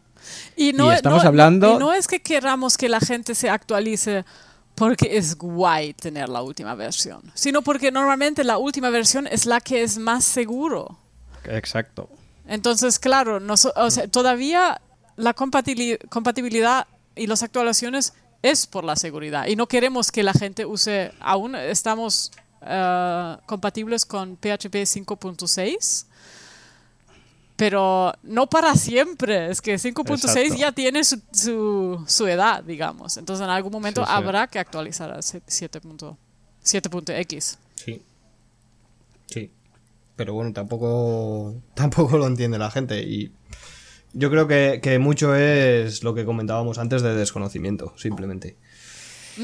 Y 0.55 0.73
no, 0.73 0.91
estamos 0.91 1.23
hablando... 1.23 1.79
no 1.79 1.93
es 1.93 2.07
que 2.07 2.21
queramos 2.21 2.75
que 2.75 2.89
la 2.89 2.99
gente 2.99 3.35
se 3.35 3.49
actualice 3.49 4.25
porque 4.75 5.17
es 5.17 5.37
guay 5.37 5.93
tener 5.93 6.29
la 6.29 6.41
última 6.41 6.73
versión, 6.73 7.21
sino 7.33 7.61
porque 7.61 7.91
normalmente 7.91 8.43
la 8.43 8.57
última 8.57 8.89
versión 8.89 9.27
es 9.27 9.45
la 9.45 9.61
que 9.61 9.83
es 9.83 9.97
más 9.97 10.23
seguro. 10.23 10.97
Exacto. 11.49 12.09
Entonces, 12.47 12.97
claro, 12.99 13.39
todavía 14.11 14.79
la 15.17 15.33
compatibilidad 15.33 16.87
y 17.15 17.27
las 17.27 17.43
actualizaciones 17.43 18.13
es 18.41 18.65
por 18.65 18.85
la 18.85 18.95
seguridad 18.95 19.47
y 19.47 19.55
no 19.55 19.67
queremos 19.67 20.11
que 20.11 20.23
la 20.23 20.33
gente 20.33 20.65
use, 20.65 21.11
aún 21.19 21.53
estamos 21.55 22.31
eh, 22.61 23.37
compatibles 23.45 24.05
con 24.05 24.37
PHP 24.37 24.85
5.6 24.85 26.05
pero 27.55 28.13
no 28.23 28.47
para 28.47 28.73
siempre. 28.75 29.51
Es 29.51 29.59
que 29.59 29.75
5.6 29.75 30.55
ya 30.55 30.71
tiene 30.71 31.03
su, 31.03 31.21
su, 32.07 32.25
edad, 32.25 32.63
digamos. 32.63 33.17
Entonces 33.17 33.43
en 33.43 33.49
algún 33.49 33.73
momento 33.73 34.05
habrá 34.07 34.47
que 34.47 34.59
actualizar 34.59 35.11
a 35.11 35.17
7.x. 35.17 37.57
Sí. 37.75 38.01
Sí 39.25 39.51
pero 40.19 40.33
bueno, 40.33 40.51
tampoco, 40.51 41.55
tampoco 41.75 42.17
lo 42.17 42.27
entiende 42.27 42.57
la 42.57 42.69
gente 42.69 43.01
y 43.03 43.31
yo 44.11 44.29
creo 44.29 44.49
que, 44.49 44.99
mucho 44.99 45.33
es 45.33 46.03
lo 46.03 46.13
que 46.13 46.25
comentábamos 46.25 46.77
antes 46.77 47.01
de 47.03 47.15
desconocimiento, 47.15 47.93
simplemente. 47.95 48.57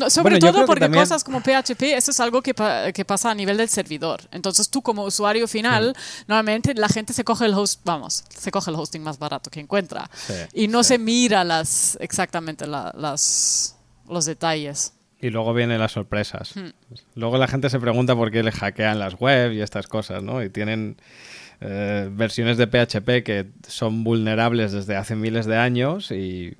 sobre 0.09 0.37
todo 0.37 0.65
porque 0.65 0.91
cosas 0.91 1.23
como 1.23 1.39
PHP, 1.39 1.81
eso 1.95 2.11
es 2.11 2.19
algo 2.19 2.41
que, 2.41 2.53
pasa 2.53 3.31
a 3.31 3.35
nivel 3.35 3.55
del 3.55 3.69
servidor. 3.69 4.19
Entonces 4.31 4.69
tú 4.69 4.81
como 4.81 5.05
usuario 5.05 5.47
final, 5.47 5.95
normalmente 6.27 6.73
la 6.73 6.89
gente 6.89 7.13
se 7.13 7.23
coge 7.23 7.45
el 7.45 7.53
host, 7.53 7.79
vamos, 7.85 8.25
se 8.27 8.51
coge 8.51 8.69
el 8.69 8.75
hosting 8.75 9.01
más 9.01 9.17
barato 9.17 9.49
que 9.49 9.61
encuentra 9.61 10.09
y 10.51 10.67
no 10.67 10.83
se 10.83 10.97
mira 10.97 11.45
las 11.45 11.97
exactamente 12.01 12.67
las, 12.67 13.77
los 14.09 14.25
detalles. 14.25 14.91
Y 15.25 15.31
luego 15.31 15.55
vienen 15.55 15.79
las 15.79 15.93
sorpresas. 15.93 16.55
Hmm. 16.55 16.69
Luego 17.15 17.39
la 17.39 17.47
gente 17.47 17.71
se 17.71 17.79
pregunta 17.79 18.15
por 18.15 18.29
qué 18.29 18.43
le 18.43 18.51
hackean 18.51 18.99
las 18.99 19.19
webs 19.19 19.55
y 19.55 19.61
estas 19.61 19.87
cosas, 19.87 20.21
¿no? 20.21 20.43
Y 20.43 20.51
tienen 20.51 20.97
eh, 21.61 22.07
versiones 22.11 22.57
de 22.57 22.67
PHP 22.67 23.23
que 23.23 23.47
son 23.67 24.03
vulnerables 24.03 24.71
desde 24.71 24.95
hace 24.95 25.15
miles 25.15 25.47
de 25.47 25.57
años 25.57 26.11
y... 26.11 26.55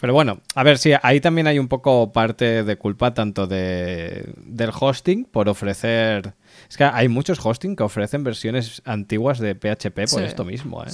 Pero 0.00 0.14
bueno, 0.14 0.40
a 0.54 0.62
ver, 0.62 0.78
sí, 0.78 0.92
ahí 1.02 1.20
también 1.20 1.48
hay 1.48 1.58
un 1.58 1.66
poco 1.66 2.12
parte 2.12 2.62
de 2.62 2.76
culpa 2.76 3.14
tanto 3.14 3.48
de, 3.48 4.32
del 4.36 4.70
hosting 4.78 5.24
por 5.24 5.48
ofrecer... 5.48 6.34
Es 6.68 6.76
que 6.76 6.84
hay 6.84 7.08
muchos 7.08 7.44
hosting 7.44 7.74
que 7.74 7.82
ofrecen 7.82 8.22
versiones 8.22 8.80
antiguas 8.84 9.40
de 9.40 9.56
PHP 9.56 10.08
por 10.08 10.22
esto 10.22 10.44
mismo, 10.44 10.84
¿eh? 10.84 10.90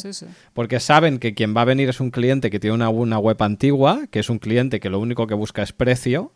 Porque 0.54 0.80
saben 0.80 1.18
que 1.18 1.34
quien 1.34 1.54
va 1.54 1.60
a 1.60 1.64
venir 1.66 1.90
es 1.90 2.00
un 2.00 2.10
cliente 2.10 2.48
que 2.48 2.58
tiene 2.58 2.74
una, 2.74 2.88
una 2.88 3.18
web 3.18 3.40
antigua, 3.42 4.06
que 4.10 4.20
es 4.20 4.30
un 4.30 4.38
cliente 4.38 4.80
que 4.80 4.88
lo 4.88 4.98
único 4.98 5.26
que 5.26 5.34
busca 5.34 5.62
es 5.62 5.74
precio 5.74 6.32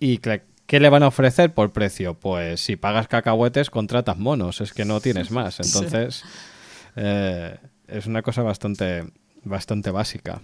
¿Y 0.00 0.18
qué 0.18 0.80
le 0.80 0.88
van 0.88 1.02
a 1.02 1.08
ofrecer 1.08 1.52
por 1.54 1.72
precio? 1.72 2.14
Pues 2.14 2.60
si 2.60 2.76
pagas 2.76 3.08
cacahuetes, 3.08 3.70
contratas 3.70 4.18
monos, 4.18 4.60
es 4.60 4.72
que 4.72 4.84
no 4.84 5.00
tienes 5.00 5.30
más. 5.30 5.60
Entonces, 5.60 6.24
eh, 6.96 7.58
es 7.86 8.06
una 8.06 8.22
cosa 8.22 8.42
bastante, 8.42 9.04
bastante 9.44 9.90
básica. 9.90 10.40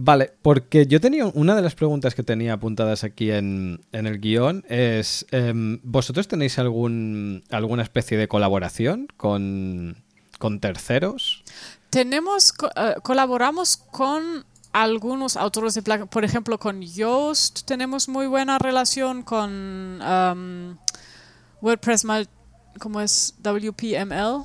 Vale, 0.00 0.32
porque 0.42 0.86
yo 0.86 1.00
tenía 1.00 1.26
una 1.26 1.56
de 1.56 1.62
las 1.62 1.74
preguntas 1.74 2.14
que 2.14 2.22
tenía 2.22 2.52
apuntadas 2.52 3.02
aquí 3.02 3.32
en, 3.32 3.80
el 3.90 4.20
guion 4.20 4.64
es, 4.68 5.26
em, 5.32 5.80
¿vosotros 5.82 6.28
tenéis 6.28 6.60
algún, 6.60 7.42
alguna 7.50 7.82
especie 7.82 8.16
de 8.16 8.28
colaboración 8.28 9.08
con, 9.16 9.96
con 10.38 10.60
terceros? 10.60 11.42
Tenemos, 11.90 12.54
eh, 12.76 12.94
colaboramos 13.02 13.76
con 13.76 14.44
algunos 14.82 15.36
autores 15.36 15.74
de 15.74 15.82
plugins, 15.82 16.08
por 16.08 16.24
ejemplo, 16.24 16.58
con 16.58 16.80
Yoast 16.82 17.62
tenemos 17.64 18.08
muy 18.08 18.26
buena 18.26 18.58
relación 18.58 19.22
con 19.22 20.00
um, 20.00 20.76
WordPress, 21.60 22.06
como 22.78 23.00
es 23.00 23.34
WPML, 23.42 24.44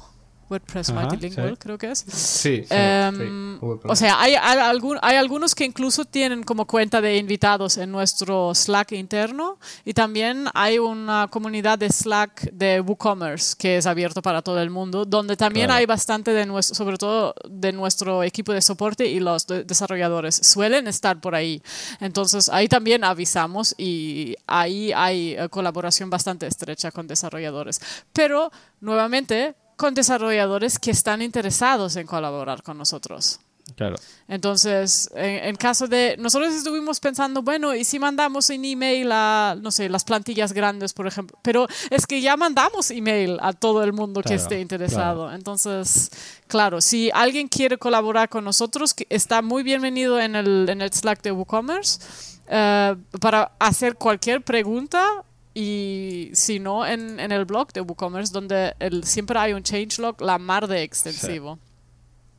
WordPress 0.54 0.90
Ajá, 0.90 1.02
Multilingual, 1.02 1.50
sí. 1.52 1.56
creo 1.58 1.78
que 1.78 1.92
es. 1.92 2.00
Sí, 2.00 2.64
sí, 2.64 2.68
Em, 2.70 3.60
sí. 3.60 3.66
o 3.84 3.96
sea, 3.96 4.20
hay, 4.22 4.36
hay, 4.36 4.58
algún- 4.60 5.00
hay 5.02 5.18
algunos 5.18 5.54
que 5.56 5.66
incluso 5.66 6.06
tienen 6.06 6.44
como 6.44 6.66
cuenta 6.66 7.02
de 7.02 7.18
invitados 7.18 7.78
en 7.78 7.92
nuestro 7.92 8.54
Slack 8.56 8.94
interno 8.94 9.58
y 9.86 9.94
también 9.94 10.46
hay 10.54 10.80
una 10.80 11.28
comunidad 11.30 11.78
de 11.80 11.90
Slack 11.90 12.52
de 12.52 12.80
WooCommerce 12.82 13.56
que 13.58 13.78
es 13.78 13.86
abierto 13.86 14.22
para 14.22 14.42
todo 14.42 14.62
el 14.62 14.70
mundo, 14.70 15.06
donde 15.06 15.36
también 15.36 15.68
Claro. 15.68 15.80
hay 15.80 15.86
bastante 15.86 16.32
de 16.32 16.46
nuestro, 16.46 16.76
sobre 16.76 16.98
todo 16.98 17.34
de 17.50 17.72
nuestro 17.72 18.24
equipo 18.24 18.54
de 18.54 18.62
soporte 18.62 19.06
y 19.08 19.20
los 19.20 19.48
de- 19.48 19.64
desarrolladores 19.64 20.36
suelen 20.36 20.88
estar 20.88 21.20
por 21.20 21.36
ahí. 21.36 21.62
Entonces 22.00 22.50
ahí 22.50 22.68
también 22.68 23.04
avisamos 23.04 23.74
y 23.78 24.36
ahí 24.48 24.92
hay 24.94 25.34
eh, 25.38 25.50
colaboración 25.50 26.10
bastante 26.10 26.48
estrecha 26.48 26.92
con 26.92 27.08
desarrolladores. 27.08 27.80
Pero 28.14 28.52
nuevamente 28.82 29.56
con 29.76 29.94
desarrolladores 29.94 30.80
que 30.80 30.92
están 30.92 31.22
interesados 31.22 31.96
en 31.96 32.08
colaborar 32.08 32.64
con 32.64 32.78
nosotros. 32.78 33.40
Claro. 33.76 33.96
Entonces, 34.28 35.10
en, 35.16 35.46
en 35.46 35.56
caso 35.56 35.88
de, 35.88 36.16
nosotros 36.20 36.54
estuvimos 36.54 37.00
pensando, 37.00 37.42
bueno, 37.42 37.74
¿y 37.74 37.84
si 37.84 37.98
mandamos 37.98 38.50
un 38.50 38.64
email 38.66 39.10
a, 39.12 39.56
no 39.60 39.72
sé, 39.72 39.90
las 39.90 40.04
plantillas 40.04 40.54
grandes, 40.54 40.94
por 40.94 41.08
ejemplo? 41.08 41.38
Pero 41.42 41.68
es 41.90 42.06
que 42.06 42.22
ya 42.22 42.36
mandamos 42.38 42.92
email 42.92 43.38
a 43.42 43.54
todo 43.54 43.84
el 43.84 43.94
mundo 43.94 44.22
que 44.22 44.30
Claro, 44.30 44.42
esté 44.44 44.60
interesado. 44.60 45.32
Entonces, 45.34 46.12
claro, 46.48 46.82
si 46.82 47.10
alguien 47.14 47.48
quiere 47.48 47.78
colaborar 47.78 48.30
con 48.30 48.44
nosotros, 48.44 48.94
que 48.94 49.08
está 49.10 49.42
muy 49.42 49.64
bienvenido 49.64 50.20
en 50.20 50.36
el, 50.36 50.68
en 50.70 50.82
el 50.82 50.92
Slack 50.92 51.22
de 51.22 51.32
WooCommerce 51.32 52.00
eh, 52.48 52.96
para 53.20 53.54
hacer 53.60 53.96
cualquier 53.96 54.42
pregunta 54.42 55.24
y 55.54 56.30
si 56.34 56.60
no, 56.60 56.86
en, 56.86 57.20
en 57.20 57.32
el 57.32 57.46
blog 57.46 57.72
de 57.74 57.82
WooCommerce, 57.82 58.34
donde 58.34 58.74
siempre 59.04 59.38
hay 59.38 59.54
un 59.54 59.64
changelog, 59.64 60.22
la 60.22 60.38
mar 60.38 60.68
de 60.68 60.84
extensivo. 60.84 61.60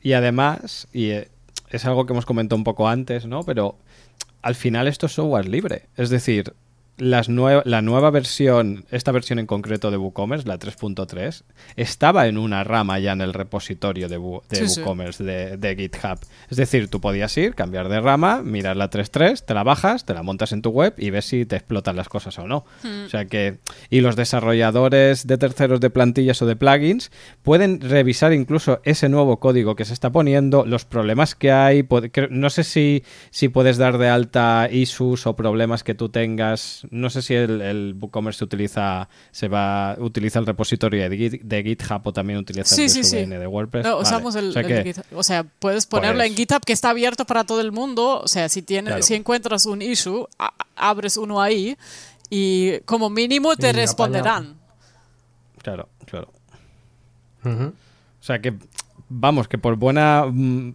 Y 0.02 0.12
además, 0.12 0.88
y 0.92 1.10
eh, 1.10 1.28
es 1.70 1.84
algo 1.84 2.06
que 2.06 2.12
hemos 2.12 2.26
comentado 2.26 2.56
un 2.56 2.64
poco 2.64 2.88
antes, 2.88 3.26
¿no? 3.26 3.42
Pero 3.44 3.78
al 4.42 4.54
final 4.54 4.88
esto 4.88 5.06
es 5.06 5.12
software 5.12 5.48
libre. 5.48 5.88
Es 5.96 6.10
decir, 6.10 6.54
las 6.96 7.28
nue- 7.28 7.62
la 7.64 7.82
nueva 7.82 8.10
versión, 8.10 8.84
esta 8.90 9.10
versión 9.12 9.38
en 9.38 9.46
concreto 9.46 9.90
de 9.90 9.96
WooCommerce, 9.96 10.46
la 10.46 10.58
3.3, 10.58 11.42
estaba 11.76 12.26
en 12.28 12.38
una 12.38 12.62
rama 12.64 12.98
ya 13.00 13.12
en 13.12 13.20
el 13.20 13.32
repositorio 13.34 14.08
de, 14.08 14.18
de 14.48 14.56
Sí, 14.56 14.68
sí. 14.68 14.80
WooCommerce 14.80 15.24
de, 15.24 15.56
de 15.56 15.74
GitHub. 15.76 16.18
Es 16.50 16.56
decir, 16.56 16.88
tú 16.88 17.00
podías 17.00 17.36
ir, 17.36 17.54
cambiar 17.54 17.88
de 17.88 18.00
rama, 18.00 18.42
mirar 18.42 18.76
la 18.76 18.90
3.3, 18.90 19.44
te 19.44 19.54
la 19.54 19.62
bajas, 19.64 20.04
te 20.04 20.14
la 20.14 20.22
montas 20.22 20.52
en 20.52 20.62
tu 20.62 20.70
web 20.70 20.94
y 20.96 21.10
ves 21.10 21.24
si 21.24 21.44
te 21.46 21.56
explotan 21.56 21.96
las 21.96 22.08
cosas 22.08 22.38
o 22.38 22.46
no. 22.46 22.64
O 23.06 23.08
sea 23.08 23.24
que, 23.24 23.58
y 23.90 24.00
los 24.00 24.14
desarrolladores 24.16 25.26
de 25.26 25.36
terceros 25.38 25.80
de 25.80 25.90
plantillas 25.90 26.40
o 26.42 26.46
de 26.46 26.56
plugins 26.56 27.10
pueden 27.42 27.80
revisar 27.80 28.32
incluso 28.32 28.80
ese 28.84 29.08
nuevo 29.08 29.40
código 29.40 29.74
que 29.74 29.84
se 29.84 29.92
está 29.94 30.10
poniendo, 30.10 30.64
los 30.64 30.84
problemas 30.84 31.34
que 31.34 31.50
hay. 31.50 31.86
No 32.30 32.50
sé 32.50 32.62
si, 32.64 33.02
si 33.30 33.48
puedes 33.48 33.78
dar 33.78 33.98
de 33.98 34.08
alta 34.08 34.68
issues 34.70 35.26
o 35.26 35.34
problemas 35.36 35.82
que 35.82 35.94
tú 35.94 36.08
tengas. 36.08 36.83
No 36.90 37.10
sé 37.10 37.22
si 37.22 37.34
el, 37.34 37.60
el 37.60 37.96
WooCommerce 38.00 38.44
utiliza, 38.44 39.08
se 39.30 39.48
va, 39.48 39.96
utiliza 39.98 40.38
el 40.38 40.46
repositorio 40.46 41.08
de, 41.08 41.16
Git- 41.16 41.40
de 41.42 41.62
GitHub 41.62 42.00
o 42.04 42.12
también 42.12 42.38
utiliza 42.38 42.74
Sí, 42.74 42.82
el 42.84 42.90
sí, 42.90 43.04
sí. 43.04 43.24
De 43.26 43.46
WordPress. 43.46 43.84
No, 43.84 43.92
Vale. 43.96 44.02
usamos 44.02 44.34
el, 44.36 44.50
O 44.50 44.52
sea 44.52 44.62
el 44.62 44.68
que- 44.68 44.74
de 44.74 44.84
GitHub. 44.84 45.04
O 45.14 45.22
sea, 45.22 45.44
puedes 45.44 45.86
ponerlo 45.86 46.18
Pues- 46.20 46.30
en 46.30 46.36
GitHub 46.36 46.64
que 46.64 46.72
está 46.72 46.90
abierto 46.90 47.24
para 47.24 47.44
todo 47.44 47.60
el 47.60 47.72
mundo. 47.72 48.20
O 48.20 48.28
sea, 48.28 48.48
si, 48.48 48.62
tienes, 48.62 48.90
Claro. 48.92 49.02
si 49.02 49.14
encuentras 49.14 49.66
un 49.66 49.82
issue, 49.82 50.26
a- 50.38 50.52
abres 50.76 51.16
uno 51.16 51.40
ahí 51.40 51.76
y 52.30 52.78
como 52.80 53.10
mínimo 53.10 53.54
te 53.56 53.72
responderán. 53.72 54.56
Claro, 55.62 55.88
claro. 56.06 56.32
O 57.44 57.72
sea 58.20 58.40
que, 58.40 58.54
vamos, 59.08 59.48
que 59.48 59.58
por 59.58 59.76
buena. 59.76 60.24
mm, 60.30 60.74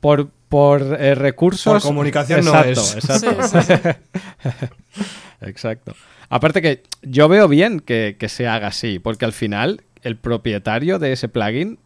Por, 0.00 0.30
por 0.48 0.80
eh, 1.00 1.14
recursos. 1.16 1.72
Por 1.72 1.82
comunicación 1.82 2.44
no 2.44 2.50
Exacto, 2.56 2.80
es. 2.80 2.94
Exacto. 2.94 3.42
Sí, 3.48 3.58
sí, 3.60 3.72
sí. 3.74 5.04
Exacto. 5.40 5.94
Aparte 6.28 6.62
que 6.62 6.82
yo 7.02 7.28
veo 7.28 7.48
bien 7.48 7.80
que, 7.80 8.16
que 8.18 8.28
se 8.28 8.46
haga 8.46 8.68
así, 8.68 8.98
porque 8.98 9.24
al 9.24 9.32
final 9.32 9.82
el 10.02 10.16
propietario 10.16 10.98
de 10.98 11.12
ese 11.12 11.28
plugin 11.28 11.78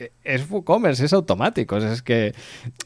eh, 0.00 0.12
es 0.24 0.50
WooCommerce, 0.50 1.04
es 1.04 1.12
automático. 1.12 1.76
Es 1.76 2.02
que 2.02 2.34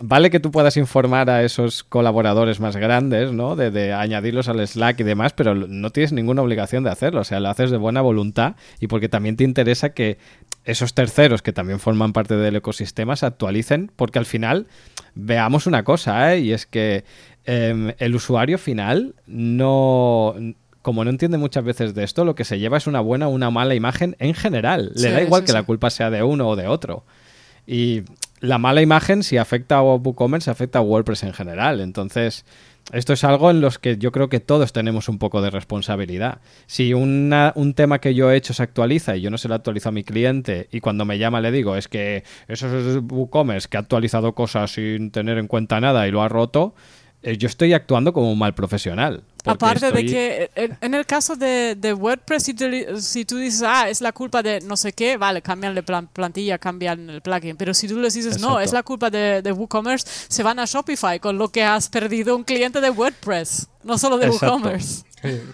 vale 0.00 0.30
que 0.30 0.40
tú 0.40 0.50
puedas 0.50 0.76
informar 0.76 1.30
a 1.30 1.42
esos 1.44 1.84
colaboradores 1.84 2.60
más 2.60 2.76
grandes, 2.76 3.32
¿no? 3.32 3.56
De, 3.56 3.70
de 3.70 3.92
añadirlos 3.92 4.48
al 4.48 4.66
Slack 4.66 5.00
y 5.00 5.04
demás, 5.04 5.32
pero 5.32 5.54
no 5.54 5.90
tienes 5.90 6.12
ninguna 6.12 6.42
obligación 6.42 6.84
de 6.84 6.90
hacerlo. 6.90 7.20
O 7.20 7.24
sea, 7.24 7.40
lo 7.40 7.48
haces 7.48 7.70
de 7.70 7.76
buena 7.76 8.00
voluntad 8.00 8.56
y 8.80 8.88
porque 8.88 9.08
también 9.08 9.36
te 9.36 9.44
interesa 9.44 9.90
que 9.90 10.18
esos 10.64 10.94
terceros 10.94 11.42
que 11.42 11.52
también 11.52 11.78
forman 11.78 12.12
parte 12.12 12.36
del 12.36 12.56
ecosistema 12.56 13.16
se 13.16 13.26
actualicen, 13.26 13.92
porque 13.96 14.18
al 14.18 14.26
final 14.26 14.66
veamos 15.14 15.66
una 15.66 15.84
cosa, 15.84 16.34
¿eh? 16.34 16.40
Y 16.40 16.52
es 16.52 16.66
que 16.66 17.04
em, 17.46 17.92
el 17.98 18.14
usuario 18.14 18.58
final 18.58 19.14
no 19.26 20.34
como 20.82 21.02
no 21.02 21.08
entiende 21.08 21.38
muchas 21.38 21.64
veces 21.64 21.94
de 21.94 22.04
esto, 22.04 22.26
lo 22.26 22.34
que 22.34 22.44
se 22.44 22.58
lleva 22.58 22.76
es 22.76 22.86
una 22.86 23.00
buena 23.00 23.26
o 23.28 23.30
una 23.30 23.50
mala 23.50 23.74
imagen 23.74 24.16
en 24.18 24.34
general. 24.34 24.92
Le 24.94 25.00
Sí, 25.08 25.08
da 25.08 25.22
igual 25.22 25.40
sí, 25.40 25.46
que 25.46 25.52
sí. 25.52 25.56
la 25.56 25.62
culpa 25.62 25.88
sea 25.88 26.10
de 26.10 26.22
uno 26.22 26.46
o 26.46 26.56
de 26.56 26.66
otro. 26.66 27.04
Y 27.66 28.02
la 28.40 28.58
mala 28.58 28.82
imagen, 28.82 29.22
si 29.22 29.38
afecta 29.38 29.76
a 29.76 29.82
WooCommerce, 29.82 30.50
afecta 30.50 30.80
a 30.80 30.82
WordPress 30.82 31.22
en 31.22 31.32
general. 31.32 31.80
Entonces, 31.80 32.44
esto 32.92 33.14
es 33.14 33.24
algo 33.24 33.50
en 33.50 33.62
los 33.62 33.78
que 33.78 33.96
yo 33.96 34.12
creo 34.12 34.28
que 34.28 34.40
todos 34.40 34.74
tenemos 34.74 35.08
un 35.08 35.18
poco 35.18 35.40
de 35.40 35.48
responsabilidad. 35.48 36.40
Si 36.66 36.92
una- 36.92 37.54
un 37.56 37.72
tema 37.72 37.98
que 37.98 38.14
yo 38.14 38.30
he 38.30 38.36
hecho 38.36 38.52
se 38.52 38.62
actualiza 38.62 39.16
y 39.16 39.22
yo 39.22 39.30
no 39.30 39.38
se 39.38 39.48
lo 39.48 39.54
actualizo 39.54 39.88
a 39.88 39.92
mi 39.92 40.04
cliente 40.04 40.68
y 40.70 40.80
cuando 40.80 41.06
me 41.06 41.16
llama 41.16 41.40
le 41.40 41.50
digo 41.50 41.76
es 41.76 41.88
que 41.88 42.24
eso 42.46 42.66
es 42.78 42.98
WooCommerce 43.10 43.68
que 43.70 43.78
ha 43.78 43.80
actualizado 43.80 44.34
cosas 44.34 44.72
sin 44.72 45.10
tener 45.10 45.38
en 45.38 45.46
cuenta 45.46 45.80
nada 45.80 46.06
y 46.06 46.10
lo 46.10 46.20
ha 46.22 46.28
roto, 46.28 46.74
yo 47.38 47.48
estoy 47.48 47.72
actuando 47.72 48.12
como 48.12 48.30
un 48.30 48.38
mal 48.38 48.54
profesional. 48.54 49.22
Aparte 49.46 49.92
de 49.92 50.06
que 50.06 50.50
en, 50.80 50.94
el 50.94 51.04
caso 51.04 51.36
de, 51.36 51.74
de 51.74 51.92
WordPress, 51.92 52.44
si, 52.44 52.54
tú 52.54 52.66
li- 52.66 52.86
si 52.98 53.26
tú 53.26 53.36
dices, 53.36 53.62
ah, 53.66 53.90
es 53.90 54.00
la 54.00 54.12
culpa 54.12 54.42
de 54.42 54.60
no 54.62 54.74
sé 54.76 54.92
qué, 54.94 55.18
vale, 55.18 55.42
cambian 55.42 55.74
la 55.74 55.82
plan- 55.82 56.08
plantilla, 56.10 56.56
cambian 56.56 57.10
el 57.10 57.20
plugin. 57.20 57.56
Pero 57.56 57.74
si 57.74 57.86
tú 57.86 57.98
les 57.98 58.14
dices, 58.14 58.40
no, 58.40 58.58
es 58.58 58.72
la 58.72 58.82
culpa 58.82 59.10
de, 59.10 59.42
de 59.42 59.52
WooCommerce, 59.52 60.06
se 60.28 60.42
van 60.42 60.58
a 60.58 60.64
Shopify, 60.64 61.20
con 61.20 61.36
lo 61.36 61.50
que 61.50 61.62
has 61.62 61.90
perdido 61.90 62.34
un 62.36 62.44
cliente 62.44 62.80
de 62.80 62.88
WordPress, 62.88 63.68
no 63.82 63.98
solo 63.98 64.16
de 64.16 64.26
Exacto. 64.26 64.54
WooCommerce. 64.56 65.04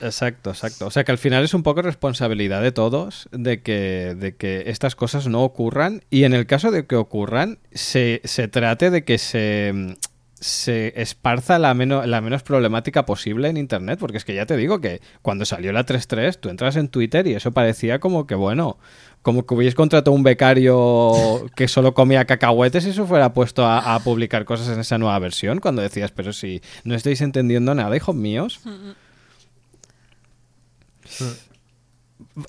Exacto, 0.01 0.51
exacto. 0.51 0.87
O 0.87 0.91
sea 0.91 1.05
que 1.05 1.13
al 1.13 1.19
final 1.19 1.45
es 1.45 1.55
un 1.55 1.63
poco 1.63 1.83
responsabilidad 1.83 2.61
de 2.63 2.73
todos 2.73 3.29
de 3.33 3.63
que, 3.63 4.17
de 4.19 4.35
que 4.35 4.65
estas 4.67 4.97
cosas 4.97 5.27
no 5.29 5.43
ocurran 5.45 6.03
y 6.11 6.25
en 6.25 6.33
el 6.35 6.47
caso 6.47 6.71
de 6.71 6.87
que 6.87 6.97
ocurran 6.97 7.59
se, 7.73 8.21
se 8.25 8.49
trate 8.49 8.91
de 8.91 9.05
que 9.05 9.19
se, 9.19 9.97
se 10.41 11.01
esparza 11.01 11.59
la, 11.59 11.75
menos 11.75 12.07
la 12.07 12.21
menos 12.23 12.43
problemática 12.43 13.05
posible 13.05 13.49
en 13.49 13.59
Internet, 13.59 13.99
porque 14.01 14.17
es 14.17 14.25
que 14.25 14.35
ya 14.35 14.47
te 14.47 14.57
digo 14.57 14.81
que 14.81 15.01
cuando 15.21 15.45
salió 15.45 15.73
la 15.73 15.85
3.3 15.85 16.39
tú 16.41 16.49
entras 16.49 16.77
en 16.77 16.89
Twitter 16.89 17.27
y 17.27 17.35
eso 17.35 17.53
parecía 17.53 18.01
como 18.01 18.27
que, 18.27 18.35
bueno, 18.35 18.79
como 19.23 19.45
que 19.45 19.55
hubierais 19.55 19.75
contratado 19.75 20.13
un 20.13 20.23
becario 20.23 21.47
que 21.55 21.69
solo 21.69 21.93
comía 21.93 22.25
cacahuetes 22.25 22.87
y 22.87 22.95
se 22.95 23.05
fuera 23.05 23.35
puesto 23.35 23.67
a, 23.67 23.95
a 23.95 24.01
publicar 24.01 24.47
cosas 24.47 24.69
en 24.69 24.81
esa 24.81 24.97
nueva 24.97 25.19
versión, 25.19 25.61
cuando 25.61 25.83
decías, 25.83 26.11
pero 26.11 26.33
si 26.33 26.63
no 26.85 26.95
estáis 26.95 27.21
entendiendo 27.21 27.75
nada, 27.75 27.95
hijos 27.95 28.15
míos. 28.15 28.61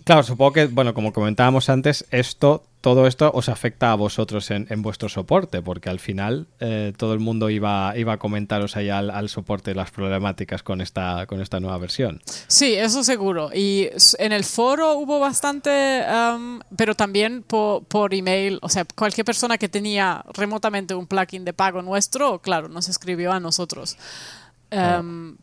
Claro, 0.04 0.24
supongo 0.24 0.54
que, 0.54 0.66
bueno, 0.68 0.94
como 0.94 1.14
comentábamos 1.14 1.70
antes, 1.70 2.06
esto, 2.12 2.64
todo 2.82 3.08
esto 3.08 3.32
os 3.34 3.50
afecta 3.50 3.92
a 3.92 3.96
vosotros 3.96 4.52
en, 4.52 4.68
en 4.70 4.82
vuestro 4.82 5.10
soporte, 5.10 5.62
porque 5.62 5.90
al 5.90 6.00
final 6.00 6.48
eh, 6.60 6.94
todo 6.98 7.14
el 7.14 7.20
mundo 7.20 7.50
iba, 7.50 7.94
iba 7.98 8.14
a 8.14 8.18
comentaros 8.18 8.76
ahí 8.78 8.90
al, 8.90 9.10
al 9.10 9.30
soporte 9.30 9.76
las 9.76 9.92
problemáticas 9.92 10.64
con 10.64 10.82
esta, 10.82 11.26
con 11.26 11.42
esta 11.42 11.60
nueva 11.60 11.78
versión. 11.78 12.22
Sí, 12.48 12.74
eso 12.74 13.04
seguro. 13.04 13.50
Y 13.54 13.90
en 14.20 14.32
el 14.32 14.44
foro 14.44 14.96
hubo 14.96 15.20
bastante, 15.20 16.04
um, 16.08 16.60
pero 16.76 16.96
también 16.96 17.44
por, 17.44 17.84
por 17.86 18.14
email, 18.14 18.60
o 18.62 18.70
sea, 18.70 18.86
cualquier 18.96 19.26
persona 19.26 19.58
que 19.58 19.70
tenía 19.70 20.24
remotamente 20.34 20.94
un 20.94 21.08
plugin 21.08 21.46
de 21.46 21.54
pago 21.54 21.82
nuestro, 21.82 22.40
claro, 22.40 22.70
nos 22.70 22.90
escribió 22.90 23.32
a 23.32 23.40
nosotros. 23.40 23.98
Um, 24.72 25.38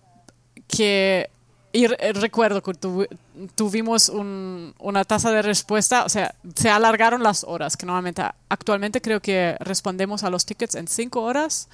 Que 0.68 1.30
y 1.72 1.86
re- 1.86 2.12
recuerdo 2.14 2.62
que 2.62 2.72
tuvi- 2.72 3.08
tuvimos 3.54 4.08
un- 4.08 4.74
una 4.78 5.04
tasa 5.04 5.30
de 5.30 5.42
respuesta, 5.42 6.04
o 6.04 6.08
sea, 6.08 6.34
se 6.54 6.70
alargaron 6.70 7.22
las 7.22 7.44
horas, 7.44 7.76
que 7.76 7.84
normalmente 7.86 8.22
actualmente 8.48 9.00
creo 9.00 9.20
que 9.20 9.56
respondemos 9.60 10.24
a 10.24 10.30
los 10.30 10.46
tickets 10.46 10.74
en 10.76 10.88
cinco 10.88 11.22
horas. 11.22 11.68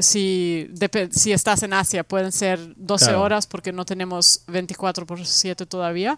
Si, 0.00 0.70
si 1.10 1.32
estás 1.32 1.64
en 1.64 1.72
Asia 1.72 2.04
pueden 2.04 2.30
ser 2.30 2.60
12 2.76 3.06
Claro. 3.06 3.22
horas 3.22 3.46
porque 3.48 3.72
no 3.72 3.84
tenemos 3.84 4.42
24 4.46 5.04
por 5.06 5.26
7 5.26 5.66
todavía, 5.66 6.16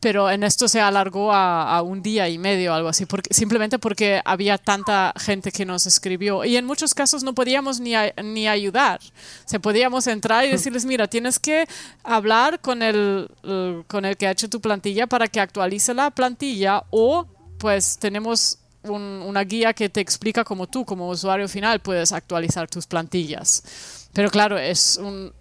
pero 0.00 0.28
en 0.30 0.42
esto 0.42 0.68
se 0.68 0.80
alargó 0.82 1.32
a, 1.32 1.74
a 1.76 1.80
un 1.80 2.02
día 2.02 2.28
y 2.28 2.36
medio, 2.36 2.74
algo 2.74 2.90
así, 2.90 3.06
porque, 3.06 3.32
simplemente 3.32 3.78
porque 3.78 4.20
había 4.26 4.58
tanta 4.58 5.14
gente 5.16 5.50
que 5.50 5.64
nos 5.64 5.86
escribió 5.86 6.44
y 6.44 6.56
en 6.58 6.66
muchos 6.66 6.92
casos 6.92 7.22
no 7.22 7.34
podíamos 7.34 7.80
ni, 7.80 7.94
a- 7.94 8.12
ni 8.22 8.48
ayudar. 8.48 9.00
O 9.02 9.48
sea, 9.48 9.58
podíamos 9.60 10.06
entrar 10.08 10.44
y 10.44 10.50
decirles, 10.52 10.84
mira, 10.84 11.08
tienes 11.08 11.38
que 11.38 11.66
hablar 12.04 12.60
con 12.60 12.82
el, 12.82 13.30
el- 13.44 13.84
con 13.86 14.04
el 14.04 14.18
que 14.18 14.26
ha 14.26 14.32
hecho 14.32 14.50
tu 14.50 14.60
plantilla 14.60 15.06
para 15.06 15.26
que 15.26 15.40
actualice 15.40 15.94
la 15.94 16.10
plantilla 16.10 16.84
o 16.90 17.26
pues 17.58 17.96
tenemos 17.98 18.58
un- 18.84 19.22
una 19.26 19.42
guía 19.44 19.72
que 19.72 19.88
te 19.88 20.00
explica 20.00 20.44
cómo 20.44 20.66
tú, 20.66 20.84
como 20.84 21.08
usuario 21.08 21.48
final, 21.48 21.80
puedes 21.80 22.12
actualizar 22.12 22.68
tus 22.68 22.86
plantillas. 22.86 24.08
Pero 24.12 24.30
claro, 24.30 24.58
es 24.58 24.96
un, 24.96 25.32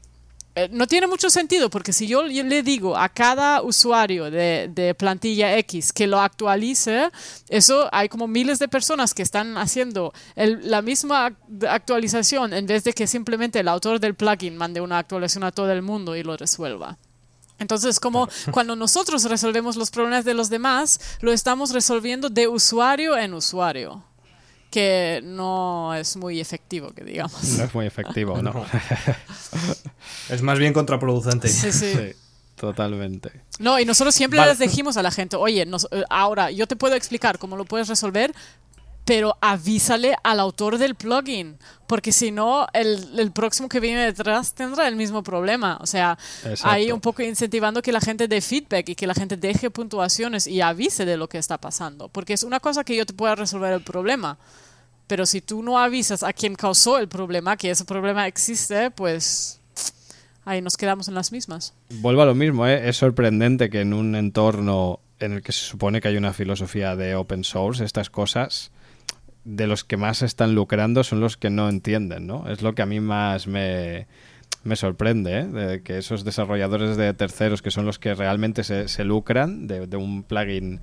eh, 0.56 0.68
no 0.72 0.86
tiene 0.86 1.08
mucho 1.08 1.30
sentido 1.30 1.70
porque 1.70 1.94
si 1.94 2.08
yo 2.08 2.24
le 2.24 2.62
digo 2.62 2.98
a 2.98 3.08
cada 3.10 3.62
usuario 3.62 4.30
de, 4.30 4.96
plantilla 4.98 5.58
X 5.60 5.94
que 5.94 6.08
lo 6.08 6.20
actualice, 6.20 7.10
eso 7.48 7.88
hay 7.94 8.10
como 8.10 8.28
miles 8.28 8.60
de 8.60 8.68
personas 8.68 9.14
que 9.14 9.22
están 9.24 9.58
haciendo 9.58 10.14
la 10.36 10.82
misma 10.82 11.30
ac- 11.30 11.68
actualización 11.70 12.54
en 12.54 12.66
vez 12.66 12.84
de 12.84 12.92
que 12.94 13.08
simplemente 13.08 13.60
el 13.62 13.68
autor 13.70 14.00
del 14.00 14.16
plugin 14.16 14.58
mande 14.58 14.82
una 14.82 14.98
actualización 15.00 15.46
a 15.46 15.52
todo 15.52 15.72
el 15.72 15.82
mundo 15.82 16.16
y 16.18 16.24
lo 16.24 16.36
resuelva. 16.36 16.98
Entonces, 17.62 18.00
como 18.00 18.28
cuando 18.52 18.76
nosotros 18.76 19.24
resolvemos 19.24 19.78
los 19.78 19.90
problemas 19.92 20.26
de 20.26 20.34
los 20.34 20.50
demás, 20.50 21.00
lo 21.22 21.32
estamos 21.32 21.72
resolviendo 21.72 22.30
de 22.30 22.48
usuario 22.50 23.18
en 23.18 23.34
usuario, 23.34 24.04
que 24.72 25.22
no 25.24 25.94
es 25.94 26.18
muy 26.18 26.40
efectivo, 26.42 26.92
que 26.92 27.04
digamos. 27.06 27.42
No 27.58 27.64
es 27.64 27.74
muy 27.74 27.86
efectivo, 27.86 28.42
¿no? 28.42 28.66
Es 30.30 30.42
más 30.42 30.58
bien 30.60 30.74
contraproducente. 30.74 31.48
Sí, 31.48 31.72
sí. 31.72 31.94
sí, 31.94 32.12
totalmente. 32.56 33.32
No, 33.60 33.80
y 33.80 33.86
nosotros 33.86 34.16
siempre 34.16 34.40
Vale. 34.40 34.52
les 34.52 34.60
dijimos 34.60 34.98
a 34.98 35.04
la 35.04 35.12
gente, 35.12 35.36
oye, 35.36 35.66
nos- 35.66 35.88
eh, 35.92 36.04
ahora 36.10 36.52
yo 36.52 36.68
te 36.68 36.76
puedo 36.76 36.96
explicar 36.96 37.38
cómo 37.38 37.56
lo 37.58 37.66
puedes 37.66 37.88
resolver, 37.88 38.34
pero 39.06 39.38
avísale 39.42 40.16
al 40.24 40.40
autor 40.40 40.78
del 40.78 40.96
plugin, 40.96 41.58
porque 41.88 42.12
si 42.12 42.32
no, 42.32 42.68
el, 42.74 43.20
el 43.20 43.32
próximo 43.32 43.68
que 43.68 43.80
viene 43.80 44.06
detrás 44.06 44.54
tendrá 44.54 44.88
el 44.88 44.96
mismo 44.96 45.24
problema. 45.24 45.78
O 45.82 45.88
sea, 45.88 46.18
Exacto. 46.44 46.70
ahí 46.70 46.92
un 46.92 47.02
poco 47.02 47.22
incentivando 47.24 47.82
que 47.82 47.92
la 47.92 48.00
gente 48.00 48.28
dé 48.28 48.42
feedback 48.42 48.90
y 48.90 48.96
que 48.96 49.08
la 49.08 49.14
gente 49.14 49.38
deje 49.38 49.70
puntuaciones 49.70 50.48
y 50.48 50.62
avise 50.62 51.06
de 51.06 51.18
lo 51.18 51.28
que 51.28 51.40
está 51.40 51.58
pasando, 51.58 52.10
porque 52.10 52.34
es 52.34 52.44
una 52.44 52.60
cosa 52.60 52.84
que 52.84 52.96
yo 52.96 53.06
te 53.06 53.14
pueda 53.14 53.36
resolver 53.36 53.74
el 53.74 53.82
problema. 53.82 54.38
Pero 55.08 55.26
si 55.26 55.42
tú 55.42 55.62
no 55.62 55.78
avisas 55.78 56.24
a 56.24 56.32
quien 56.32 56.56
causó 56.56 56.98
el 56.98 57.10
problema, 57.10 57.58
que 57.58 57.72
ese 57.72 57.84
problema 57.84 58.28
existe, 58.28 58.92
pues 58.92 59.60
ahí 60.46 60.62
nos 60.62 60.78
quedamos 60.78 61.10
en 61.10 61.16
las 61.16 61.34
mismas. 61.34 61.74
Vuelvo 61.90 62.22
a 62.22 62.26
lo 62.26 62.36
mismo, 62.36 62.66
¿eh? 62.66 62.88
es 62.88 62.98
sorprendente 62.98 63.70
que 63.70 63.82
en 63.82 63.94
un 63.94 64.16
entorno 64.16 65.02
en 65.20 65.34
el 65.34 65.42
que 65.42 65.52
se 65.52 65.66
supone 65.66 66.00
que 66.00 66.08
hay 66.08 66.18
una 66.18 66.32
filosofía 66.32 66.96
de 66.96 67.16
open 67.16 67.44
source, 67.44 67.84
estas 67.84 68.10
cosas 68.10 68.72
de 69.44 69.68
los 69.68 69.84
que 69.84 69.98
más 69.98 70.22
están 70.22 70.54
lucrando 70.56 71.04
son 71.04 71.20
los 71.20 71.38
que 71.38 71.50
no 71.50 71.68
entienden, 71.70 72.28
¿no? 72.28 72.48
Es 72.50 72.62
lo 72.62 72.74
que 72.76 72.82
a 72.82 72.86
mí 72.86 73.00
más 73.00 73.48
me, 73.48 74.08
me 74.64 74.76
sorprende, 74.76 75.40
¿eh? 75.40 75.46
De 75.48 75.82
que 75.82 75.98
esos 75.98 76.24
desarrolladores 76.24 76.96
de 76.98 77.14
terceros 77.14 77.62
que 77.62 77.72
son 77.72 77.86
los 77.86 77.98
que 78.00 78.14
realmente 78.14 78.64
se, 78.64 78.88
se 78.88 79.04
lucran 79.04 79.68
de, 79.68 79.88
de 79.88 79.98
un 79.98 80.24
plugin 80.24 80.80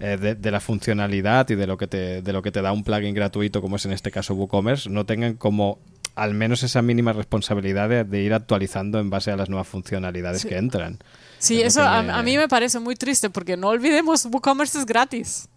eh, 0.00 0.16
de, 0.18 0.34
de 0.34 0.50
la 0.50 0.60
funcionalidad 0.60 1.48
y 1.50 1.54
de 1.56 1.66
lo 1.66 1.76
que 1.76 1.86
te 1.86 2.22
de 2.22 2.32
lo 2.32 2.40
que 2.40 2.50
te 2.52 2.62
da 2.62 2.72
un 2.72 2.84
plugin 2.84 3.14
gratuito 3.14 3.60
como 3.60 3.76
es 3.76 3.84
en 3.84 3.92
este 3.92 4.10
caso 4.10 4.32
WooCommerce 4.34 4.88
no 4.88 5.04
tengan 5.04 5.34
como 5.34 5.80
al 6.14 6.34
menos 6.34 6.62
esa 6.62 6.82
mínima 6.82 7.12
responsabilidad 7.12 7.88
de, 7.88 8.04
de 8.04 8.22
ir 8.22 8.32
actualizando 8.32 8.98
en 9.00 9.10
base 9.10 9.30
a 9.32 9.36
las 9.36 9.48
nuevas 9.50 9.68
funcionalidades 9.68 10.42
Sí. 10.42 10.48
que 10.48 10.56
entran. 10.56 10.98
Sí, 11.38 11.60
Es 11.60 11.74
eso 11.76 11.82
a, 11.82 11.98
a 11.98 12.22
mí 12.22 12.36
me 12.36 12.48
parece 12.48 12.78
muy 12.80 12.96
triste 12.96 13.28
porque 13.30 13.56
no 13.56 13.68
olvidemos, 13.68 14.24
WooCommerce 14.26 14.78
es 14.78 14.86
gratis. 14.86 15.48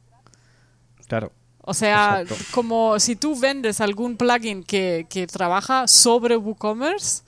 Claro. 1.07 1.31
O 1.71 1.73
sea, 1.73 2.21
Exacto. 2.21 2.43
como 2.51 2.99
si 2.99 3.15
tú 3.15 3.35
vendes 3.39 3.81
algún 3.81 4.15
plugin 4.17 4.63
que, 4.63 5.07
que 5.09 5.25
trabaja 5.27 5.87
sobre 5.87 6.37
WooCommerce, 6.37 7.23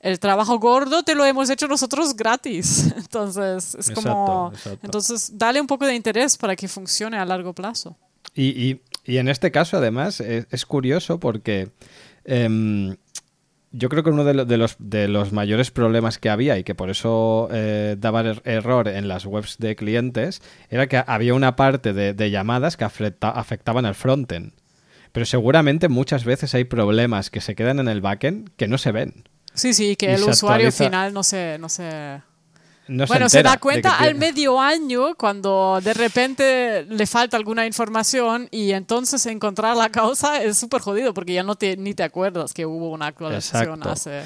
el 0.00 0.18
trabajo 0.18 0.58
gordo 0.58 1.02
te 1.02 1.14
lo 1.14 1.24
hemos 1.24 1.48
hecho 1.50 1.66
nosotros 1.68 2.14
gratis. 2.16 2.92
Entonces, 2.96 3.74
es 3.74 3.90
como... 3.90 4.50
Exacto, 4.52 4.56
exacto. 4.56 4.86
Entonces, 4.86 5.30
dale 5.38 5.60
un 5.60 5.66
poco 5.66 5.86
de 5.86 5.94
interés 5.94 6.36
para 6.36 6.54
que 6.56 6.68
funcione 6.68 7.16
a 7.18 7.24
largo 7.24 7.52
plazo. 7.52 7.96
Y, 8.34 8.70
y- 8.70 8.80
y 9.04 9.16
en 9.18 9.28
este 9.28 9.50
caso, 9.50 9.76
además, 9.78 10.20
es, 10.20 10.46
es 10.50 10.64
curioso 10.64 11.18
porque 11.18 11.70
em, 12.24 12.96
yo 13.72 13.88
creo 13.88 14.02
que 14.02 14.10
uno 14.10 14.24
de, 14.24 14.34
lo- 14.34 14.44
de 14.44 14.56
los, 14.58 14.76
de 14.78 15.08
los 15.08 15.32
mayores 15.32 15.70
problemas 15.70 16.18
que 16.18 16.28
había 16.30 16.58
y 16.58 16.64
que 16.64 16.74
por 16.74 16.90
eso 16.90 17.48
eh, 17.52 17.96
daba 17.98 18.22
er- 18.22 18.42
error 18.44 18.88
en 18.88 19.08
las 19.08 19.24
webs 19.26 19.56
de 19.58 19.74
clientes 19.76 20.42
era 20.70 20.86
que 20.86 21.02
había 21.06 21.34
una 21.34 21.56
parte 21.56 21.92
de, 21.92 22.12
de 22.14 22.30
llamadas 22.30 22.76
que 22.76 22.84
afecta- 22.84 23.30
afectaban 23.30 23.86
al 23.86 23.94
frontend. 23.94 24.52
Pero 25.12 25.26
seguramente 25.26 25.88
muchas 25.88 26.24
veces 26.24 26.54
hay 26.54 26.64
problemas 26.64 27.28
que 27.30 27.40
se 27.40 27.54
quedan 27.54 27.78
en 27.80 27.88
el 27.88 28.00
backend 28.00 28.50
que 28.56 28.68
no 28.68 28.78
se 28.78 28.92
ven. 28.92 29.24
Sí, 29.54 29.74
sí, 29.74 29.96
que 29.96 30.06
Y 30.06 30.14
el 30.14 30.22
usuario 30.22 30.68
actualiza- 30.68 30.84
final 30.84 31.12
no 31.12 31.22
se... 31.22 31.58
No 31.58 31.68
se... 31.68 32.22
No 32.88 33.06
bueno, 33.06 33.28
se, 33.28 33.42
da 33.42 33.58
cuenta 33.58 33.96
que 33.96 34.04
al 34.04 34.14
medio 34.16 34.60
año 34.60 35.14
cuando 35.14 35.80
de 35.82 35.94
repente 35.94 36.84
le 36.88 37.06
falta 37.06 37.36
alguna 37.36 37.64
información 37.64 38.48
y 38.50 38.72
entonces 38.72 39.24
encontrar 39.26 39.76
la 39.76 39.88
causa 39.88 40.42
es 40.42 40.58
súper 40.58 40.80
jodido 40.80 41.14
porque 41.14 41.32
ya 41.32 41.44
no 41.44 41.54
te, 41.54 41.76
ni 41.76 41.94
te 41.94 42.02
acuerdas 42.02 42.52
que 42.52 42.66
hubo 42.66 42.90
una 42.90 43.06
actualización 43.06 43.82
Exacto. 43.82 43.90
hace 43.90 44.22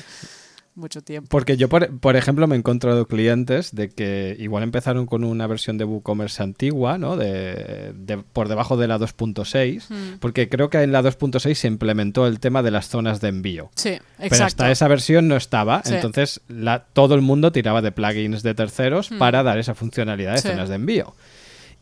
mucho 0.77 1.03
tiempo. 1.03 1.29
Porque 1.31 1.57
yo, 1.57 1.69
por, 1.69 1.99
por 1.99 2.17
ejemplo, 2.17 2.47
me 2.47 2.55
he 2.55 2.59
encontrado 2.59 3.07
clientes 3.07 3.75
de 3.75 3.89
que 3.89 4.37
igual 4.39 4.63
empezaron 4.63 5.07
con 5.07 5.25
una 5.25 5.47
versión 5.47 5.79
de 5.79 5.85
WooCommerce 5.85 6.43
antigua, 6.43 6.99
¿no? 6.99 7.17
De, 7.17 7.93
de- 7.95 8.19
por 8.19 8.49
debajo 8.49 8.77
de 8.77 8.87
la 8.87 8.99
2.6, 8.99 9.85
Mm. 9.91 10.19
porque 10.21 10.49
creo 10.49 10.71
que 10.71 10.83
en 10.83 10.93
la 10.93 11.03
2.6 11.03 11.55
se 11.59 11.67
implementó 11.69 12.27
el 12.27 12.41
tema 12.41 12.63
de 12.63 12.71
las 12.71 12.89
zonas 12.89 13.21
de 13.21 13.29
envío. 13.29 13.71
Sí, 13.75 13.99
Pero 14.17 14.27
exacto. 14.27 14.45
hasta 14.45 14.71
esa 14.71 14.89
versión 14.89 15.29
no 15.29 15.37
estaba, 15.37 15.83
Sí. 15.85 15.95
entonces 15.95 16.41
la, 16.49 16.85
todo 16.93 17.15
el 17.15 17.23
mundo 17.23 17.53
tiraba 17.53 17.83
de 17.83 17.93
plugins 17.93 18.43
de 18.43 18.55
terceros 18.55 19.09
para 19.19 19.43
dar 19.43 19.59
esa 19.59 19.75
funcionalidad 19.75 20.33
de 20.35 20.39
Mm. 20.39 20.43
Sí. 20.43 20.49
zonas 20.49 20.69
de 20.69 20.75
envío. 20.75 21.15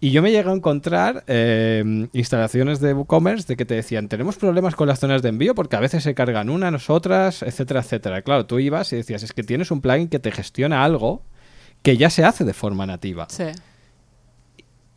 Y 0.05 0.11
yo 0.11 0.21
me 0.21 0.31
llegué 0.31 0.51
a 0.51 0.53
encontrar 0.53 1.25
eh, 1.29 1.83
instalaciones 2.13 2.79
de 2.79 2.93
WooCommerce 2.93 3.47
de 3.49 3.57
que 3.57 3.65
te 3.65 3.73
decían, 3.73 4.11
tenemos 4.11 4.37
problemas 4.37 4.75
con 4.75 4.87
las 4.87 5.01
zonas 5.01 5.23
de 5.23 5.31
envío 5.31 5.55
porque 5.55 5.77
a 5.77 5.81
veces 5.81 6.03
se 6.03 6.15
cargan 6.15 6.51
unas, 6.51 6.91
otras, 6.91 7.43
etcétera, 7.43 7.81
etcétera. 7.81 8.21
Claro, 8.21 8.45
tú 8.45 8.59
ibas 8.59 8.93
y 8.93 8.97
decías, 8.97 9.23
es 9.23 9.33
que 9.33 9.43
tienes 9.43 9.71
un 9.71 9.81
plugin 9.81 10.09
que 10.09 10.19
te 10.19 10.31
gestiona 10.31 10.85
algo 10.85 11.23
que 11.81 11.97
ya 11.97 12.11
se 12.11 12.23
hace 12.23 12.45
de 12.45 12.53
forma 12.53 12.85
nativa. 12.85 13.29
Sí. 13.31 13.45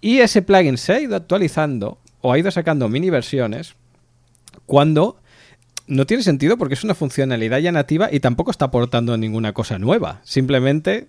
Y 0.01 0.18
ese 0.18 0.41
plugin 0.41 0.78
se 0.78 0.91
ha 0.91 0.99
ido 0.99 1.16
actualizando 1.16 1.99
o 2.20 2.34
ha 2.34 2.38
ido 2.38 2.51
sacando 2.51 2.89
mini 2.89 3.10
versiones 3.10 3.76
cuando 4.66 5.22
no 5.88 6.05
tiene 6.05 6.22
sentido 6.22 6.58
porque 6.58 6.74
es 6.74 6.84
una 6.84 6.95
funcionalidad 6.95 7.60
ya 7.60 7.72
nativa 7.72 8.10
y 8.12 8.20
tampoco 8.20 8.51
está 8.51 8.66
aportando 8.66 9.18
ninguna 9.18 9.53
cosa 9.53 9.80
nueva. 9.80 10.20
Simplemente 10.26 11.08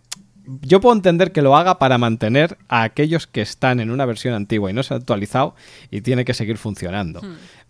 yo 0.63 0.81
puedo 0.81 0.95
entender 0.95 1.33
que 1.33 1.43
lo 1.43 1.57
haga 1.57 1.79
para 1.79 1.99
mantener 1.99 2.57
a 2.69 2.83
aquellos 2.83 3.27
que 3.27 3.41
están 3.43 3.81
en 3.81 3.91
una 3.91 4.07
versión 4.07 4.35
antigua 4.35 4.71
y 4.71 4.75
no 4.75 4.83
se 4.83 4.95
ha 4.95 4.97
actualizado 4.97 5.55
y 5.91 6.01
tiene 6.01 6.25
que 6.25 6.35
seguir 6.35 6.59
funcionando. 6.59 7.21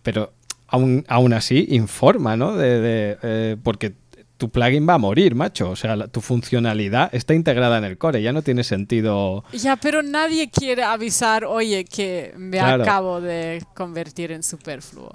Pero 0.03 0.31
aún, 0.67 1.03
aún 1.07 1.33
así 1.33 1.67
informa, 1.69 2.37
¿no? 2.37 2.55
De, 2.55 2.79
de, 2.79 3.17
eh, 3.23 3.57
porque 3.61 3.93
tu 4.37 4.49
plugin 4.49 4.87
va 4.87 4.93
a 4.93 4.97
morir, 4.97 5.35
macho. 5.35 5.69
O 5.69 5.75
sea, 5.75 5.97
la- 5.97 6.07
tu 6.07 6.21
funcionalidad 6.21 7.09
está 7.13 7.33
integrada 7.33 7.77
en 7.77 7.83
el 7.83 7.97
core, 7.97 8.21
ya 8.21 8.31
no 8.31 8.41
tiene 8.41 8.63
sentido. 8.63 9.43
Ya, 9.51 9.75
pero 9.75 10.01
nadie 10.01 10.49
quiere 10.49 10.83
avisar, 10.83 11.43
oye, 11.43 11.83
que 11.83 12.33
me 12.37 12.57
Claro. 12.57 12.83
acabo 12.83 13.19
de 13.19 13.61
convertir 13.75 14.31
en 14.31 14.41
superfluo. 14.43 15.13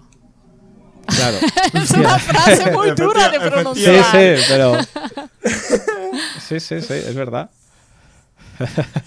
Claro. 1.06 1.38
Es 1.74 1.90
una 1.90 2.18
frase 2.18 2.70
muy 2.70 2.90
dura 2.92 3.28
de 3.28 3.36
Efectiva- 3.38 3.74
Sí, 3.74 3.82
pronunciar. 3.84 4.04
sí, 4.38 4.44
pero. 4.48 4.76
Sí, 6.48 6.60
sí, 6.60 6.80
sí, 6.80 6.92
es 6.94 7.14
verdad. 7.14 7.50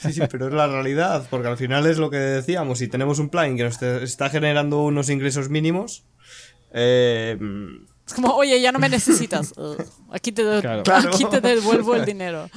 Sí, 0.01 0.11
sí, 0.13 0.21
pero 0.29 0.47
es 0.47 0.53
la 0.53 0.67
realidad, 0.67 1.25
porque 1.29 1.47
al 1.47 1.55
final 1.57 1.85
es 1.85 1.97
lo 1.97 2.09
que 2.09 2.17
decíamos, 2.17 2.79
si 2.79 2.87
tenemos 2.89 3.19
un 3.19 3.29
plugin 3.29 3.55
que 3.55 3.63
nos 3.63 3.81
está 3.81 4.29
generando 4.29 4.79
unos 4.83 5.09
ingresos 5.09 5.49
mínimos, 5.49 6.03
eh, 6.73 7.37
Es 8.05 8.13
como, 8.13 8.33
oye, 8.33 8.59
ya 8.59 8.71
no 8.73 8.79
me 8.79 8.89
necesitas. 8.89 9.53
Aquí, 10.11 10.31
te. 10.33 10.43
Claro. 10.61 10.83
aquí 11.13 11.25
te 11.25 11.39
devuelvo 11.39 11.95
el 11.95 12.03
dinero. 12.05 12.49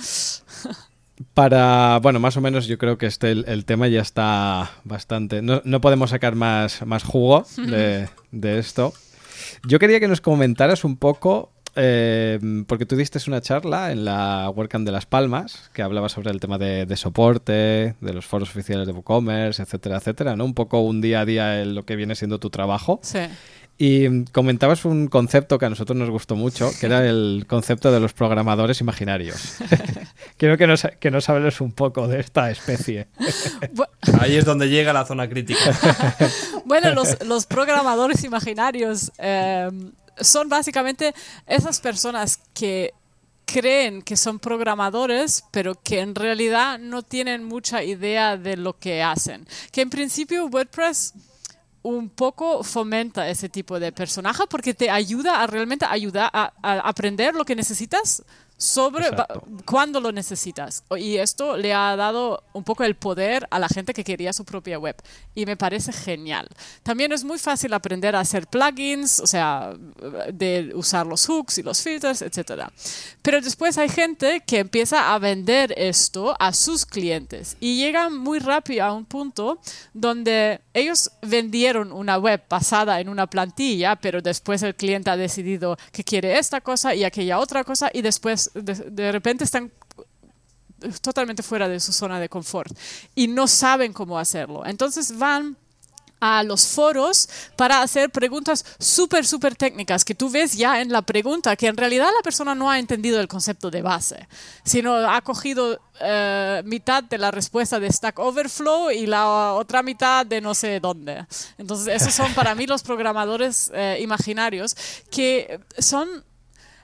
Para, 1.34 1.98
bueno, 2.02 2.18
más 2.18 2.36
o 2.36 2.40
menos 2.40 2.66
yo 2.66 2.78
creo 2.78 2.96
que 2.96 3.06
este 3.06 3.30
el, 3.30 3.44
el 3.46 3.64
tema 3.66 3.86
ya 3.88 4.00
está 4.00 4.70
bastante. 4.84 5.42
No, 5.42 5.60
no 5.64 5.80
podemos 5.80 6.10
sacar 6.10 6.34
más, 6.34 6.84
más 6.86 7.04
jugo 7.04 7.46
de, 7.58 8.08
de 8.32 8.58
esto. 8.58 8.94
Yo 9.64 9.78
quería 9.78 10.00
que 10.00 10.08
nos 10.08 10.20
comentaras 10.20 10.84
un 10.84 10.96
poco, 10.96 11.52
eh, 11.76 12.38
porque 12.66 12.86
tú 12.86 12.96
diste 12.96 13.18
una 13.28 13.40
charla 13.40 13.92
en 13.92 14.04
la 14.04 14.50
WordCamp 14.50 14.86
de 14.86 14.92
Las 14.92 15.06
Palmas, 15.06 15.70
que 15.72 15.82
hablaba 15.82 16.08
sobre 16.08 16.30
el 16.30 16.40
tema 16.40 16.58
de, 16.58 16.96
soporte, 16.96 17.94
de 18.00 18.12
los 18.12 18.26
foros 18.26 18.50
oficiales 18.50 18.86
de 18.86 18.92
WooCommerce, 18.92 19.62
etcétera, 19.62 19.98
etcétera, 19.98 20.36
¿no? 20.36 20.44
Un 20.44 20.54
poco 20.54 20.80
un 20.80 21.00
día 21.00 21.20
a 21.20 21.24
día 21.24 21.62
en 21.62 21.74
lo 21.74 21.84
que 21.84 21.96
viene 21.96 22.14
siendo 22.14 22.40
tu 22.40 22.50
trabajo. 22.50 23.00
Sí. 23.02 23.20
Y 23.82 24.26
comentabas 24.26 24.84
un 24.84 25.08
concepto 25.08 25.58
que 25.58 25.64
a 25.64 25.70
nosotros 25.70 25.96
nos 25.96 26.10
gustó 26.10 26.36
mucho, 26.36 26.70
que 26.78 26.84
era 26.84 27.08
el 27.08 27.46
concepto 27.48 27.90
de 27.90 27.98
los 27.98 28.12
programadores 28.12 28.82
imaginarios. 28.82 29.54
Quiero 30.36 30.58
que 30.58 30.66
nos, 30.66 30.86
que 31.00 31.10
nos 31.10 31.26
hables 31.30 31.62
un 31.62 31.72
poco 31.72 32.06
de 32.06 32.20
esta 32.20 32.50
especie. 32.50 33.08
Ahí 34.20 34.36
es 34.36 34.44
donde 34.44 34.68
llega 34.68 34.92
la 34.92 35.06
zona 35.06 35.26
crítica. 35.30 35.60
Bueno, 36.66 36.92
los, 36.92 37.24
los 37.24 37.46
programadores 37.46 38.22
imaginarios 38.22 39.10
eh, 39.16 39.70
son 40.20 40.48
básicamente 40.50 41.14
esas 41.46 41.80
personas 41.80 42.38
que 42.52 42.92
creen 43.46 44.02
que 44.02 44.16
son 44.16 44.38
programadores, 44.38 45.42
pero 45.50 45.74
que 45.74 46.00
en 46.00 46.14
realidad 46.14 46.78
no 46.78 47.02
tienen 47.02 47.44
mucha 47.44 47.82
idea 47.82 48.36
de 48.36 48.58
lo 48.58 48.78
que 48.78 49.02
hacen. 49.02 49.48
Que 49.72 49.80
en 49.80 49.90
principio 49.90 50.46
WordPress 50.46 51.14
un 51.82 52.10
poco 52.10 52.62
fomenta 52.62 53.28
ese 53.28 53.48
tipo 53.48 53.80
de 53.80 53.92
personaje 53.92 54.44
porque 54.48 54.74
te 54.74 54.90
ayuda 54.90 55.42
a 55.42 55.46
realmente 55.46 55.86
ayudar 55.88 56.30
a, 56.32 56.52
a 56.62 56.80
aprender 56.80 57.34
lo 57.34 57.44
que 57.44 57.56
necesitas 57.56 58.22
sobre 58.60 59.06
cuándo 59.64 60.00
lo 60.00 60.12
necesitas. 60.12 60.84
Y 60.98 61.16
esto 61.16 61.56
le 61.56 61.72
ha 61.72 61.96
dado 61.96 62.44
un 62.52 62.62
poco 62.62 62.84
el 62.84 62.94
poder 62.94 63.48
a 63.50 63.58
la 63.58 63.68
gente 63.68 63.94
que 63.94 64.04
quería 64.04 64.34
su 64.34 64.44
propia 64.44 64.78
web. 64.78 64.94
Y 65.34 65.46
me 65.46 65.56
parece 65.56 65.92
genial. 65.92 66.46
También 66.82 67.10
es 67.12 67.24
muy 67.24 67.38
fácil 67.38 67.72
aprender 67.72 68.14
a 68.14 68.20
hacer 68.20 68.46
plugins, 68.46 69.18
o 69.18 69.26
sea, 69.26 69.72
de 70.30 70.72
usar 70.74 71.06
los 71.06 71.26
hooks 71.26 71.56
y 71.56 71.62
los 71.62 71.80
filters, 71.80 72.20
etc. 72.20 72.64
Pero 73.22 73.40
después 73.40 73.78
hay 73.78 73.88
gente 73.88 74.42
que 74.46 74.58
empieza 74.58 75.14
a 75.14 75.18
vender 75.18 75.72
esto 75.78 76.36
a 76.38 76.52
sus 76.52 76.84
clientes 76.84 77.56
y 77.60 77.76
llegan 77.76 78.14
muy 78.14 78.40
rápido 78.40 78.84
a 78.84 78.92
un 78.92 79.06
punto 79.06 79.58
donde 79.94 80.60
ellos 80.74 81.10
vendieron 81.22 81.92
una 81.92 82.18
web 82.18 82.42
basada 82.46 83.00
en 83.00 83.08
una 83.08 83.26
plantilla, 83.26 83.96
pero 83.96 84.20
después 84.20 84.62
el 84.62 84.74
cliente 84.74 85.08
ha 85.08 85.16
decidido 85.16 85.78
que 85.92 86.04
quiere 86.04 86.38
esta 86.38 86.60
cosa 86.60 86.94
y 86.94 87.04
aquella 87.04 87.38
otra 87.38 87.64
cosa 87.64 87.90
y 87.92 88.02
después 88.02 88.49
de, 88.54 89.12
repente 89.12 89.44
están 89.44 89.70
totalmente 91.02 91.42
fuera 91.42 91.68
de 91.68 91.78
su 91.80 91.92
zona 91.92 92.18
de 92.18 92.28
confort 92.28 92.76
y 93.14 93.28
no 93.28 93.46
saben 93.46 93.92
cómo 93.92 94.18
hacerlo. 94.18 94.64
Entonces 94.64 95.16
van 95.16 95.56
a 96.20 96.42
los 96.42 96.66
foros 96.66 97.28
para 97.56 97.80
hacer 97.80 98.10
preguntas 98.10 98.64
súper, 98.78 99.26
súper 99.26 99.56
técnicas 99.56 100.04
que 100.04 100.14
tú 100.14 100.28
ves 100.30 100.52
ya 100.52 100.80
en 100.80 100.92
la 100.92 101.02
pregunta, 101.02 101.56
que 101.56 101.66
en 101.66 101.76
realidad 101.76 102.08
la 102.14 102.22
persona 102.22 102.54
no 102.54 102.70
ha 102.70 102.78
entendido 102.78 103.20
el 103.20 103.26
concepto 103.26 103.70
de 103.70 103.82
base, 103.82 104.28
sino 104.62 104.94
ha 104.96 105.20
cogido 105.22 105.80
eh, 105.98 106.62
mitad 106.66 107.02
de 107.02 107.18
la 107.18 107.30
respuesta 107.30 107.80
de 107.80 107.90
Stack 107.90 108.18
Overflow 108.18 108.90
y 108.90 109.06
la 109.06 109.54
otra 109.54 109.82
mitad 109.82 110.26
de 110.26 110.40
no 110.40 110.54
sé 110.54 110.78
dónde. 110.78 111.24
Entonces, 111.56 112.02
esos 112.02 112.14
son 112.14 112.32
para 112.34 112.54
mí 112.54 112.66
los 112.66 112.82
programadores 112.82 113.70
eh, 113.74 113.98
imaginarios 114.00 114.76
que 115.10 115.60
son 115.78 116.24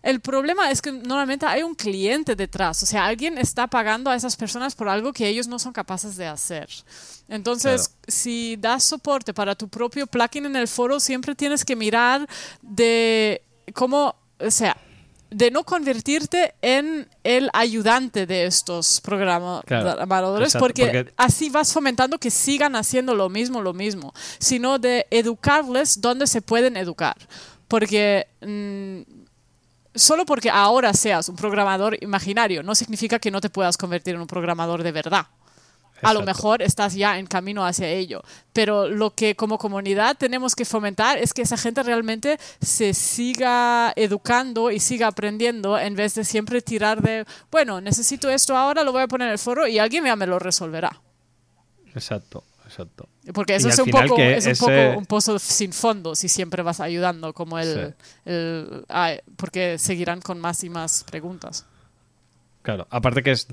el 0.07 0.21
problema 0.21 0.71
es 0.71 0.81
que 0.81 0.93
normalmente 0.93 1.47
hay 1.47 1.65
un 1.65 1.75
cliente 1.75 2.37
detrás, 2.37 2.81
o 2.81 2.87
sea, 2.87 3.07
alguien 3.07 3.39
está 3.39 3.67
pagando 3.67 4.09
a 4.09 4.15
esas 4.15 4.37
personas 4.37 4.73
por 4.73 4.89
algo 4.89 5.13
que 5.13 5.27
ellos 5.27 5.49
no 5.49 5.59
son 5.59 5.73
capaces 5.73 6.17
de 6.17 6.29
hacer. 6.29 6.69
Entonces, 7.29 7.91
si 8.07 8.55
das 8.57 8.85
soporte 8.85 9.35
para 9.35 9.57
tu 9.57 9.69
propio 9.69 10.07
plugin 10.07 10.47
en 10.47 10.55
el 10.55 10.69
foro, 10.69 11.01
siempre 11.01 11.35
tienes 11.35 11.65
que 11.65 11.75
mirar 11.75 12.25
de 12.63 13.43
cómo, 13.75 14.15
o 14.39 14.51
sea, 14.53 14.77
de 15.29 15.51
no 15.51 15.65
convertirte 15.65 16.55
en 16.63 17.09
el 17.25 17.51
ayudante 17.53 18.27
de 18.27 18.47
estos 18.47 19.01
programadores, 19.01 20.55
porque, 20.57 21.13
así 21.17 21.51
vas 21.51 21.73
fomentando 21.73 22.17
que 22.19 22.31
sigan 22.31 22.77
haciendo 22.77 23.13
lo 23.13 23.29
mismo, 23.29 23.61
lo 23.61 23.73
mismo, 23.73 24.15
sino 24.39 24.79
de 24.79 25.05
educarles 25.11 26.01
donde 26.01 26.29
se 26.29 26.43
pueden 26.43 26.77
educar. 26.77 27.17
Porque 27.67 28.29
mm, 28.41 29.16
solo 29.97 30.25
porque 30.25 30.51
ahora 30.51 30.93
seas 30.93 31.29
un 31.29 31.37
programador 31.37 31.97
imaginario 32.03 32.63
no 32.63 32.75
significa 32.75 33.19
que 33.19 33.31
no 33.31 33.41
te 33.41 33.51
puedas 33.51 33.77
convertir 33.77 34.15
en 34.15 34.21
un 34.21 34.27
programador 34.27 34.83
de 34.83 34.93
verdad. 34.93 35.27
A 36.03 36.13
lo 36.13 36.23
mejor 36.23 36.61
estás 36.61 36.95
ya 36.95 37.19
en 37.19 37.27
camino 37.27 37.65
hacia 37.65 37.89
ello, 37.89 38.23
pero 38.53 38.87
lo 38.87 39.15
que 39.15 39.35
como 39.35 39.57
comunidad 39.57 40.17
tenemos 40.17 40.55
que 40.55 40.67
fomentar 40.67 41.17
es 41.17 41.33
que 41.33 41.43
esa 41.43 41.57
gente 41.57 41.83
realmente 41.83 42.39
se 42.61 42.93
siga 42.93 43.95
educando 43.97 44.71
y 44.71 44.79
siga 44.79 45.07
aprendiendo 45.07 45.79
en 45.79 45.97
vez 45.97 46.15
de 46.15 46.25
siempre 46.25 46.61
tirar 46.61 47.01
de, 47.01 47.25
bueno, 47.51 47.81
necesito 47.81 48.29
esto 48.29 48.57
ahora, 48.57 48.85
lo 48.85 48.93
voy 48.93 49.03
a 49.03 49.09
poner 49.09 49.29
en 49.29 49.33
el 49.33 49.39
foro 49.39 49.67
y 49.67 49.79
alguien 49.79 50.05
ya 50.05 50.17
me 50.17 50.27
lo 50.27 50.39
resolverá. 50.39 51.01
Exacto. 51.95 52.45
Exacto. 52.67 53.09
Porque 53.33 53.55
eso 53.55 53.69
es, 53.69 53.79
un 53.79 53.91
poco, 53.91 54.19
es 54.19 54.47
un 54.47 54.57
poco, 54.57 54.99
un 54.99 55.07
pozo 55.07 55.39
sin 55.39 55.73
fondo 55.73 56.15
si 56.15 56.29
siempre 56.29 56.63
vas 56.63 56.81
ayudando, 56.81 57.33
como 57.33 57.59
el, 57.59 57.95
porque 59.37 59.79
seguirán 59.79 60.21
con 60.21 60.41
más 60.41 60.65
y 60.65 60.71
más 60.71 61.05
preguntas. 61.05 61.65
Claro, 62.63 62.87
aparte 62.91 63.23
que 63.23 63.31
es, 63.31 63.47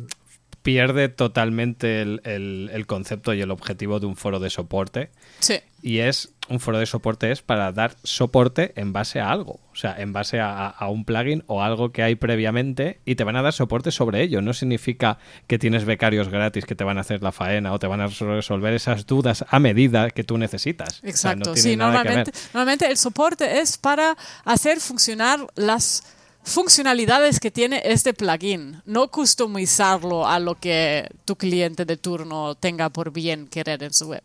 pierde 0.63 1.09
totalmente 1.09 2.01
el, 2.01 2.21
el, 2.23 2.87
concepto 2.87 3.33
y 3.33 3.41
el 3.41 3.51
objetivo 3.51 3.99
de 3.99 4.05
un 4.07 4.15
foro 4.15 4.39
de 4.39 4.49
soporte. 4.49 5.11
Sí. 5.39 5.59
Y 5.81 5.99
es 5.99 6.33
un 6.49 6.59
foro 6.59 6.79
de 6.79 6.85
soporte 6.85 7.31
es 7.31 7.41
para 7.41 7.71
dar 7.71 7.95
soporte 8.03 8.73
en 8.75 8.93
base 8.93 9.19
a 9.19 9.31
algo, 9.31 9.59
o 9.71 9.75
sea, 9.75 9.95
en 9.97 10.13
base 10.13 10.39
a, 10.39 10.75
un 10.89 11.05
plugin 11.05 11.43
o 11.47 11.61
algo 11.61 11.91
que 11.91 12.03
hay 12.03 12.15
previamente 12.15 12.99
y 13.05 13.15
te 13.15 13.23
van 13.23 13.35
a 13.35 13.41
dar 13.41 13.53
soporte 13.53 13.91
sobre 13.91 14.21
ello. 14.21 14.41
No 14.41 14.53
significa 14.53 15.19
que 15.47 15.59
tienes 15.59 15.85
becarios 15.85 16.29
gratis 16.29 16.65
que 16.65 16.75
te 16.75 16.83
van 16.83 16.97
a 16.97 17.01
hacer 17.01 17.21
la 17.21 17.31
faena 17.31 17.73
o 17.73 17.79
te 17.79 17.87
van 17.87 18.01
a 18.01 18.07
resolver 18.07 18.73
esas 18.73 19.05
dudas 19.05 19.45
a 19.49 19.59
medida 19.59 20.09
que 20.09 20.23
tú 20.23 20.37
necesitas. 20.37 21.01
Exacto, 21.03 21.55
sí, 21.55 21.75
normalmente, 21.75 22.31
normalmente 22.53 22.89
el 22.89 22.97
soporte 22.97 23.59
es 23.59 23.77
para 23.77 24.15
hacer 24.45 24.79
funcionar 24.79 25.47
las 25.55 26.03
funcionalidades 26.43 27.39
que 27.39 27.51
tiene 27.51 27.81
este 27.85 28.13
plugin, 28.13 28.81
no 28.85 29.09
customizarlo 29.09 30.27
a 30.27 30.39
lo 30.39 30.55
que 30.55 31.09
tu 31.25 31.35
cliente 31.35 31.85
de 31.85 31.97
turno 31.97 32.55
tenga 32.55 32.89
por 32.89 33.11
bien 33.11 33.47
querer 33.47 33.83
en 33.83 33.93
su 33.93 34.09
web. 34.09 34.23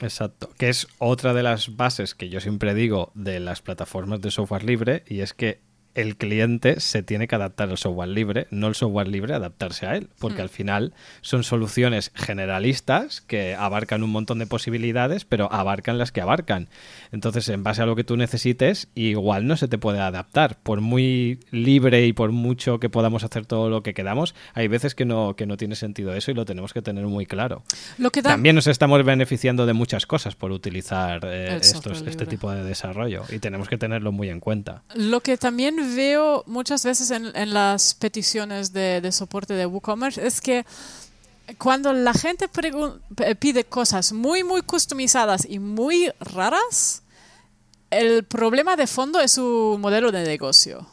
Exacto, 0.00 0.50
que 0.56 0.68
es 0.68 0.86
otra 0.98 1.34
de 1.34 1.42
las 1.42 1.76
bases 1.76 2.14
que 2.14 2.28
yo 2.28 2.40
siempre 2.40 2.72
digo 2.72 3.10
de 3.14 3.40
las 3.40 3.62
plataformas 3.62 4.20
de 4.20 4.30
software 4.30 4.62
libre 4.62 5.02
y 5.08 5.20
es 5.20 5.34
que 5.34 5.60
el 5.98 6.16
cliente 6.16 6.78
se 6.78 7.02
tiene 7.02 7.26
que 7.26 7.34
adaptar 7.34 7.70
al 7.70 7.76
software 7.76 8.08
libre, 8.08 8.46
no 8.50 8.68
el 8.68 8.76
software 8.76 9.08
libre 9.08 9.34
adaptarse 9.34 9.86
a 9.86 9.96
él, 9.96 10.08
porque 10.20 10.38
hmm. 10.38 10.42
al 10.42 10.48
final 10.48 10.92
son 11.22 11.42
soluciones 11.42 12.12
generalistas 12.14 13.20
que 13.20 13.56
abarcan 13.56 14.04
un 14.04 14.10
montón 14.10 14.38
de 14.38 14.46
posibilidades, 14.46 15.24
pero 15.24 15.52
abarcan 15.52 15.98
las 15.98 16.12
que 16.12 16.20
abarcan. 16.20 16.68
Entonces, 17.10 17.48
en 17.48 17.64
base 17.64 17.82
a 17.82 17.86
lo 17.86 17.96
que 17.96 18.04
tú 18.04 18.16
necesites, 18.16 18.88
igual 18.94 19.46
no 19.48 19.56
se 19.56 19.66
te 19.66 19.76
puede 19.76 19.98
adaptar. 19.98 20.58
Por 20.62 20.80
muy 20.80 21.40
libre 21.50 22.06
y 22.06 22.12
por 22.12 22.30
mucho 22.30 22.78
que 22.78 22.88
podamos 22.88 23.24
hacer 23.24 23.44
todo 23.44 23.68
lo 23.68 23.82
que 23.82 23.92
queramos, 23.92 24.36
hay 24.54 24.68
veces 24.68 24.94
que 24.94 25.04
no, 25.04 25.34
que 25.34 25.46
no 25.46 25.56
tiene 25.56 25.74
sentido 25.74 26.14
eso 26.14 26.30
y 26.30 26.34
lo 26.34 26.44
tenemos 26.44 26.72
que 26.72 26.82
tener 26.82 27.06
muy 27.06 27.26
claro. 27.26 27.64
También 28.22 28.54
nos 28.54 28.68
estamos 28.68 29.04
beneficiando 29.04 29.66
de 29.66 29.72
muchas 29.72 30.06
cosas 30.06 30.36
por 30.36 30.52
utilizar 30.52 31.22
eh, 31.24 31.58
estos, 31.60 32.02
este 32.02 32.26
tipo 32.26 32.52
de 32.52 32.62
desarrollo 32.62 33.24
y 33.30 33.40
tenemos 33.40 33.68
que 33.68 33.78
tenerlo 33.78 34.12
muy 34.12 34.28
en 34.28 34.38
cuenta. 34.38 34.82
Lo 34.94 35.20
que 35.20 35.36
también 35.36 35.87
veo 35.88 36.44
muchas 36.46 36.84
veces 36.84 37.10
en, 37.10 37.52
las 37.52 37.94
peticiones 37.94 38.72
de, 38.72 39.10
soporte 39.12 39.54
de 39.54 39.66
WooCommerce 39.66 40.26
es 40.26 40.40
que 40.40 40.64
cuando 41.56 41.92
la 41.92 42.12
gente 42.12 42.48
pide 43.38 43.64
cosas 43.64 44.12
muy, 44.12 44.44
muy 44.44 44.62
customizadas 44.62 45.46
y 45.48 45.58
muy 45.58 46.12
raras, 46.20 47.02
el 47.90 48.24
problema 48.24 48.76
de 48.76 48.86
fondo 48.86 49.20
es 49.20 49.32
su 49.32 49.76
modelo 49.80 50.12
de 50.12 50.24
negocio. 50.24 50.86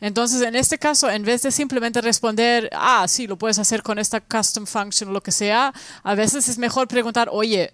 Entonces, 0.00 0.42
en 0.42 0.54
este 0.54 0.78
caso, 0.78 1.10
en 1.10 1.24
vez 1.24 1.42
de 1.42 1.50
simplemente 1.50 2.00
responder, 2.00 2.68
ah, 2.72 3.06
sí, 3.08 3.26
lo 3.26 3.36
puedes 3.36 3.58
hacer 3.58 3.82
con 3.82 3.98
esta 3.98 4.20
custom 4.20 4.66
function 4.66 5.10
o 5.10 5.12
lo 5.12 5.22
que 5.22 5.32
sea, 5.32 5.72
a 6.02 6.14
veces 6.14 6.48
es 6.48 6.58
mejor 6.58 6.86
preguntar, 6.86 7.28
oye, 7.32 7.72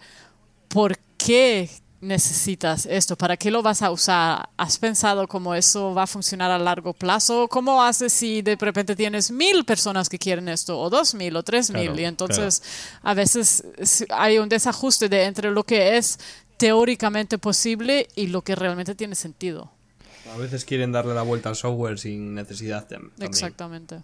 ¿por 0.69 0.97
qué 1.19 1.69
necesitas 2.03 2.85
esto? 2.85 3.17
¿Para 3.17 3.37
qué 3.37 3.51
lo 3.51 3.63
vas 3.63 3.81
a 3.81 3.91
usar? 3.91 4.51
¿Has 4.57 4.77
pensado 4.77 5.27
cómo 5.27 5.55
eso 5.55 5.95
va 5.95 6.03
a 6.03 6.07
funcionar 6.07 6.51
a 6.51 6.59
largo 6.59 6.93
plazo? 6.93 7.49
¿Cómo 7.49 7.83
haces 7.83 8.13
si 8.13 8.43
de 8.43 8.57
repente 8.57 8.95
tienes 8.95 9.31
mil 9.31 9.65
personas 9.65 10.09
que 10.09 10.19
quieren 10.19 10.49
esto, 10.49 10.79
o 10.79 10.91
dos 10.91 11.15
mil, 11.15 11.35
o 11.37 11.43
tres 11.43 11.71
mil? 11.71 11.99
y 11.99 12.05
entonces 12.05 12.63
a 13.03 13.15
veces 13.15 13.65
hay 14.11 14.39
un 14.39 14.49
desajuste 14.49 15.09
de 15.09 15.25
entre 15.25 15.51
lo 15.51 15.65
que 15.65 15.97
es 15.97 16.19
teóricamente 16.57 17.39
posible 17.39 18.09
y 18.15 18.27
lo 18.27 18.43
que 18.43 18.57
realmente 18.57 18.95
tiene 18.95 19.15
sentido. 19.15 19.71
A 20.33 20.37
veces 20.37 20.65
quieren 20.65 20.93
darle 20.93 21.15
la 21.15 21.23
vuelta 21.23 21.49
al 21.49 21.57
software 21.57 21.99
sin 21.99 22.35
necesidad. 22.35 22.87
También. 22.87 23.13
Exactamente. 23.21 24.03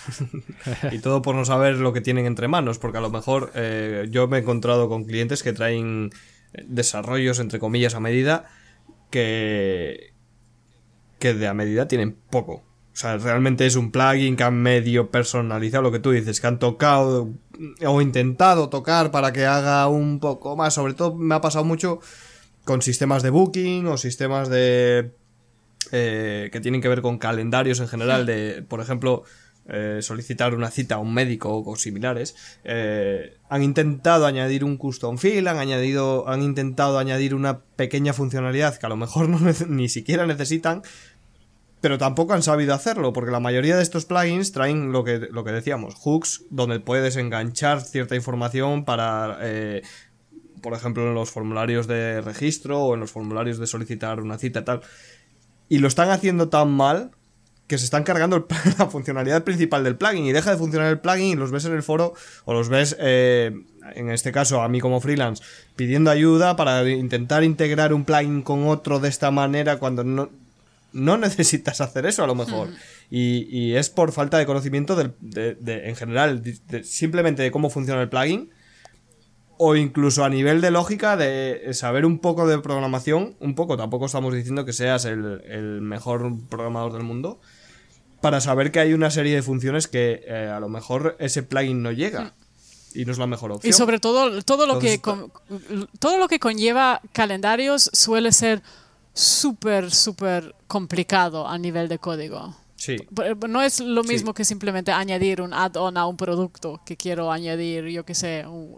y 0.92 0.98
todo 0.98 1.22
por 1.22 1.34
no 1.34 1.44
saber 1.44 1.76
lo 1.76 1.92
que 1.92 2.00
tienen 2.00 2.26
entre 2.26 2.48
manos, 2.48 2.78
porque 2.78 2.98
a 2.98 3.00
lo 3.00 3.10
mejor 3.10 3.52
eh, 3.54 4.06
yo 4.10 4.28
me 4.28 4.38
he 4.38 4.40
encontrado 4.40 4.88
con 4.88 5.04
clientes 5.04 5.42
que 5.42 5.52
traen 5.52 6.10
desarrollos, 6.66 7.38
entre 7.38 7.58
comillas, 7.58 7.94
a 7.94 8.00
medida, 8.00 8.44
que, 9.10 10.12
que 11.18 11.34
de 11.34 11.46
a 11.46 11.54
medida 11.54 11.88
tienen 11.88 12.16
poco. 12.30 12.62
O 12.92 12.96
sea, 12.96 13.16
realmente 13.16 13.64
es 13.64 13.76
un 13.76 13.90
plugin 13.90 14.36
que 14.36 14.42
han 14.42 14.60
medio 14.60 15.10
personalizado 15.10 15.82
lo 15.82 15.92
que 15.92 15.98
tú 15.98 16.10
dices, 16.10 16.40
que 16.40 16.46
han 16.46 16.58
tocado 16.58 17.30
o 17.86 18.02
intentado 18.02 18.68
tocar 18.68 19.10
para 19.10 19.32
que 19.32 19.46
haga 19.46 19.88
un 19.88 20.20
poco 20.20 20.56
más. 20.56 20.74
Sobre 20.74 20.92
todo 20.92 21.14
me 21.14 21.34
ha 21.34 21.40
pasado 21.40 21.64
mucho 21.64 22.00
con 22.64 22.82
sistemas 22.82 23.22
de 23.22 23.30
booking 23.30 23.86
o 23.86 23.96
sistemas 23.96 24.48
de... 24.48 25.12
Eh, 25.90 26.48
que 26.52 26.60
tienen 26.60 26.80
que 26.80 26.88
ver 26.88 27.02
con 27.02 27.18
calendarios 27.18 27.80
en 27.80 27.88
general 27.88 28.24
de, 28.24 28.62
por 28.66 28.80
ejemplo, 28.80 29.24
eh, 29.68 29.98
solicitar 30.02 30.54
una 30.54 30.70
cita 30.70 30.96
a 30.96 30.98
un 30.98 31.14
médico 31.14 31.62
o 31.64 31.76
similares, 31.76 32.34
eh, 32.64 33.36
han 33.48 33.62
intentado 33.62 34.26
añadir 34.26 34.64
un 34.64 34.76
custom 34.76 35.18
field, 35.18 35.46
han 35.46 35.58
añadido, 35.58 36.28
han 36.28 36.42
intentado 36.42 36.98
añadir 36.98 37.34
una 37.34 37.60
pequeña 37.60 38.12
funcionalidad 38.12 38.76
que 38.76 38.86
a 38.86 38.88
lo 38.88 38.96
mejor 38.96 39.28
no 39.28 39.38
ni 39.68 39.88
siquiera 39.88 40.26
necesitan, 40.26 40.82
pero 41.82 41.98
tampoco 41.98 42.32
han 42.32 42.44
sabido 42.44 42.74
hacerlo, 42.74 43.12
porque 43.12 43.32
la 43.32 43.40
mayoría 43.40 43.76
de 43.76 43.82
estos 43.82 44.04
plugins 44.04 44.52
traen 44.52 44.92
lo 44.92 45.02
que, 45.02 45.18
lo 45.18 45.42
que 45.42 45.50
decíamos, 45.50 45.96
hooks, 45.96 46.44
donde 46.48 46.78
puedes 46.78 47.16
enganchar 47.16 47.80
cierta 47.80 48.14
información 48.14 48.84
para, 48.84 49.38
eh, 49.42 49.82
por 50.60 50.74
ejemplo, 50.74 51.08
en 51.08 51.14
los 51.14 51.30
formularios 51.30 51.88
de 51.88 52.20
registro 52.20 52.80
o 52.80 52.94
en 52.94 53.00
los 53.00 53.10
formularios 53.10 53.58
de 53.58 53.66
solicitar 53.66 54.20
una 54.20 54.38
cita 54.38 54.64
tal. 54.64 54.80
Y 55.68 55.78
lo 55.78 55.88
están 55.88 56.10
haciendo 56.10 56.48
tan 56.48 56.70
mal 56.70 57.10
que 57.66 57.78
se 57.78 57.84
están 57.84 58.04
cargando 58.04 58.46
la 58.78 58.86
funcionalidad 58.86 59.44
principal 59.44 59.84
del 59.84 59.96
plugin 59.96 60.26
y 60.26 60.32
deja 60.32 60.50
de 60.50 60.56
funcionar 60.56 60.88
el 60.88 61.00
plugin 61.00 61.26
y 61.26 61.34
los 61.36 61.50
ves 61.50 61.64
en 61.64 61.72
el 61.72 61.82
foro 61.82 62.14
o 62.44 62.52
los 62.52 62.68
ves, 62.68 62.96
eh, 62.98 63.52
en 63.94 64.10
este 64.10 64.32
caso 64.32 64.62
a 64.62 64.68
mí 64.68 64.80
como 64.80 65.00
freelance, 65.00 65.42
pidiendo 65.76 66.10
ayuda 66.10 66.56
para 66.56 66.88
intentar 66.88 67.44
integrar 67.44 67.94
un 67.94 68.04
plugin 68.04 68.42
con 68.42 68.68
otro 68.68 69.00
de 69.00 69.08
esta 69.08 69.30
manera 69.30 69.78
cuando 69.78 70.04
no, 70.04 70.30
no 70.92 71.16
necesitas 71.18 71.80
hacer 71.80 72.06
eso 72.06 72.24
a 72.24 72.26
lo 72.26 72.34
mejor. 72.34 72.68
Y, 73.10 73.74
es 73.74 73.90
por 73.90 74.10
falta 74.12 74.38
de 74.38 74.46
conocimiento 74.46 74.96
del, 74.96 75.12
de, 75.20 75.88
en 75.88 75.96
general, 75.96 76.42
simplemente 76.82 77.42
de 77.42 77.50
cómo 77.50 77.68
funciona 77.68 78.00
el 78.00 78.08
plugin 78.08 78.50
o 79.64 79.76
incluso 79.76 80.24
a 80.24 80.28
nivel 80.28 80.60
de 80.60 80.72
lógica 80.72 81.16
de 81.16 81.72
saber 81.72 82.04
un 82.04 82.18
poco 82.18 82.48
de 82.48 82.58
programación, 82.58 83.36
un 83.38 83.54
poco, 83.54 83.76
tampoco 83.76 84.06
estamos 84.06 84.34
diciendo 84.34 84.64
que 84.64 84.72
seas 84.72 85.04
el, 85.04 85.40
el 85.46 85.80
mejor 85.80 86.32
programador 86.48 86.94
del 86.94 87.04
mundo, 87.04 87.38
para 88.20 88.40
saber 88.40 88.72
que 88.72 88.80
hay 88.80 88.92
una 88.92 89.12
serie 89.12 89.36
de 89.36 89.42
funciones 89.42 89.86
que 89.86 90.24
eh, 90.26 90.50
a 90.52 90.58
lo 90.58 90.68
mejor 90.68 91.14
ese 91.20 91.44
plugin 91.44 91.80
no 91.80 91.92
llega. 91.92 92.24
Mm. 92.24 92.32
Y 92.94 93.04
no 93.04 93.12
es 93.12 93.18
la 93.18 93.28
mejor 93.28 93.52
opción. 93.52 93.70
Y 93.70 93.72
sobre 93.72 94.00
todo, 94.00 94.42
todo 94.42 94.66
lo, 94.66 94.80
que, 94.80 95.00
todo 96.00 96.18
lo 96.18 96.26
que 96.26 96.40
conlleva 96.40 97.00
calendarios 97.12 97.88
suele 97.92 98.32
ser 98.32 98.62
súper, 99.14 99.92
súper 99.92 100.56
complicado 100.66 101.46
a 101.46 101.56
nivel 101.56 101.88
de 101.88 102.00
código. 102.00 102.54
Sí. 102.74 102.96
No 103.48 103.62
es 103.62 103.78
lo 103.78 104.02
mismo 104.02 104.34
que 104.34 104.44
simplemente 104.44 104.90
añadir 104.90 105.40
un 105.40 105.54
add-on 105.54 105.96
a 105.96 106.06
un 106.06 106.16
producto 106.16 106.80
que 106.84 106.96
quiero 106.96 107.30
añadir, 107.30 107.84
yo 107.86 108.04
que 108.04 108.14
sé, 108.14 108.44
un, 108.46 108.76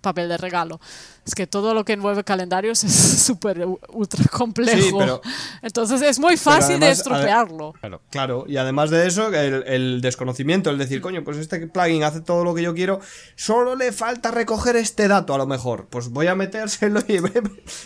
papel 0.00 0.28
de 0.28 0.36
regalo. 0.36 0.80
Es 1.24 1.34
que 1.34 1.46
todo 1.46 1.74
lo 1.74 1.84
que 1.84 1.94
envuelve 1.94 2.24
calendarios 2.24 2.84
es 2.84 2.92
súper 3.24 3.66
ultra 3.88 4.24
complejo. 4.30 5.20
Entonces 5.62 6.02
es 6.02 6.18
muy 6.18 6.36
fácil 6.36 6.80
de 6.80 6.90
estropearlo. 6.90 7.74
Claro, 8.10 8.44
y 8.48 8.56
además 8.56 8.90
de 8.90 9.06
eso, 9.06 9.32
el, 9.32 10.00
desconocimiento, 10.00 10.70
el 10.70 10.78
decir, 10.78 11.00
coño, 11.00 11.24
pues 11.24 11.36
este 11.38 11.66
plugin 11.66 12.04
hace 12.04 12.20
todo 12.20 12.44
lo 12.44 12.54
que 12.54 12.62
yo 12.62 12.74
quiero, 12.74 13.00
solo 13.34 13.76
le 13.76 13.92
falta 13.92 14.30
recoger 14.30 14.76
este 14.76 15.08
dato 15.08 15.34
a 15.34 15.38
lo 15.38 15.46
mejor. 15.46 15.86
Pues 15.90 16.08
voy 16.10 16.26
a 16.26 16.34
metérselo 16.34 17.00
y, 17.08 17.18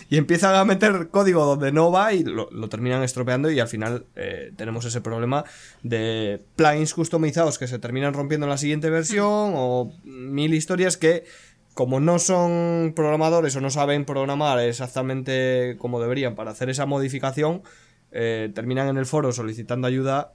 y 0.09 0.17
empiezan 0.17 0.55
a 0.55 0.65
meter 0.65 1.09
código 1.09 1.45
donde 1.45 1.71
no 1.71 1.91
va 1.91 2.13
y 2.13 2.23
lo, 2.23 2.47
terminan 2.69 3.03
estropeando 3.03 3.51
y 3.51 3.59
al 3.59 3.67
final 3.67 4.05
eh, 4.15 4.53
tenemos 4.55 4.85
ese 4.85 5.01
problema 5.01 5.43
de 5.83 6.41
plugins 6.55 6.93
customizados 6.93 7.57
que 7.57 7.67
se 7.67 7.79
terminan 7.79 8.13
rompiendo 8.13 8.45
en 8.45 8.51
la 8.51 8.57
siguiente 8.57 8.89
versión 8.89 9.53
o 9.55 9.93
mil 10.03 10.53
historias 10.53 10.97
que 10.97 11.25
como 11.73 11.99
no 11.99 12.19
son 12.19 12.93
programadores 12.95 13.55
o 13.55 13.61
no 13.61 13.69
saben 13.69 14.05
programar 14.05 14.59
exactamente 14.59 15.75
como 15.77 16.01
deberían 16.01 16.35
para 16.35 16.51
hacer 16.51 16.69
esa 16.69 16.85
modificación, 16.85 17.63
eh, 18.11 18.51
terminan 18.53 18.89
en 18.89 18.97
el 18.97 19.05
foro 19.05 19.31
solicitando 19.31 19.87
ayuda 19.87 20.33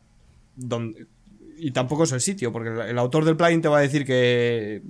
donde, 0.54 1.06
y 1.58 1.72
tampoco 1.72 2.04
es 2.04 2.12
el 2.12 2.20
sitio, 2.20 2.52
porque 2.52 2.70
el 2.70 2.98
autor 2.98 3.24
del 3.24 3.36
plugin 3.36 3.62
te 3.62 3.68
va 3.68 3.78
a 3.78 3.82
decir 3.82 4.04
que, 4.04 4.82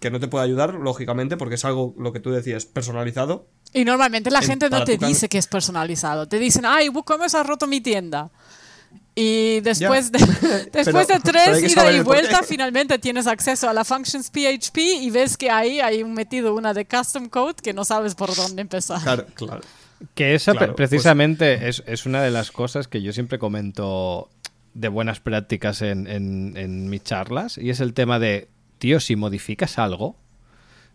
que 0.00 0.10
no 0.10 0.20
te 0.20 0.28
puede 0.28 0.44
ayudar, 0.44 0.74
lógicamente, 0.74 1.36
porque 1.36 1.56
es 1.56 1.64
algo, 1.64 1.94
lo 1.98 2.12
que 2.12 2.20
tú 2.20 2.30
decías, 2.30 2.64
personalizado. 2.64 3.48
Y 3.72 3.84
normalmente 3.84 4.30
la 4.30 4.42
gente 4.42 4.70
no 4.70 4.84
te 4.84 4.96
dice 4.96 5.28
que 5.28 5.38
es 5.38 5.46
personalizado. 5.46 6.26
Te 6.26 6.38
dicen, 6.38 6.64
ay, 6.66 6.88
WooCommerce 6.88 7.36
ha 7.36 7.42
roto 7.42 7.66
mi 7.66 7.80
tienda. 7.80 8.30
Y 9.20 9.60
después, 9.60 10.10
de, 10.10 10.18
después 10.72 11.06
de 11.06 11.20
tres 11.20 11.70
ida 11.70 11.92
y 11.92 12.00
vuelta, 12.00 12.42
finalmente 12.42 12.98
tienes 12.98 13.26
acceso 13.26 13.68
a 13.68 13.74
la 13.74 13.84
functions 13.84 14.30
PHP 14.30 14.78
y 14.78 15.10
ves 15.10 15.36
que 15.36 15.50
ahí 15.50 15.78
hay 15.80 16.04
metido 16.04 16.54
una 16.54 16.72
de 16.72 16.86
custom 16.86 17.28
code 17.28 17.56
que 17.62 17.74
no 17.74 17.84
sabes 17.84 18.14
por 18.14 18.34
dónde 18.34 18.62
empezar. 18.62 19.02
Claro, 19.02 19.26
claro. 19.34 19.60
Que 20.14 20.34
esa 20.34 20.54
pues 20.54 20.70
precisamente 20.74 21.68
es, 21.68 21.82
es, 21.86 22.06
una 22.06 22.22
de 22.22 22.30
las 22.30 22.50
cosas 22.50 22.88
que 22.88 23.02
yo 23.02 23.12
siempre 23.12 23.38
comento 23.38 24.30
de 24.72 24.88
buenas 24.88 25.20
prácticas 25.20 25.82
en, 25.82 26.06
en, 26.06 26.56
en 26.56 26.88
mis 26.88 27.04
charlas 27.04 27.58
y 27.58 27.68
es 27.68 27.80
el 27.80 27.92
tema 27.92 28.18
de, 28.18 28.48
tío, 28.78 29.00
si 29.00 29.16
modificas 29.16 29.78
algo, 29.78 30.16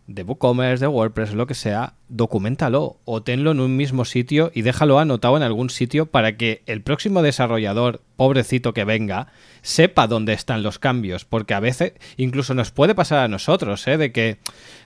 de 0.06 0.22
WooCommerce, 0.22 0.84
de 0.84 0.86
WordPress, 0.86 1.34
lo 1.34 1.46
que 1.46 1.54
sea, 1.54 1.94
documentalo 2.08 2.98
o 3.04 3.22
tenlo 3.22 3.50
en 3.50 3.60
un 3.60 3.76
mismo 3.76 4.04
sitio 4.04 4.52
y 4.54 4.62
déjalo 4.62 4.98
anotado 4.98 5.36
en 5.36 5.42
algún 5.42 5.70
sitio 5.70 6.06
para 6.06 6.36
que 6.36 6.62
el 6.66 6.80
próximo 6.82 7.22
desarrollador, 7.22 8.02
pobrecito 8.16 8.72
que 8.72 8.84
venga, 8.84 9.28
sepa 9.62 10.06
dónde 10.06 10.32
están 10.32 10.62
los 10.62 10.78
cambios, 10.78 11.24
porque 11.24 11.54
a 11.54 11.60
veces 11.60 11.94
incluso 12.16 12.54
nos 12.54 12.70
puede 12.70 12.94
pasar 12.94 13.18
a 13.18 13.28
nosotros, 13.28 13.86
¿eh? 13.88 13.98
de 13.98 14.12
que 14.12 14.38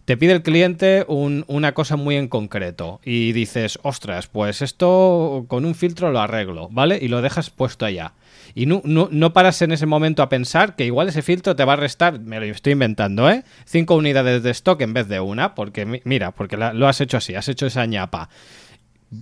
te 0.07 0.17
pide 0.17 0.33
el 0.33 0.43
cliente 0.43 1.05
una 1.09 1.73
cosa 1.73 1.97
muy 1.97 2.17
en 2.17 2.29
concreto 2.29 3.01
y 3.05 3.33
dices, 3.33 3.79
ostras, 3.83 4.27
pues 4.27 4.63
esto 4.63 5.45
con 5.49 5.65
un 5.65 5.75
filtro 5.75 6.11
lo 6.11 6.21
arreglo, 6.21 6.69
¿vale? 6.71 6.99
Y 7.01 7.09
lo 7.09 7.21
dejas 7.21 7.51
puesto 7.51 7.85
allá 7.85 8.15
y 8.55 8.67
no, 8.67 8.83
no, 8.85 9.33
paras 9.33 9.63
en 9.63 9.73
ese 9.73 9.87
momento 9.87 10.23
a 10.23 10.29
pensar 10.29 10.77
que 10.77 10.85
igual 10.85 11.09
ese 11.09 11.23
filtro 11.23 11.57
te 11.57 11.65
va 11.65 11.75
a 11.75 11.77
restar, 11.77 12.21
me 12.21 12.41
lo 12.41 12.47
estoy 12.47 12.73
inventando, 12.73 13.31
¿eh? 13.31 13.45
Cinco 13.65 13.97
unidades 13.97 14.43
de 14.43 14.51
stock 14.51 14.81
en 14.81 14.93
vez 14.93 15.09
de 15.09 15.21
una, 15.21 15.55
porque 15.55 16.03
mira, 16.05 16.33
porque 16.33 16.57
lo 16.57 16.89
has 16.89 17.01
hecho 17.01 17.17
así, 17.17 17.35
has 17.35 17.49
hecho 17.49 17.67
esa 17.67 17.87
ñapa 17.87 18.29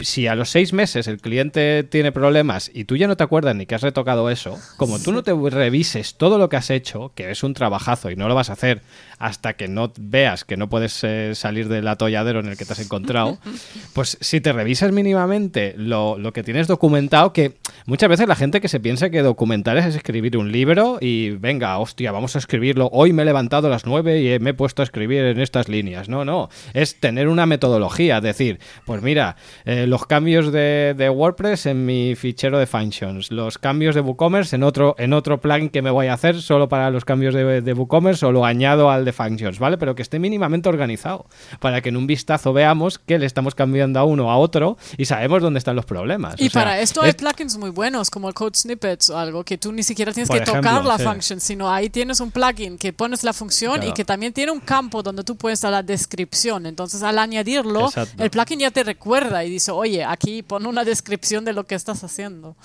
si 0.00 0.26
a 0.26 0.34
los 0.34 0.50
seis 0.50 0.72
meses 0.72 1.08
el 1.08 1.20
cliente 1.20 1.82
tiene 1.82 2.12
problemas 2.12 2.70
y 2.74 2.84
tú 2.84 2.96
ya 2.96 3.06
no 3.06 3.16
te 3.16 3.24
acuerdas 3.24 3.56
ni 3.56 3.64
que 3.64 3.74
has 3.74 3.82
retocado 3.82 4.28
eso, 4.30 4.58
como 4.76 4.98
tú 4.98 5.12
no 5.12 5.22
te 5.22 5.32
revises 5.32 6.16
todo 6.16 6.38
lo 6.38 6.48
que 6.48 6.56
has 6.56 6.70
hecho, 6.70 7.12
que 7.14 7.30
es 7.30 7.42
un 7.42 7.54
trabajazo 7.54 8.10
y 8.10 8.16
no 8.16 8.28
lo 8.28 8.34
vas 8.34 8.50
a 8.50 8.54
hacer 8.54 8.82
hasta 9.18 9.54
que 9.54 9.66
no 9.66 9.92
veas 9.98 10.44
que 10.44 10.56
no 10.56 10.68
puedes 10.68 11.02
eh, 11.04 11.34
salir 11.34 11.68
del 11.68 11.88
atolladero 11.88 12.40
en 12.40 12.48
el 12.48 12.56
que 12.56 12.64
te 12.64 12.72
has 12.72 12.80
encontrado, 12.80 13.38
pues 13.94 14.18
si 14.20 14.40
te 14.40 14.52
revisas 14.52 14.92
mínimamente 14.92 15.74
lo, 15.76 16.18
lo, 16.18 16.32
que 16.32 16.42
tienes 16.42 16.66
documentado, 16.66 17.32
que 17.32 17.56
muchas 17.86 18.08
veces 18.08 18.28
la 18.28 18.36
gente 18.36 18.60
que 18.60 18.68
se 18.68 18.80
piensa 18.80 19.10
que 19.10 19.22
documentar 19.22 19.76
es 19.78 19.94
escribir 19.94 20.36
un 20.36 20.52
libro 20.52 20.98
y 21.00 21.30
venga, 21.30 21.78
hostia, 21.78 22.12
vamos 22.12 22.36
a 22.36 22.38
escribirlo, 22.38 22.90
hoy 22.92 23.12
me 23.12 23.22
he 23.22 23.24
levantado 23.24 23.68
a 23.68 23.70
las 23.70 23.86
nueve 23.86 24.22
y 24.22 24.38
me 24.38 24.50
he 24.50 24.54
puesto 24.54 24.82
a 24.82 24.84
escribir 24.84 25.24
en 25.24 25.40
estas 25.40 25.68
líneas. 25.68 26.08
No, 26.08 26.24
no, 26.24 26.50
es 26.74 27.00
tener 27.00 27.28
una 27.28 27.46
metodología, 27.46 28.20
decir, 28.20 28.60
pues 28.84 29.02
mira, 29.02 29.36
eh, 29.64 29.77
los 29.86 30.06
cambios 30.06 30.52
de, 30.52 31.12
WordPress 31.14 31.66
en 31.66 31.86
mi 31.86 32.14
fichero 32.14 32.58
de 32.58 32.66
functions, 32.66 33.30
los 33.30 33.58
cambios 33.58 33.94
de 33.94 34.00
WooCommerce 34.00 34.56
en 34.56 34.62
otro, 34.62 34.94
en 34.98 35.12
otro 35.12 35.40
plugin 35.40 35.68
que 35.68 35.82
me 35.82 35.90
voy 35.90 36.06
a 36.06 36.14
hacer 36.14 36.40
solo 36.40 36.68
para 36.68 36.90
los 36.90 37.04
cambios 37.04 37.34
de, 37.34 37.60
de 37.60 37.72
WooCommerce 37.72 38.26
o 38.26 38.32
lo 38.32 38.44
añado 38.44 38.90
al 38.90 39.04
de 39.04 39.12
functions, 39.12 39.58
¿vale? 39.58 39.78
Pero 39.78 39.94
que 39.94 40.02
esté 40.02 40.18
mínimamente 40.18 40.68
organizado 40.68 41.26
para 41.60 41.80
que 41.80 41.88
en 41.88 41.96
un 41.96 42.06
vistazo 42.06 42.52
veamos 42.52 42.98
que 42.98 43.18
le 43.18 43.26
estamos 43.26 43.54
cambiando 43.54 43.98
a 44.00 44.04
uno 44.04 44.30
a 44.30 44.36
otro 44.36 44.76
y 44.96 45.04
sabemos 45.04 45.42
dónde 45.42 45.58
están 45.58 45.76
los 45.76 45.86
problemas. 45.86 46.34
Y 46.38 46.50
para 46.50 46.80
esto 46.80 47.02
hay 47.02 47.12
plugins 47.12 47.56
muy 47.58 47.70
buenos 47.70 48.10
como 48.10 48.28
el 48.28 48.34
Code 48.34 48.56
Snippets 48.56 49.10
o 49.10 49.18
algo 49.18 49.44
que 49.44 49.58
tú 49.58 49.72
ni 49.72 49.82
siquiera 49.82 50.12
tienes 50.12 50.30
que 50.30 50.40
tocar 50.40 50.84
la 50.84 50.98
function, 50.98 51.40
sino 51.40 51.70
ahí 51.70 51.90
tienes 51.90 52.20
un 52.20 52.30
plugin 52.30 52.78
que 52.78 52.92
pones 52.92 53.24
la 53.24 53.32
función 53.32 53.82
y 53.82 53.92
que 53.92 54.04
también 54.04 54.32
tiene 54.32 54.52
un 54.52 54.60
campo 54.60 55.02
donde 55.02 55.24
tú 55.24 55.36
puedes 55.36 55.60
dar 55.60 55.72
la 55.72 55.82
descripción. 55.82 56.66
Entonces 56.66 57.02
al 57.02 57.18
añadirlo, 57.18 57.90
el 58.18 58.30
plugin 58.30 58.60
ya 58.60 58.70
te 58.70 58.82
recuerda 58.84 59.44
y 59.44 59.50
dice 59.50 59.67
oye, 59.76 60.04
aquí 60.04 60.42
pon 60.42 60.66
una 60.66 60.84
descripción 60.84 61.44
de 61.44 61.52
lo 61.52 61.64
que 61.64 61.74
estás 61.74 62.04
haciendo. 62.04 62.56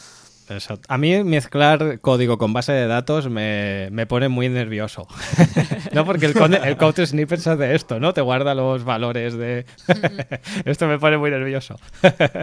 Exacto. 0.50 0.86
A 0.90 0.98
mí 0.98 1.24
mezclar 1.24 2.00
código 2.02 2.38
con 2.38 2.54
base 2.54 2.74
de 2.74 2.88
datos 2.88 3.30
me, 3.30 3.90
pone 4.08 4.28
muy 4.28 4.50
nervioso. 4.50 5.08
no, 5.94 6.06
porque 6.06 6.26
el, 6.26 6.54
el 6.64 6.78
code 6.78 7.06
snippets 7.06 7.48
hace 7.48 7.76
esto, 7.76 8.00
¿no? 8.00 8.14
Te 8.14 8.22
guarda 8.22 8.54
los 8.54 8.84
valores 8.84 9.36
de... 9.36 9.66
esto 10.66 10.88
me 10.88 11.00
pone 11.00 11.18
muy 11.18 11.32
nervioso. 11.32 11.76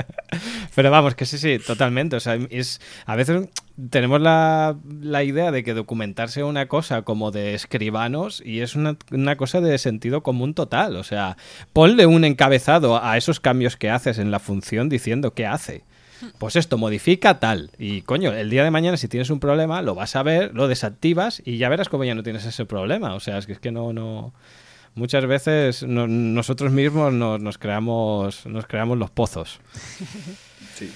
Pero 0.74 0.90
vamos, 0.90 1.14
que 1.14 1.26
sí, 1.26 1.38
sí, 1.38 1.58
totalmente. 1.58 2.16
O 2.16 2.20
sea, 2.20 2.38
es, 2.50 2.80
a 3.06 3.16
veces 3.16 3.48
tenemos 3.88 4.20
la, 4.20 4.76
la, 5.00 5.22
idea 5.24 5.50
de 5.50 5.64
que 5.64 5.74
documentarse 5.74 6.44
una 6.44 6.66
cosa 6.66 7.02
como 7.02 7.30
de 7.30 7.54
escribanos 7.54 8.42
y 8.44 8.60
es 8.60 8.74
una, 8.76 8.96
una 9.10 9.36
cosa 9.36 9.60
de 9.60 9.78
sentido 9.78 10.22
común 10.22 10.54
total. 10.54 10.96
O 10.96 11.04
sea, 11.04 11.36
ponle 11.72 12.06
un 12.06 12.24
encabezado 12.24 13.02
a 13.02 13.16
esos 13.16 13.40
cambios 13.40 13.76
que 13.76 13.90
haces 13.90 14.18
en 14.18 14.30
la 14.30 14.38
función 14.38 14.88
diciendo 14.88 15.34
qué 15.34 15.46
hace 15.46 15.84
pues 16.38 16.56
esto 16.56 16.78
modifica 16.78 17.38
tal. 17.38 17.70
Y 17.78 18.02
coño, 18.02 18.32
el 18.32 18.50
día 18.50 18.64
de 18.64 18.70
mañana 18.70 18.96
si 18.96 19.08
tienes 19.08 19.30
un 19.30 19.40
problema, 19.40 19.82
lo 19.82 19.94
vas 19.94 20.16
a 20.16 20.22
ver, 20.22 20.54
lo 20.54 20.68
desactivas 20.68 21.42
y 21.44 21.58
ya 21.58 21.68
verás 21.68 21.88
cómo 21.88 22.04
ya 22.04 22.14
no 22.14 22.22
tienes 22.22 22.44
ese 22.44 22.64
problema. 22.66 23.14
O 23.14 23.20
sea, 23.20 23.38
es 23.38 23.46
que, 23.46 23.52
es 23.52 23.58
que 23.58 23.72
no, 23.72 23.92
no... 23.92 24.32
Muchas 24.96 25.24
veces 25.24 25.84
nosotros 25.84 26.72
mismos 26.72 27.12
nos, 27.12 27.58
creamos, 27.58 28.44
nos 28.46 28.66
creamos 28.66 28.98
los 28.98 29.10
pozos. 29.10 29.60
Sí. 30.74 30.92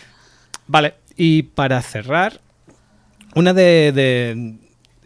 Vale, 0.67 0.95
y 1.17 1.45
para 1.45 1.81
cerrar, 1.81 2.41
una 3.35 3.53
de, 3.53 4.59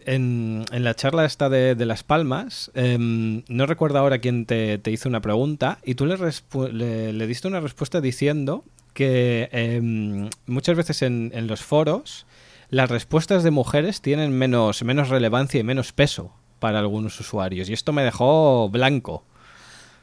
en, 0.05 0.65
la 0.71 0.95
charla 0.95 1.25
esta 1.25 1.49
de, 1.49 1.85
Las 1.85 2.03
Palmas, 2.03 2.71
em, 2.73 3.43
no 3.47 3.65
recuerdo 3.65 3.99
ahora 3.99 4.19
quién 4.19 4.45
te, 4.45 4.81
hizo 4.87 5.09
una 5.09 5.21
pregunta 5.21 5.79
y 5.83 5.95
tú 5.95 6.05
le, 6.05 7.13
le, 7.13 7.27
diste 7.27 7.47
una 7.47 7.59
respuesta 7.59 8.01
diciendo 8.01 8.63
que 8.93 9.49
em, 9.51 10.29
muchas 10.45 10.75
veces 10.75 11.01
en, 11.01 11.47
los 11.47 11.61
foros 11.61 12.25
las 12.69 12.89
respuestas 12.89 13.43
de 13.43 13.51
mujeres 13.51 14.01
tienen 14.01 14.31
menos, 14.31 14.83
menos 14.83 15.09
relevancia 15.09 15.59
y 15.59 15.63
menos 15.63 15.91
peso 15.93 16.33
para 16.59 16.79
algunos 16.79 17.19
usuarios. 17.19 17.69
Y 17.69 17.73
esto 17.73 17.93
me 17.93 18.03
dejó 18.03 18.69
blanco. 18.69 19.23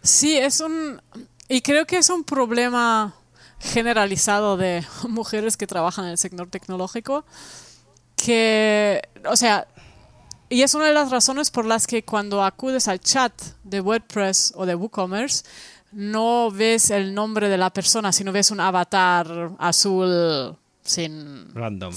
Sí, 0.03 0.37
es 0.37 0.61
un... 0.61 1.01
Y 1.49 1.61
creo 1.61 1.87
que 1.87 1.99
es 1.99 2.11
un 2.11 2.25
problema 2.25 3.15
generalizado 3.61 4.57
de 4.57 4.85
mujeres 5.09 5.57
que 5.57 5.67
trabajan 5.67 6.07
en 6.07 6.13
el 6.13 6.19
sector 6.19 6.49
tecnológico, 6.49 7.25
que, 8.17 9.03
o 9.29 9.37
sea, 9.37 9.67
y 10.49 10.63
es 10.63 10.75
una 10.75 10.87
de 10.87 10.95
las 10.95 11.11
razones 11.11 11.51
por 11.51 11.65
las 11.65 11.87
que 11.87 12.05
cuando 12.05 12.43
acudes 12.43 12.89
al 12.89 13.01
chat 13.01 13.33
de 13.65 13.81
WordPress 13.81 14.53
o 14.57 14.67
de 14.67 14.75
WooCommerce, 14.75 15.45
no 15.93 16.51
ves 16.51 16.91
el 16.91 17.15
nombre 17.15 17.49
de 17.49 17.59
la 17.59 17.71
persona, 17.71 18.13
sino 18.13 18.33
ves 18.33 18.51
un 18.51 18.61
avatar 18.61 19.51
azul 19.59 20.57
sin 20.87 21.55
random. 21.55 21.93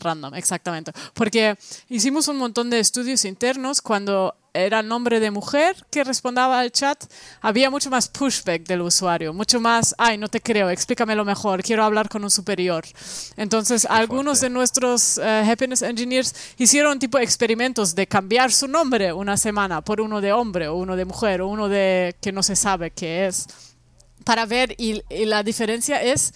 random, 0.00 0.34
exactamente. 0.34 0.92
Porque 1.14 1.56
hicimos 1.88 2.28
un 2.28 2.38
montón 2.38 2.70
de 2.70 2.80
estudios 2.80 3.24
internos 3.24 3.80
cuando 3.80 4.34
era 4.52 4.82
nombre 4.82 5.20
de 5.20 5.30
mujer 5.30 5.76
que 5.90 6.04
respondaba 6.04 6.58
al 6.60 6.72
chat, 6.72 7.04
había 7.40 7.70
mucho 7.70 7.90
más 7.90 8.08
pushback 8.08 8.66
del 8.66 8.82
usuario, 8.82 9.32
mucho 9.32 9.60
más, 9.60 9.94
ay, 9.98 10.18
no 10.18 10.28
te 10.28 10.40
creo, 10.40 10.70
explícamelo 10.70 11.24
mejor, 11.24 11.62
quiero 11.62 11.84
hablar 11.84 12.08
con 12.08 12.24
un 12.24 12.30
superior. 12.30 12.84
Entonces, 13.36 13.86
algunos 13.88 14.40
de 14.40 14.50
nuestros 14.50 15.18
eh, 15.18 15.44
happiness 15.48 15.82
engineers 15.82 16.34
hicieron 16.58 16.98
tipo 16.98 17.18
experimentos 17.18 17.94
de 17.94 18.06
cambiar 18.06 18.52
su 18.52 18.66
nombre 18.66 19.12
una 19.12 19.36
semana 19.36 19.82
por 19.82 20.00
uno 20.00 20.20
de 20.20 20.32
hombre 20.32 20.68
o 20.68 20.76
uno 20.76 20.96
de 20.96 21.04
mujer 21.04 21.42
o 21.42 21.48
uno 21.48 21.68
de 21.68 22.16
que 22.20 22.32
no 22.32 22.42
se 22.42 22.56
sabe 22.56 22.90
qué 22.90 23.26
es, 23.26 23.46
para 24.24 24.46
ver, 24.46 24.74
y 24.76 25.02
la 25.24 25.42
diferencia 25.42 26.02
es 26.02 26.34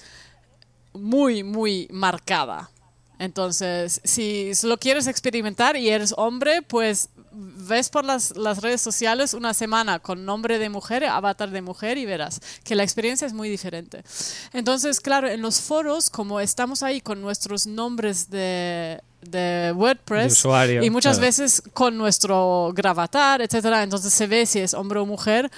muy, 0.94 1.42
muy 1.42 1.88
marcada. 1.90 2.70
Entonces, 3.18 4.00
si 4.04 4.50
lo 4.64 4.78
quieres 4.78 5.06
experimentar 5.06 5.76
y 5.76 5.88
eres 5.88 6.14
hombre, 6.16 6.62
pues 6.62 7.08
ves 7.34 7.88
por 7.88 8.04
las, 8.04 8.36
las, 8.36 8.62
redes 8.62 8.80
sociales 8.80 9.34
una 9.34 9.54
semana 9.54 9.98
con 9.98 10.24
nombre 10.24 10.58
de 10.58 10.68
mujer, 10.68 11.04
avatar 11.04 11.50
de 11.50 11.62
mujer 11.62 11.98
y 11.98 12.06
verás 12.06 12.40
que 12.62 12.74
la 12.74 12.82
experiencia 12.82 13.26
es 13.26 13.32
muy 13.32 13.48
diferente. 13.48 14.04
Entonces, 14.52 15.00
claro, 15.00 15.28
en 15.28 15.42
los 15.42 15.60
foros, 15.60 16.10
como 16.10 16.40
estamos 16.40 16.82
ahí 16.82 17.00
con 17.00 17.20
nuestros 17.20 17.66
nombres 17.66 18.30
de, 18.30 19.00
de 19.22 19.72
WordPress 19.74 20.44
y 20.82 20.90
muchas 20.90 21.18
veces 21.18 21.62
con 21.72 21.96
nuestro 21.96 22.72
gravatar, 22.74 23.42
etcétera, 23.42 23.82
entonces 23.82 24.12
se 24.12 24.26
ve 24.26 24.46
si 24.46 24.60
es 24.60 24.74
hombre 24.74 25.00
o 25.00 25.06
mujer, 25.06 25.50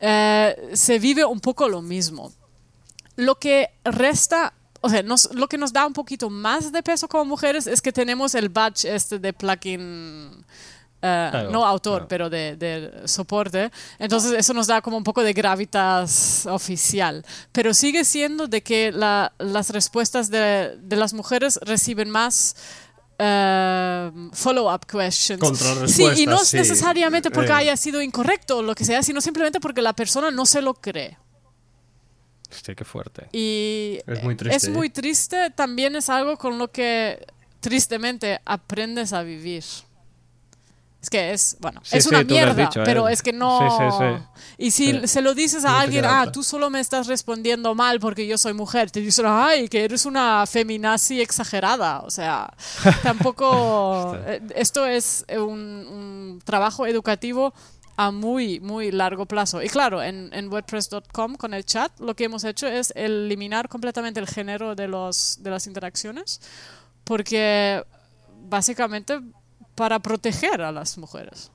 eh, 0.00 0.70
se 0.74 0.98
vive 0.98 1.24
un 1.24 1.40
poco 1.40 1.68
lo 1.68 1.82
mismo. 1.82 2.32
Lo 3.16 3.38
que 3.38 3.70
resta 3.84 4.54
o 4.82 4.88
sea, 4.88 5.02
lo 5.02 5.48
que 5.48 5.56
nos 5.56 5.72
da 5.72 5.86
un 5.86 5.92
poquito 5.92 6.28
más 6.28 6.72
de 6.72 6.82
peso 6.82 7.08
como 7.08 7.24
mujeres 7.24 7.66
es 7.66 7.80
que 7.80 7.92
tenemos 7.92 8.34
el 8.34 8.48
badge 8.48 8.84
este 8.84 9.18
de 9.18 9.32
plugin 9.32 10.44
eh, 11.04 11.48
no 11.50 11.64
autor, 11.64 12.06
pero 12.08 12.30
de, 12.30 13.02
soporte. 13.06 13.70
Entonces 13.98 14.32
eso 14.32 14.54
nos 14.54 14.68
da 14.68 14.80
como 14.80 14.96
un 14.96 15.04
poco 15.04 15.22
de 15.22 15.32
gravitas 15.32 16.46
oficial. 16.46 17.24
Pero 17.50 17.74
sigue 17.74 18.04
siendo 18.04 18.46
de 18.46 18.62
que 18.62 18.92
las 18.92 19.70
respuestas 19.70 20.30
de, 20.30 20.78
las 20.90 21.12
mujeres 21.12 21.58
reciben 21.62 22.08
más 22.08 22.54
eh, 23.18 24.10
follow-up 24.32 24.86
questions. 24.86 25.92
Sí, 25.92 26.06
y 26.18 26.26
no 26.26 26.40
es 26.40 26.54
necesariamente 26.54 27.30
porque 27.32 27.50
eh. 27.50 27.54
haya 27.54 27.76
sido 27.76 28.00
incorrecto 28.00 28.58
o 28.58 28.62
lo 28.62 28.74
que 28.74 28.84
sea, 28.84 29.02
sino 29.02 29.20
simplemente 29.20 29.58
porque 29.58 29.82
la 29.82 29.92
persona 29.92 30.30
no 30.30 30.46
se 30.46 30.62
lo 30.62 30.74
cree. 30.74 31.18
Sí, 32.52 32.74
qué 32.74 32.84
fuerte. 32.84 33.28
Y 33.32 33.98
es 34.06 34.22
muy 34.22 34.34
triste. 34.36 34.56
Es 34.56 34.68
muy 34.68 34.90
triste, 34.90 35.50
también 35.50 35.96
es 35.96 36.08
algo 36.08 36.36
con 36.36 36.58
lo 36.58 36.70
que 36.70 37.26
tristemente 37.60 38.40
aprendes 38.44 39.12
a 39.12 39.22
vivir. 39.22 39.64
Es 41.02 41.10
que 41.10 41.32
es, 41.32 41.56
bueno, 41.58 41.82
es 41.90 42.06
una 42.06 42.22
mierda, 42.22 42.70
pero 42.84 43.08
es 43.08 43.22
que 43.22 43.32
no... 43.32 44.24
y 44.56 44.70
si 44.70 45.08
se 45.08 45.20
lo 45.20 45.34
dices 45.34 45.64
a 45.64 45.80
alguien, 45.80 46.04
ah, 46.04 46.30
tú 46.30 46.44
solo 46.44 46.70
me 46.70 46.78
estás 46.78 47.08
respondiendo 47.08 47.74
mal 47.74 47.98
porque 47.98 48.24
yo 48.24 48.38
soy 48.38 48.52
mujer, 48.52 48.88
te 48.92 49.00
dicen, 49.00 49.24
ay, 49.26 49.68
que 49.68 49.82
eres 49.82 50.06
una 50.06 50.46
feminazi 50.46 51.20
exagerada. 51.20 52.02
O 52.02 52.10
sea, 52.10 52.52
tampoco... 53.02 54.16
Eh, 54.24 54.40
esto 54.54 54.86
es 54.86 55.24
un, 55.30 56.40
trabajo 56.44 56.86
educativo 56.86 57.52
a 57.96 58.10
muy, 58.10 58.60
muy 58.60 58.90
largo 58.90 59.26
plazo. 59.26 59.62
Y 59.62 59.68
claro, 59.68 60.02
en, 60.02 60.30
en 60.32 60.48
WordPress.com 60.48 61.36
con 61.36 61.54
el 61.54 61.64
chat 61.64 61.92
lo 62.00 62.14
que 62.14 62.24
hemos 62.24 62.44
hecho 62.44 62.66
es 62.66 62.92
eliminar 62.96 63.68
completamente 63.68 64.20
el 64.20 64.26
género 64.26 64.74
de, 64.74 64.88
los, 64.88 65.38
de 65.42 65.50
las 65.50 65.66
interacciones 65.66 66.40
porque 67.04 67.84
básicamente 68.48 69.20
para 69.74 69.98
proteger 70.00 70.62
a 70.62 70.72
las 70.72 70.98
mujeres. 70.98 71.50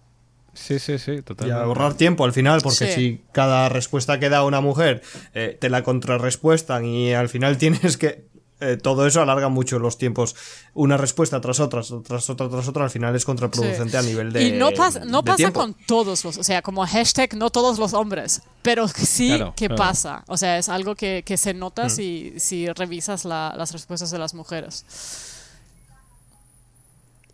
Sí, 0.54 0.80
sí, 0.80 0.98
sí, 0.98 1.22
totalmente. 1.22 1.62
Y 1.62 1.64
ahorrar 1.64 1.94
tiempo 1.94 2.26
al 2.26 2.34
final, 2.34 2.62
porque 2.62 2.92
si 2.92 3.22
cada 3.32 3.70
respuesta 3.70 4.20
que 4.20 4.30
da 4.30 4.44
una 4.44 4.60
mujer 4.60 5.04
eh, 5.36 5.56
te 5.60 5.70
la 5.70 5.84
contrarrespuestan 5.84 6.84
y 6.86 7.14
al 7.14 7.30
final 7.30 7.58
tienes 7.58 7.98
que. 7.98 8.26
Eh, 8.60 8.76
todo 8.76 9.06
eso 9.06 9.22
alarga 9.22 9.50
mucho 9.50 9.78
los 9.78 9.98
tiempos. 9.98 10.36
Una 10.74 10.98
respuesta 10.98 11.40
tras 11.40 11.60
otra, 11.60 11.82
tras 12.04 12.30
otra, 12.30 12.50
tras 12.50 12.68
otra, 12.68 12.84
al 12.84 12.90
final 12.90 13.16
es 13.16 13.24
contraproducente 13.24 13.98
a 13.98 14.02
nivel 14.02 14.34
de. 14.34 14.44
Y 14.44 14.52
no, 14.54 14.72
no 15.06 15.24
pasa 15.24 15.52
con 15.52 15.76
todos 15.86 16.26
los. 16.26 16.38
O 16.38 16.44
sea, 16.44 16.62
como 16.62 16.86
hashtag, 16.86 17.36
no 17.36 17.50
todos 17.50 17.78
los 17.78 17.94
hombres. 17.94 18.42
Pero 18.64 18.88
sí 18.96 19.40
que 19.56 19.70
pasa. 19.70 20.24
O 20.28 20.38
sea, 20.38 20.58
es 20.58 20.70
algo 20.70 20.96
que, 20.96 21.24
se 21.38 21.54
nota 21.54 21.86
mm. 21.86 21.90
si, 21.90 22.34
si 22.38 22.68
revisas 22.68 23.26
las 23.26 23.72
respuestas 23.72 24.10
de 24.10 24.18
las 24.18 24.34
mujeres. 24.34 24.86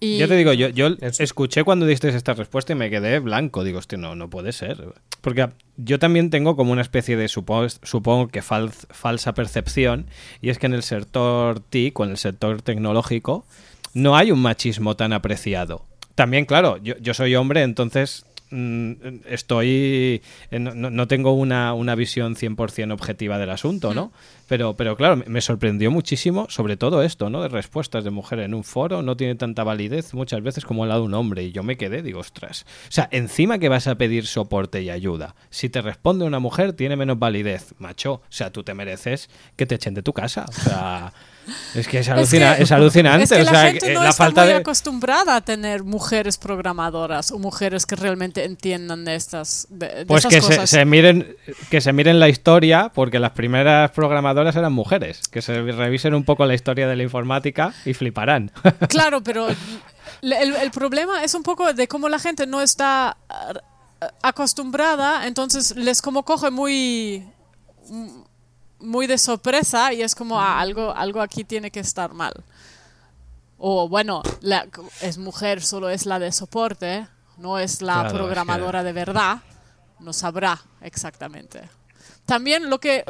Ya 0.03 0.27
te 0.27 0.35
digo, 0.35 0.53
yo, 0.53 0.69
yo 0.69 0.87
escuché 1.19 1.63
cuando 1.63 1.85
diste 1.85 2.09
esta 2.09 2.33
respuesta 2.33 2.73
y 2.73 2.75
me 2.75 2.89
quedé 2.89 3.19
blanco. 3.19 3.63
Digo, 3.63 3.79
hostia, 3.79 3.97
no, 3.97 4.15
no 4.15 4.29
puede 4.29 4.51
ser. 4.51 4.93
Porque 5.21 5.49
yo 5.77 5.99
también 5.99 6.29
tengo 6.29 6.55
como 6.55 6.71
una 6.71 6.81
especie 6.81 7.15
de, 7.15 7.27
supongo, 7.27 7.67
supongo 7.69 8.27
que 8.27 8.41
falsa 8.41 9.33
percepción, 9.33 10.07
y 10.41 10.49
es 10.49 10.59
que 10.59 10.65
en 10.65 10.73
el 10.73 10.83
sector 10.83 11.59
TIC 11.59 11.99
o 11.99 12.03
en 12.03 12.11
el 12.11 12.17
sector 12.17 12.61
tecnológico 12.61 13.45
no 13.93 14.17
hay 14.17 14.31
un 14.31 14.41
machismo 14.41 14.95
tan 14.95 15.13
apreciado. 15.13 15.85
También, 16.15 16.45
claro, 16.45 16.77
yo, 16.77 16.95
yo 16.99 17.13
soy 17.13 17.35
hombre, 17.35 17.63
entonces 17.63 18.25
estoy 19.25 20.21
no, 20.51 21.07
tengo 21.07 21.33
una, 21.33 21.73
una 21.73 21.95
visión 21.95 22.35
100% 22.35 22.91
objetiva 22.91 23.37
del 23.37 23.49
asunto, 23.49 23.93
¿no? 23.93 24.11
Pero, 24.47 24.75
pero 24.75 24.95
claro, 24.95 25.21
me 25.25 25.41
sorprendió 25.41 25.89
muchísimo 25.89 26.47
sobre 26.49 26.77
todo 26.77 27.01
esto, 27.03 27.29
¿no? 27.29 27.41
De 27.41 27.49
respuestas 27.49 28.03
de 28.03 28.11
mujer 28.11 28.39
en 28.39 28.53
un 28.53 28.63
foro, 28.63 29.01
no 29.01 29.17
tiene 29.17 29.35
tanta 29.35 29.63
validez 29.63 30.13
muchas 30.13 30.41
veces 30.43 30.65
como 30.65 30.83
el 30.83 30.89
lado 30.89 31.01
de 31.01 31.07
un 31.07 31.13
hombre. 31.13 31.43
Y 31.43 31.51
yo 31.51 31.63
me 31.63 31.77
quedé, 31.77 32.01
digo, 32.01 32.19
ostras. 32.19 32.65
O 32.87 32.91
sea, 32.91 33.07
encima 33.11 33.59
que 33.59 33.69
vas 33.69 33.87
a 33.87 33.95
pedir 33.95 34.27
soporte 34.27 34.81
y 34.81 34.89
ayuda, 34.89 35.35
si 35.49 35.69
te 35.69 35.81
responde 35.81 36.25
una 36.25 36.39
mujer, 36.39 36.73
tiene 36.73 36.95
menos 36.95 37.19
validez, 37.19 37.73
macho. 37.79 38.13
O 38.13 38.21
sea, 38.29 38.51
tú 38.51 38.63
te 38.63 38.73
mereces 38.73 39.29
que 39.55 39.65
te 39.65 39.75
echen 39.75 39.93
de 39.93 40.03
tu 40.03 40.13
casa. 40.13 40.45
O 40.47 40.51
sea... 40.51 41.13
Es 41.75 41.87
que 41.87 41.99
es, 41.99 42.09
alucinante. 42.09 43.23
Es 43.23 43.29
que 43.29 43.43
la 43.43 43.71
gente 43.71 43.93
no 43.93 44.05
está 44.05 44.29
muy 44.29 44.51
acostumbrada 44.51 45.35
a 45.35 45.41
tener 45.41 45.83
mujeres 45.83 46.37
programadoras 46.37 47.31
o 47.31 47.39
mujeres 47.39 47.85
que 47.85 47.95
realmente 47.95 48.45
entiendan 48.45 49.05
de 49.05 49.15
estas 49.15 49.67
Pues 50.07 50.25
que 50.25 50.41
Se, 50.41 50.85
miren 50.85 51.35
que 51.69 51.81
se 51.81 51.93
miren 51.93 52.19
la 52.19 52.29
historia, 52.29 52.91
porque 52.93 53.19
las 53.19 53.31
primeras 53.31 53.91
programadoras 53.91 54.55
eran 54.55 54.73
mujeres. 54.73 55.27
Que 55.29 55.41
se 55.41 55.61
revisen 55.61 56.13
un 56.13 56.23
poco 56.23 56.45
la 56.45 56.53
historia 56.53 56.87
de 56.87 56.95
la 56.95 57.03
informática 57.03 57.73
y 57.85 57.93
fliparán. 57.93 58.51
Claro, 58.89 59.23
pero 59.23 59.47
el, 60.21 60.33
el 60.33 60.71
problema 60.71 61.23
es 61.23 61.33
un 61.33 61.43
poco 61.43 61.73
de 61.73 61.87
cómo 61.87 62.09
la 62.09 62.19
gente 62.19 62.45
no 62.45 62.61
está 62.61 63.17
eh, 63.29 64.07
acostumbrada, 64.21 65.25
entonces 65.25 65.75
les 65.75 66.01
como 66.01 66.23
coge 66.23 66.51
muy 66.51 67.25
muy 68.83 69.07
de 69.07 69.17
sorpresa 69.17 69.93
y 69.93 70.01
es 70.01 70.13
como 70.13 70.39
ah, 70.39 70.59
algo, 70.59 70.93
algo 70.93 71.21
aquí 71.21 71.43
tiene 71.43 71.71
que 71.71 71.79
estar 71.79 72.13
mal. 72.13 72.33
O 73.57 73.87
bueno, 73.87 74.21
es 75.01 75.17
mujer, 75.17 75.61
solo 75.61 75.89
es 75.89 76.05
la 76.05 76.19
de 76.19 76.31
soporte, 76.31 77.07
no 77.37 77.59
es 77.59 77.81
la 77.81 78.09
programadora 78.09 78.83
de 78.83 78.91
verdad, 78.91 79.37
no 79.99 80.11
sabrá 80.11 80.61
exactamente. 80.81 81.61
También 82.25 82.69
lo 82.69 82.79
que, 82.79 83.03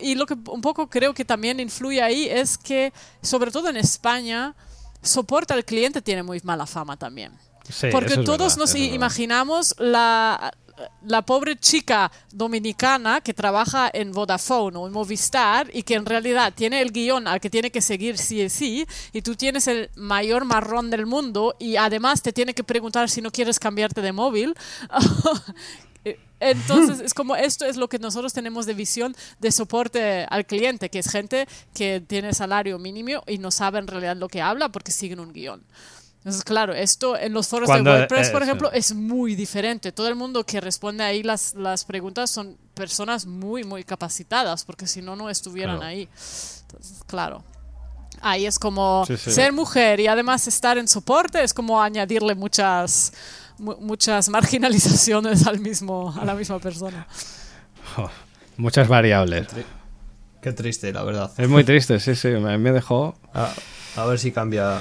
y 0.00 0.14
lo 0.14 0.26
que 0.26 0.34
un 0.34 0.60
poco 0.60 0.88
creo 0.88 1.14
que 1.14 1.24
también 1.24 1.60
influye 1.60 2.02
ahí 2.02 2.28
es 2.28 2.58
que, 2.58 2.92
sobre 3.22 3.50
todo 3.50 3.68
en 3.68 3.76
España, 3.76 4.54
soporte 5.02 5.54
al 5.54 5.64
cliente 5.64 6.02
tiene 6.02 6.22
muy 6.22 6.40
mala 6.42 6.66
fama 6.66 6.96
también. 6.96 7.32
Porque 7.90 8.18
todos 8.18 8.56
nos 8.56 8.74
imaginamos 8.74 9.74
la, 9.78 10.52
la 11.02 11.22
pobre 11.22 11.56
chica 11.56 12.10
dominicana 12.32 13.20
que 13.20 13.34
trabaja 13.34 13.90
en 13.92 14.12
Vodafone 14.12 14.76
o 14.76 14.86
en 14.86 14.92
Movistar 14.92 15.70
y 15.72 15.82
que 15.82 15.94
en 15.94 16.06
realidad 16.06 16.52
tiene 16.54 16.80
el 16.82 16.92
guion 16.92 17.26
al 17.28 17.40
que 17.40 17.50
tiene 17.50 17.70
que 17.70 17.80
seguir 17.80 18.18
sí 18.18 18.42
y 18.42 18.48
sí, 18.48 18.86
y 19.12 19.22
tú 19.22 19.34
tienes 19.34 19.66
el 19.68 19.90
mayor 19.96 20.44
marrón 20.44 20.90
del 20.90 21.06
mundo 21.06 21.54
y 21.58 21.76
además 21.76 22.22
te 22.22 22.32
tiene 22.32 22.54
que 22.54 22.64
preguntar 22.64 23.08
si 23.08 23.20
no 23.22 23.30
quieres 23.30 23.58
cambiarte 23.58 24.02
de 24.02 24.12
móvil. 24.12 24.54
Entonces, 26.38 27.00
es 27.00 27.14
como 27.14 27.34
esto 27.34 27.64
es 27.64 27.76
lo 27.76 27.88
que 27.88 27.98
nosotros 27.98 28.32
tenemos 28.32 28.66
de 28.66 28.74
visión 28.74 29.16
de 29.40 29.50
soporte 29.50 30.26
al 30.28 30.44
cliente, 30.44 30.90
que 30.90 30.98
es 30.98 31.10
gente 31.10 31.48
que 31.74 32.00
tiene 32.00 32.34
salario 32.34 32.78
mínimo 32.78 33.22
y 33.26 33.38
no 33.38 33.50
sabe 33.50 33.78
en 33.78 33.86
realidad 33.86 34.16
lo 34.16 34.28
que 34.28 34.42
habla 34.42 34.68
porque 34.68 34.92
siguen 34.92 35.20
un 35.20 35.32
guion. 35.32 35.62
Entonces, 36.26 36.42
claro, 36.42 36.74
esto 36.74 37.16
en 37.16 37.32
los 37.32 37.46
foros 37.46 37.68
Cuando- 37.68 37.92
de 37.92 37.98
WordPress, 38.00 38.28
eh, 38.28 38.32
por 38.32 38.42
ejemplo, 38.42 38.72
es 38.72 38.92
muy 38.92 39.36
diferente. 39.36 39.92
Todo 39.92 40.08
el 40.08 40.16
mundo 40.16 40.44
que 40.44 40.60
responde 40.60 41.04
ahí 41.04 41.22
las, 41.22 41.54
las 41.54 41.84
preguntas 41.84 42.30
son 42.32 42.56
personas 42.74 43.26
muy, 43.26 43.62
muy 43.62 43.84
capacitadas, 43.84 44.64
porque 44.64 44.88
si 44.88 45.02
no, 45.02 45.14
no 45.14 45.30
estuvieran 45.30 45.76
Claro. 45.76 45.88
ahí. 45.88 46.08
Entonces, 46.62 47.04
claro. 47.06 47.44
Ahí 48.22 48.44
es 48.44 48.58
como 48.58 49.04
Sí, 49.06 49.16
sí. 49.16 49.30
ser 49.30 49.52
mujer 49.52 50.00
y 50.00 50.08
además 50.08 50.48
estar 50.48 50.78
en 50.78 50.88
soporte, 50.88 51.44
es 51.44 51.54
como 51.54 51.80
añadirle 51.80 52.34
muchas, 52.34 53.12
mu- 53.58 53.76
muchas 53.78 54.28
marginalizaciones 54.28 55.46
al 55.46 55.60
mismo, 55.60 56.12
a 56.20 56.24
la 56.24 56.34
misma 56.34 56.58
persona. 56.58 57.06
Jo, 57.94 58.10
muchas 58.56 58.88
variables. 58.88 59.46
Qué 60.42 60.52
triste, 60.52 60.92
la 60.92 61.04
verdad. 61.04 61.30
Es 61.38 61.48
muy 61.48 61.62
triste, 61.62 62.00
sí, 62.00 62.16
sí. 62.16 62.28
Me, 62.28 62.58
me 62.58 62.72
dejó. 62.72 63.14
A, 63.32 63.52
a 63.96 64.04
ver 64.06 64.18
si 64.18 64.32
cambia 64.32 64.80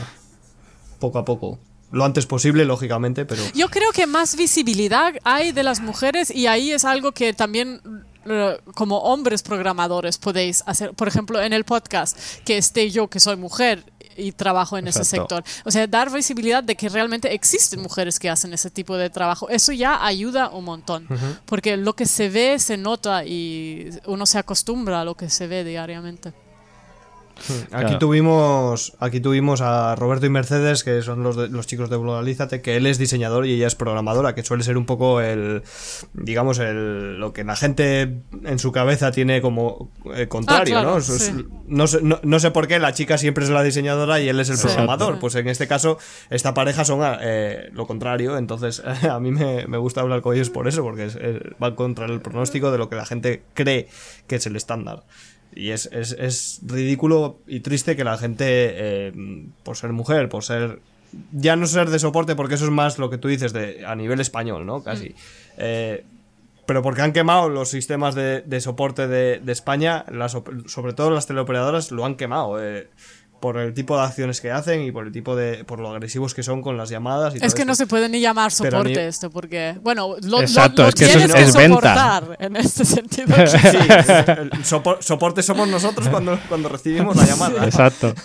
poco 0.99 1.19
a 1.19 1.25
poco. 1.25 1.59
Lo 1.91 2.03
antes 2.03 2.25
posible, 2.25 2.65
lógicamente, 2.65 3.25
pero... 3.25 3.41
Yo 3.53 3.69
creo 3.69 3.91
que 3.91 4.07
más 4.07 4.35
visibilidad 4.35 5.13
hay 5.23 5.51
de 5.51 5.63
las 5.63 5.79
mujeres 5.79 6.29
y 6.29 6.47
ahí 6.47 6.71
es 6.71 6.83
algo 6.83 7.11
que 7.11 7.33
también 7.33 7.79
eh, 8.25 8.57
como 8.73 8.97
hombres 8.99 9.43
programadores 9.43 10.17
podéis 10.17 10.63
hacer. 10.65 10.93
Por 10.93 11.07
ejemplo, 11.07 11.41
en 11.41 11.53
el 11.53 11.63
podcast, 11.63 12.17
que 12.43 12.57
esté 12.57 12.89
yo, 12.89 13.07
que 13.07 13.19
soy 13.19 13.35
mujer 13.35 13.83
y 14.17 14.31
trabajo 14.31 14.77
en 14.77 14.87
ese 14.87 15.03
sector. 15.03 15.43
O 15.63 15.71
sea, 15.71 15.85
dar 15.87 16.11
visibilidad 16.11 16.63
de 16.63 16.75
que 16.75 16.89
realmente 16.89 17.33
existen 17.33 17.81
mujeres 17.81 18.17
que 18.17 18.29
hacen 18.29 18.53
ese 18.53 18.69
tipo 18.69 18.97
de 18.97 19.09
trabajo. 19.09 19.49
Eso 19.49 19.71
ya 19.73 20.05
ayuda 20.05 20.49
un 20.49 20.65
montón. 20.65 21.07
Porque 21.45 21.77
lo 21.77 21.93
que 21.93 22.05
se 22.05 22.29
ve 22.29 22.57
se 22.59 22.77
nota 22.77 23.25
y 23.25 23.89
uno 24.05 24.25
se 24.25 24.39
acostumbra 24.39 25.01
a 25.01 25.05
lo 25.05 25.15
que 25.15 25.29
se 25.29 25.47
ve 25.47 25.63
diariamente. 25.63 26.33
Aquí 27.35 27.65
Claro. 27.69 27.97
tuvimos 27.99 28.93
aquí 28.99 29.19
tuvimos 29.19 29.61
a 29.61 29.95
Roberto 29.95 30.25
y 30.25 30.29
Mercedes, 30.29 30.83
que 30.83 31.01
son 31.01 31.21
los, 31.23 31.35
de- 31.35 31.49
los 31.49 31.67
chicos 31.67 31.89
de 31.89 31.97
Globalízate, 31.97 32.61
que 32.61 32.77
él 32.77 32.85
es 32.87 32.97
diseñador 32.97 33.45
y 33.45 33.53
ella 33.53 33.67
es 33.67 33.75
programadora, 33.75 34.33
que 34.35 34.43
suele 34.43 34.63
ser 34.63 34.77
un 34.77 34.85
poco 34.85 35.19
el, 35.21 35.63
digamos, 36.13 36.59
el, 36.59 37.17
lo 37.19 37.33
que 37.33 37.43
la 37.43 37.55
gente 37.55 38.21
en 38.43 38.59
su 38.59 38.71
cabeza 38.71 39.11
tiene 39.11 39.41
como 39.41 39.91
eh, 40.15 40.27
contrario, 40.27 40.77
Ah, 40.77 40.81
claro, 40.81 40.91
¿no? 40.91 40.97
Es- 40.97 41.33
no, 41.67 41.87
sé, 41.87 41.99
no, 42.01 42.19
no 42.23 42.39
sé 42.39 42.51
por 42.51 42.67
qué 42.67 42.79
la 42.79 42.93
chica 42.93 43.17
siempre 43.17 43.43
es 43.43 43.49
la 43.49 43.63
diseñadora 43.63 44.19
y 44.21 44.29
él 44.29 44.39
es 44.39 44.49
el 44.49 44.57
Sí. 44.57 44.67
programador. 44.67 45.07
Exacto. 45.09 45.21
Pues 45.21 45.35
en 45.35 45.47
este 45.47 45.67
caso, 45.67 45.97
esta 46.29 46.53
pareja 46.53 46.85
son 46.85 47.01
eh, 47.21 47.69
lo 47.73 47.85
contrario, 47.87 48.37
entonces 48.37 48.81
a 49.09 49.19
mí 49.19 49.31
me, 49.31 49.67
me 49.67 49.77
gusta 49.77 50.01
hablar 50.01 50.21
con 50.21 50.35
ellos 50.35 50.49
por 50.49 50.67
eso, 50.67 50.83
porque 50.83 51.05
es- 51.05 51.15
es- 51.15 51.41
va 51.61 51.75
contra 51.75 52.05
el 52.05 52.21
pronóstico 52.21 52.71
de 52.71 52.77
lo 52.77 52.89
que 52.89 52.95
la 52.95 53.05
gente 53.05 53.43
cree 53.53 53.87
que 54.27 54.37
es 54.37 54.45
el 54.45 54.55
estándar. 54.55 55.03
Y 55.55 55.71
es, 55.71 55.89
es, 55.91 56.11
es 56.11 56.59
ridículo 56.65 57.39
y 57.47 57.61
triste 57.61 57.95
que 57.95 58.03
la 58.03 58.17
gente, 58.17 58.45
eh, 58.47 59.13
por 59.63 59.77
ser 59.77 59.93
mujer, 59.93 60.29
por 60.29 60.43
ser. 60.43 60.79
Ya 61.31 61.55
no 61.55 61.65
ser 61.65 61.89
de 61.89 61.97
soporte, 61.97 62.35
porque 62.35 62.55
eso 62.55 62.65
es 62.65 62.71
más 62.71 62.99
lo 62.99 63.09
que 63.09 63.17
tú 63.17 63.29
dices 63.29 63.53
de, 63.53 63.85
a 63.85 63.95
nivel 63.95 64.19
español, 64.19 64.65
¿no? 64.65 64.83
Casi. 64.83 65.15
Eh, 65.57 66.03
pero 66.65 66.81
porque 66.81 67.01
han 67.03 67.13
quemado 67.13 67.47
los 67.47 67.69
sistemas 67.69 68.15
de, 68.15 68.41
de 68.41 68.59
soporte 68.59 69.07
de, 69.07 69.39
de 69.39 69.51
España, 69.51 70.03
las 70.11 70.33
sobre 70.65 70.93
todo 70.93 71.11
las 71.11 71.27
teleoperadoras 71.27 71.91
lo 71.91 72.05
han 72.05 72.15
quemado. 72.15 72.61
eh, 72.61 72.89
por 73.45 73.57
el 73.59 73.75
tipo 73.75 73.95
de 73.95 74.01
acciones 74.03 74.41
que 74.41 74.49
hacen 74.49 74.81
y 74.81 74.91
por 74.91 75.05
el 75.05 75.11
tipo 75.11 75.35
de. 75.35 75.63
por 75.65 75.79
lo 75.79 75.89
agresivos 75.91 76.33
que 76.33 76.41
son 76.41 76.63
con 76.63 76.77
las 76.77 76.89
llamadas 76.89 77.35
y 77.35 77.37
Es 77.37 77.43
todo 77.43 77.55
que 77.57 77.65
no 77.65 77.75
se 77.75 77.85
puede 77.85 78.09
ni 78.09 78.19
llamar 78.19 78.51
soporte 78.51 79.05
esto, 79.07 79.29
porque, 79.29 79.75
bueno, 79.83 80.15
lo, 80.23 80.27
lo- 80.29 80.41
Exacto, 80.41 80.81
lo 80.81 80.89
es 80.89 80.95
que 80.95 81.05
eso 81.05 81.13
tienes 81.19 81.29
es- 81.29 81.35
que 81.35 81.43
es 81.49 81.55
venta. 81.55 81.75
soportar 81.75 82.37
en 82.39 82.55
este 82.55 82.85
sentido. 82.97 83.27
Sí, 83.45 83.57
el 83.67 84.49
sopor- 84.63 84.97
soporte 85.03 85.43
somos 85.43 85.67
nosotros 85.67 86.09
cuando, 86.09 86.39
cuando 86.49 86.69
recibimos 86.69 87.15
la 87.15 87.25
llamada. 87.25 87.65
Exacto. 87.65 88.15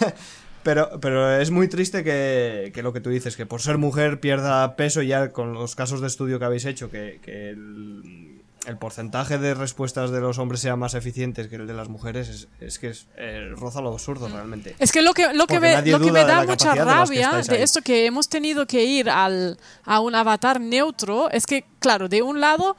Pero, 0.62 1.00
pero 1.00 1.40
es 1.40 1.50
muy 1.50 1.68
triste 1.68 2.04
que, 2.04 2.70
que 2.74 2.82
lo 2.82 2.92
que 2.92 3.00
tú 3.00 3.08
dices, 3.08 3.34
que 3.34 3.46
por 3.46 3.62
ser 3.62 3.78
mujer 3.78 4.20
pierda 4.20 4.76
peso 4.76 5.00
ya 5.00 5.32
con 5.32 5.54
los 5.54 5.74
casos 5.74 6.02
de 6.02 6.06
estudio 6.06 6.38
que 6.38 6.44
habéis 6.44 6.66
hecho, 6.66 6.90
que, 6.90 7.18
que 7.24 7.48
el, 7.48 8.29
el 8.70 8.78
porcentaje 8.78 9.36
de 9.36 9.52
respuestas 9.52 10.10
de 10.10 10.20
los 10.20 10.38
hombres 10.38 10.60
sea 10.60 10.76
más 10.76 10.94
eficiente 10.94 11.48
que 11.48 11.56
el 11.56 11.66
de 11.66 11.74
las 11.74 11.88
mujeres, 11.88 12.28
es, 12.28 12.48
es 12.60 12.78
que 12.78 12.88
es, 12.88 13.08
eh, 13.16 13.50
roza 13.56 13.80
lo 13.80 13.92
absurdo 13.92 14.28
realmente. 14.28 14.76
Es 14.78 14.92
que 14.92 15.02
lo 15.02 15.12
que, 15.12 15.32
lo 15.34 15.46
que, 15.46 15.58
me, 15.58 15.82
lo 15.82 16.00
que 16.00 16.12
me 16.12 16.24
da 16.24 16.44
mucha 16.44 16.72
de 16.74 16.84
rabia 16.84 17.42
de 17.46 17.62
esto 17.62 17.82
que 17.82 18.06
hemos 18.06 18.28
tenido 18.28 18.66
que 18.66 18.84
ir 18.84 19.10
al, 19.10 19.58
a 19.84 20.00
un 20.00 20.14
avatar 20.14 20.60
neutro 20.60 21.30
es 21.30 21.46
que, 21.46 21.64
claro, 21.80 22.08
de 22.08 22.22
un 22.22 22.40
lado, 22.40 22.76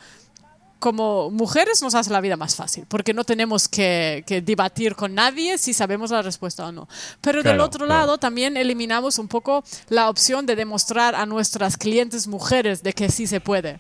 como 0.79 1.29
mujeres 1.29 1.81
nos 1.81 1.93
hace 1.93 2.09
la 2.09 2.21
vida 2.21 2.37
más 2.37 2.55
fácil, 2.55 2.85
porque 2.87 3.13
no 3.13 3.25
tenemos 3.25 3.67
que, 3.67 4.23
que 4.25 4.41
debatir 4.41 4.95
con 4.95 5.13
nadie 5.13 5.57
si 5.57 5.73
sabemos 5.73 6.09
la 6.11 6.21
respuesta 6.21 6.65
o 6.65 6.71
no. 6.71 6.87
Pero 7.19 7.43
del 7.43 7.59
otro 7.59 7.85
claro. 7.85 8.01
lado 8.01 8.17
también 8.17 8.55
eliminamos 8.55 9.19
un 9.19 9.27
poco 9.27 9.63
la 9.89 10.09
opción 10.09 10.45
de 10.45 10.55
demostrar 10.55 11.15
a 11.15 11.25
nuestras 11.25 11.75
clientes 11.75 12.27
mujeres 12.27 12.81
de 12.81 12.93
que 12.93 13.11
sí 13.11 13.27
se 13.27 13.41
puede. 13.41 13.79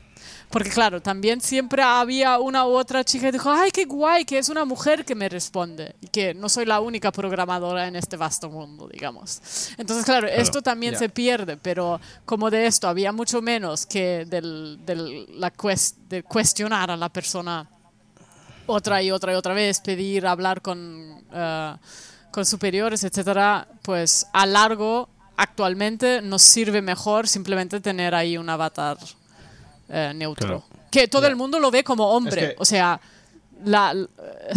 Porque 0.51 0.69
claro, 0.69 1.01
también 1.01 1.39
siempre 1.39 1.81
había 1.81 2.37
una 2.39 2.65
u 2.65 2.71
otra 2.71 3.03
chica 3.05 3.27
que 3.27 3.31
dijo, 3.33 3.49
ay, 3.49 3.71
qué 3.71 3.85
guay, 3.85 4.25
que 4.25 4.37
es 4.37 4.49
una 4.49 4.65
mujer 4.65 5.05
que 5.05 5.15
me 5.15 5.29
responde 5.29 5.95
y 6.01 6.07
que 6.07 6.33
no 6.33 6.49
soy 6.49 6.65
la 6.65 6.81
única 6.81 7.09
programadora 7.11 7.87
en 7.87 7.95
este 7.95 8.17
vasto 8.17 8.49
mundo, 8.49 8.89
digamos. 8.91 9.41
Entonces, 9.77 10.03
claro, 10.03 10.27
esto 10.27 10.61
también 10.61 10.91
ya. 10.93 10.99
se 10.99 11.07
pierde, 11.09 11.55
pero 11.55 12.01
como 12.25 12.49
de 12.49 12.65
esto 12.67 12.89
había 12.89 13.13
mucho 13.13 13.41
menos 13.41 13.85
que 13.85 14.25
del, 14.25 14.79
del- 14.85 15.39
la 15.39 15.53
cues- 15.53 15.95
de 16.09 16.21
cuestionar 16.23 16.91
a 16.91 16.97
la 16.97 17.07
persona 17.07 17.69
otra 18.67 19.01
y 19.01 19.09
otra 19.11 19.31
y 19.31 19.35
otra 19.35 19.53
vez, 19.53 19.79
pedir, 19.79 20.27
hablar 20.27 20.61
con, 20.61 21.23
eh, 21.33 21.75
con 22.31 22.45
superiores, 22.45 23.03
etcétera, 23.05 23.67
pues 23.81 24.27
a 24.33 24.45
largo 24.45 25.09
actualmente 25.37 26.21
nos 26.21 26.41
sirve 26.41 26.81
mejor 26.81 27.27
simplemente 27.27 27.79
tener 27.79 28.13
ahí 28.13 28.37
un 28.37 28.49
avatar 28.49 28.97
eh, 29.91 30.13
neutro. 30.15 30.47
Claro. 30.47 30.63
Que 30.89 31.07
todo 31.07 31.27
el 31.27 31.35
mundo 31.35 31.59
lo 31.59 31.69
ve 31.71 31.83
como 31.83 32.09
hombre. 32.11 32.41
Es 32.41 32.49
que- 32.49 32.55
O 32.59 32.65
sea, 32.65 32.99
la, 33.63 33.93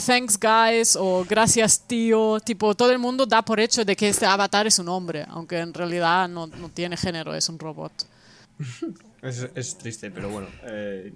thanks 0.07 0.39
guys 0.41 0.97
o 0.99 1.25
gracias 1.29 1.81
tío, 1.87 2.41
tipo, 2.41 2.75
todo 2.75 2.91
el 2.91 2.99
mundo 2.99 3.27
da 3.27 3.43
por 3.43 3.61
hecho 3.61 3.85
de 3.85 3.95
que 3.97 4.09
este 4.09 4.25
avatar 4.27 4.67
es 4.67 4.79
un 4.79 4.89
hombre, 4.89 5.27
aunque 5.29 5.59
en 5.59 5.75
realidad 5.75 6.29
no, 6.29 6.47
no 6.47 6.69
tiene 6.71 6.97
género, 6.97 7.35
es 7.35 7.49
un 7.49 7.59
robot. 7.59 7.93
Es, 9.23 9.49
es 9.55 9.79
triste, 9.79 10.11
pero 10.11 10.29
bueno. 10.29 10.49
eh, 10.65 11.11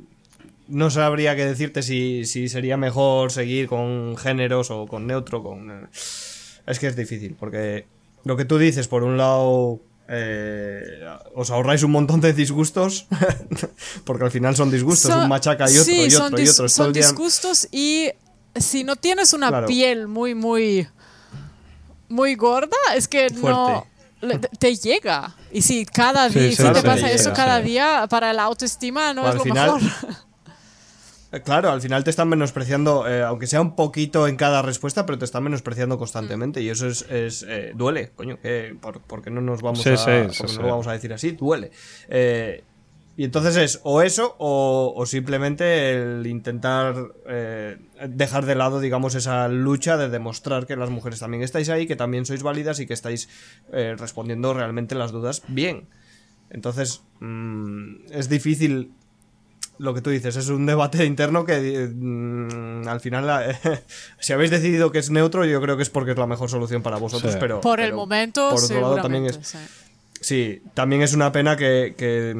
no 0.68 0.88
sabría 0.90 1.36
qué 1.36 1.44
decirte 1.44 1.82
si, 1.82 2.24
si 2.24 2.48
sería 2.48 2.78
mejor 2.78 3.30
seguir 3.30 3.68
con 3.68 4.16
géneros 4.16 4.70
o 4.70 4.86
con 4.86 5.06
neutro. 5.06 5.42
con 5.42 5.70
eh, 5.70 5.86
Es 6.66 6.78
que 6.78 6.86
es 6.86 6.96
difícil, 6.96 7.36
porque 7.38 7.84
lo 8.24 8.34
que 8.38 8.46
tú 8.46 8.56
dices, 8.56 8.88
por 8.88 9.02
un 9.04 9.18
lado, 9.18 9.78
eh, 10.08 11.04
os 11.34 11.50
ahorráis 11.50 11.82
un 11.82 11.90
montón 11.92 12.20
de 12.20 12.32
disgustos, 12.32 13.06
porque 14.04 14.24
al 14.24 14.30
final 14.30 14.56
son 14.56 14.70
disgustos, 14.70 15.10
Son- 15.12 15.22
un 15.22 15.28
machaca 15.28 15.64
y 15.70 15.74
otro 15.78 15.84
sí, 15.84 16.00
y 16.02 16.10
son 16.10 16.32
otro 16.32 16.40
y 16.44 16.48
otro. 16.48 16.68
Son 16.68 16.86
el 16.88 16.92
día- 16.94 17.02
disgustos 17.06 17.68
y 17.70 18.10
si 18.56 18.84
no 18.84 18.96
tienes 18.96 19.32
una 19.34 19.48
Claro. 19.48 19.66
piel 19.66 20.08
muy, 20.08 20.34
muy, 20.34 20.88
muy 22.08 22.34
gorda, 22.34 22.76
es 22.96 23.06
que 23.06 23.28
no 23.30 23.86
le- 24.20 24.38
te, 24.38 24.74
llega. 24.76 25.36
Y 25.52 25.62
si 25.62 25.84
cada 25.84 26.28
Sí, 26.30 26.38
día, 26.40 26.50
sí, 26.50 26.56
si 26.56 26.72
te 26.72 26.82
pasa 26.82 27.10
eso 27.10 27.30
sí. 27.30 27.36
cada 27.36 27.60
día, 27.60 28.06
para 28.08 28.32
la 28.32 28.44
autoestima 28.44 29.12
no 29.14 29.28
es 29.28 29.34
lo 29.36 29.42
final- 29.42 29.80
mejor. 29.80 30.08
Eh, 31.32 31.40
Claro, 31.42 31.70
al 31.70 31.80
final 31.80 32.04
te 32.04 32.10
están 32.10 32.28
menospreciando, 32.28 33.06
eh, 33.08 33.22
aunque 33.22 33.46
sea 33.46 33.60
un 33.60 33.76
poquito 33.76 34.26
en 34.28 34.36
cada 34.36 34.62
respuesta, 34.62 35.04
pero 35.06 35.18
te 35.18 35.24
están 35.24 35.42
menospreciando 35.44 35.98
constantemente 35.98 36.62
y 36.62 36.68
eso 36.70 36.86
es, 36.86 37.02
es, 37.10 37.44
eh, 37.48 37.72
duele, 37.74 38.10
coño, 38.14 38.38
que 38.40 38.76
por, 38.80 39.00
porque 39.02 39.30
no 39.30 39.40
nos 39.40 39.60
vamos 39.62 39.82
Sí, 39.82 39.90
a, 39.90 39.96
sí, 39.96 40.10
porque 40.38 40.52
sí, 40.52 40.56
no 40.56 40.62
lo 40.62 40.68
vamos 40.68 40.86
a 40.86 40.92
decir 40.92 41.12
así, 41.12 41.32
duele. 41.32 41.70
Eh, 42.08 42.64
y 43.16 43.24
entonces 43.24 43.56
es 43.56 43.80
o 43.82 44.00
eso 44.00 44.36
o, 44.38 44.94
o 44.96 45.04
simplemente 45.04 45.90
el 45.90 46.24
intentar 46.28 46.94
dejar 48.08 48.46
de 48.46 48.54
lado, 48.54 48.78
digamos, 48.78 49.16
esa 49.16 49.48
lucha 49.48 49.96
de 49.96 50.08
demostrar 50.08 50.66
que 50.66 50.76
las 50.76 50.88
mujeres 50.88 51.18
también 51.18 51.42
estáis 51.42 51.68
ahí, 51.68 51.88
que 51.88 51.96
también 51.96 52.26
sois 52.26 52.44
válidas 52.44 52.78
y 52.78 52.86
que 52.86 52.94
estáis 52.94 53.28
respondiendo 53.72 54.54
realmente 54.54 54.94
las 54.94 55.10
dudas 55.10 55.42
bien. 55.48 55.88
Entonces, 56.50 57.02
mm, 57.18 58.06
es 58.12 58.28
difícil 58.28 58.92
lo 59.78 59.94
que 59.94 60.00
tú 60.00 60.10
dices, 60.10 60.36
es 60.36 60.48
un 60.48 60.66
debate 60.66 61.04
interno 61.04 61.44
que 61.44 61.88
mm, 61.94 62.88
al 62.88 63.00
final, 63.00 63.26
la- 63.26 63.58
si 64.20 64.32
habéis 64.32 64.50
decidido 64.50 64.90
que 64.92 64.98
es 64.98 65.10
neutro, 65.10 65.44
yo 65.44 65.60
creo 65.60 65.76
que 65.76 65.82
es 65.82 65.90
porque 65.90 66.12
es 66.12 66.18
la 66.18 66.26
mejor 66.26 66.50
solución 66.50 66.82
para 66.82 66.96
vosotros, 66.98 67.32
Sí. 67.32 67.38
pero... 67.40 67.60
Por 67.60 67.80
el 67.80 67.86
pero 67.86 67.96
momento, 67.96 68.50
por 68.50 68.62
otro 68.64 68.80
lado 68.80 68.96
también 69.02 69.26
es... 69.26 69.38
sí. 69.42 69.58
Sí, 70.20 70.62
también 70.74 71.02
es 71.02 71.14
una 71.14 71.30
pena 71.30 71.56
que, 71.56 71.94
que, 71.96 72.34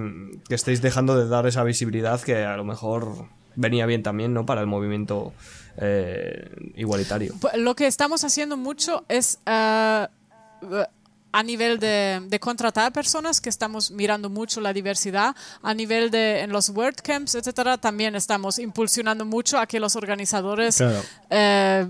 que 0.49 0.55
estéis 0.57 0.83
dejando 0.83 1.17
de 1.17 1.29
dar 1.29 1.47
esa 1.47 1.63
visibilidad 1.63 2.21
que 2.21 2.45
a 2.45 2.57
lo 2.57 2.65
mejor 2.65 3.27
venía 3.55 3.87
bien 3.87 4.03
también, 4.03 4.35
¿no? 4.35 4.45
Para 4.45 4.61
el 4.63 4.67
movimiento 4.67 5.33
eh, 5.77 6.51
igualitario. 6.75 7.35
Pues 7.41 7.55
Lo 7.57 7.77
que 7.77 7.87
estamos 7.87 8.25
haciendo 8.25 8.57
mucho 8.57 9.05
es 9.09 9.39
eh, 9.47 10.07
a 11.31 11.43
nivel 11.43 11.79
de, 11.79 12.21
de 12.27 12.41
contratar 12.41 12.93
personas, 12.93 13.41
que 13.41 13.49
estamos 13.51 13.91
mirando 13.91 14.31
mucho 14.31 14.61
la 14.61 14.73
diversidad, 14.73 15.35
a 15.63 15.75
nivel 15.75 16.11
de 16.11 16.41
en 16.41 16.51
los 16.53 16.71
WordCamps, 16.71 17.35
etcétera, 17.35 17.77
también 17.79 18.15
estamos 18.17 18.59
impulsionando 18.59 19.25
mucho 19.25 19.59
a 19.59 19.67
que 19.67 19.79
los 19.79 19.95
organizadores 19.97 20.77
Claro. 20.79 21.03
eh, 21.31 21.87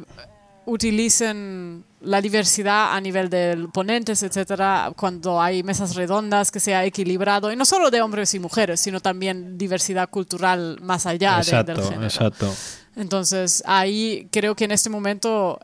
utilicen 0.66 1.82
la 2.02 2.20
diversidad 2.20 2.94
a 2.94 3.00
nivel 3.00 3.28
de 3.30 3.66
ponentes, 3.72 4.22
etcétera, 4.22 4.92
cuando 4.96 5.40
hay 5.40 5.62
mesas 5.62 5.94
redondas, 5.96 6.50
que 6.50 6.60
sea 6.60 6.84
equilibrado, 6.84 7.50
y 7.50 7.56
no 7.56 7.64
solo 7.64 7.90
de 7.90 8.00
hombres 8.02 8.34
y 8.34 8.38
mujeres, 8.38 8.78
sino 8.80 9.00
también 9.00 9.56
diversidad 9.58 10.08
cultural 10.10 10.78
más 10.82 11.06
allá 11.06 11.40
de- 11.40 11.64
del 11.64 11.82
género. 11.82 12.04
exacto. 12.04 12.54
Entonces, 12.96 13.62
ahí 13.66 14.28
creo 14.30 14.54
que 14.54 14.64
en 14.64 14.72
este 14.72 14.90
momento 14.90 15.58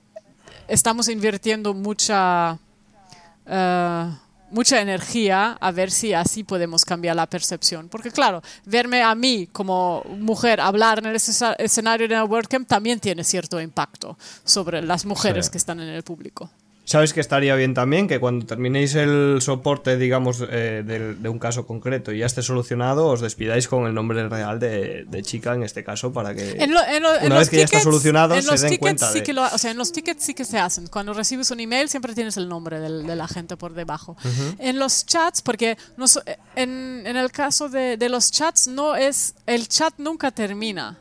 estamos 0.68 1.08
invirtiendo 1.08 1.74
mucha, 1.74 2.58
eh, 3.46 4.10
mucha 4.50 4.80
energía 4.80 5.56
a 5.60 5.70
ver 5.72 5.90
si 5.90 6.12
así 6.12 6.44
podemos 6.44 6.84
cambiar 6.84 7.16
la 7.16 7.26
percepción. 7.28 7.88
Porque 7.88 8.10
claro, 8.10 8.42
verme 8.64 9.02
a 9.02 9.14
mí 9.14 9.48
como 9.52 10.04
mujer 10.18 10.60
hablar 10.60 10.98
en 11.00 11.06
el 11.06 11.16
escena- 11.16 11.54
escenario 11.58 12.06
de 12.08 12.14
una 12.14 12.24
WordCamp 12.24 12.68
también 12.68 13.00
tiene 13.00 13.24
cierto 13.24 13.60
impacto 13.60 14.16
sobre 14.44 14.80
las 14.82 15.04
mujeres 15.06 15.46
Sí. 15.46 15.52
que 15.52 15.58
están 15.58 15.80
en 15.80 15.88
el 15.88 16.02
público. 16.04 16.50
¿Sabes 16.86 17.14
que 17.14 17.20
estaría 17.20 17.54
bien 17.54 17.72
también? 17.72 18.06
Que 18.06 18.20
cuando 18.20 18.44
terminéis 18.44 18.94
el 18.94 19.38
soporte, 19.40 19.96
digamos, 19.96 20.44
eh, 20.50 20.82
del- 20.84 21.22
de, 21.22 21.28
un 21.30 21.38
caso 21.38 21.66
concreto 21.66 22.12
y 22.12 22.18
ya 22.18 22.26
esté 22.26 22.42
solucionado, 22.42 23.06
os 23.06 23.22
despidáis 23.22 23.68
con 23.68 23.86
el 23.86 23.94
nombre 23.94 24.28
real 24.28 24.58
de, 24.60 25.06
de 25.08 25.22
chica 25.22 25.54
en 25.54 25.62
este 25.62 25.82
caso 25.82 26.12
para 26.12 26.34
que 26.34 26.50
En 26.62 26.74
lo- 26.74 26.84
en 26.86 27.02
lo- 27.02 27.14
en 27.16 27.24
una 27.26 27.36
los 27.36 27.38
vez 27.38 27.48
que 27.50 27.56
ya 27.56 27.64
está 27.64 27.78
tickets- 27.78 27.82
solucionado 27.84 28.34
en 28.34 28.42
se 28.42 28.50
los 28.50 28.60
den 28.60 28.68
tickets 28.70 28.80
cuenta 28.82 29.08
sí 29.12 29.18
de... 29.20 29.22
que 29.24 29.32
lo- 29.32 29.44
o 29.44 29.56
sea, 29.58 29.70
en 29.70 29.78
los 29.78 29.92
tickets 29.92 30.22
sí 30.22 30.34
que 30.34 30.44
se 30.44 30.58
hacen. 30.58 30.86
Cuando 30.88 31.14
recibes 31.14 31.50
un 31.50 31.60
email 31.60 31.88
siempre 31.88 32.14
tienes 32.14 32.36
el 32.36 32.50
nombre 32.50 32.78
del- 32.80 33.06
de 33.06 33.16
la 33.16 33.28
gente 33.28 33.56
por 33.56 33.72
debajo. 33.72 34.16
En 34.58 34.78
los 34.78 35.06
chats, 35.06 35.40
porque 35.40 35.78
no 35.96 36.04
en 36.54 37.16
el 37.16 37.30
caso 37.32 37.68
de, 37.70 37.96
de 37.96 38.08
los 38.10 38.30
chats 38.30 38.68
no 38.68 38.94
es 38.94 39.34
el 39.46 39.68
chat 39.68 39.94
nunca 39.98 40.30
termina. 40.32 40.98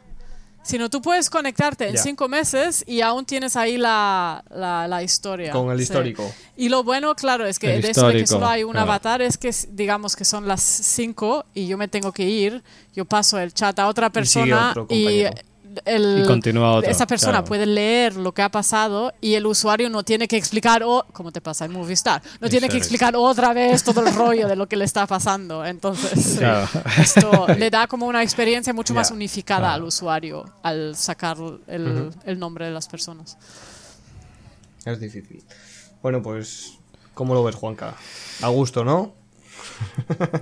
Sino 0.63 0.89
tú 0.89 1.01
puedes 1.01 1.29
conectarte 1.29 1.89
en 1.89 1.95
Ya. 1.95 2.01
cinco 2.01 2.27
meses 2.29 2.83
y 2.87 3.01
aún 3.01 3.25
tienes 3.25 3.55
ahí 3.57 3.77
la, 3.77 4.43
la, 4.49 4.87
la 4.87 5.03
historia. 5.03 5.51
Con 5.51 5.69
el 5.71 5.77
Sí. 5.77 5.83
histórico. 5.83 6.33
Y 6.55 6.69
lo 6.69 6.83
bueno, 6.83 7.13
claro, 7.15 7.45
es 7.45 7.59
que 7.59 7.75
El 7.75 7.81
de 7.81 7.89
eso 7.91 8.07
de 8.07 8.13
que 8.19 8.27
solo 8.27 8.47
hay 8.47 8.63
un 8.63 8.77
avatar 8.77 9.21
es 9.21 9.37
que 9.37 9.51
digamos 9.69 10.15
que 10.15 10.23
son 10.25 10.47
las 10.47 10.61
5 10.61 11.45
y 11.53 11.67
yo 11.67 11.77
me 11.77 11.87
tengo 11.87 12.11
que 12.11 12.23
ir, 12.23 12.63
yo 12.95 13.05
paso 13.05 13.37
el 13.39 13.53
chat 13.53 13.77
a 13.79 13.87
otra 13.87 14.07
Y 14.07 14.09
persona 14.11 14.71
y, 14.71 14.73
compañero. 14.73 15.31
El, 15.85 16.21
Y 16.23 16.27
continúa 16.27 16.73
otro, 16.75 16.89
esa 16.89 17.05
persona 17.07 17.33
claro. 17.33 17.45
puede 17.45 17.65
leer 17.65 18.15
lo 18.15 18.31
que 18.33 18.41
ha 18.41 18.49
pasado 18.49 19.13
y 19.21 19.33
el 19.35 19.45
usuario 19.45 19.89
no 19.89 20.03
tiene 20.03 20.27
que 20.27 20.37
explicar, 20.37 20.83
o 20.83 21.05
como 21.13 21.31
te 21.31 21.41
pasa 21.41 21.65
en 21.65 21.71
Movistar, 21.71 22.21
no 22.39 22.49
tiene 22.49 22.67
que 22.69 22.77
es. 22.77 22.83
explicar 22.83 23.15
otra 23.15 23.53
vez 23.53 23.83
todo 23.83 24.05
el 24.05 24.13
rollo 24.13 24.47
de 24.47 24.55
lo 24.55 24.67
que 24.67 24.75
le 24.75 24.85
está 24.85 25.05
pasando. 25.07 25.65
Entonces, 25.65 26.35
Claro. 26.37 26.67
esto 26.99 27.47
le 27.57 27.69
da 27.69 27.87
como 27.87 28.05
una 28.05 28.21
experiencia 28.23 28.73
mucho 28.73 28.93
más 28.93 29.11
unificada 29.11 29.59
claro. 29.61 29.73
al 29.75 29.83
usuario 29.83 30.45
al 30.63 30.95
sacar 30.95 31.37
el, 31.67 32.11
el 32.25 32.39
nombre 32.39 32.65
de 32.65 32.71
las 32.71 32.87
personas. 32.87 33.37
Es 34.85 34.99
difícil. 34.99 35.43
Bueno, 36.01 36.21
pues, 36.21 36.73
¿cómo 37.13 37.33
lo 37.33 37.43
ves, 37.43 37.55
Juanca? 37.55 37.95
A 38.41 38.49
gusto, 38.49 38.83
¿no? 38.83 39.13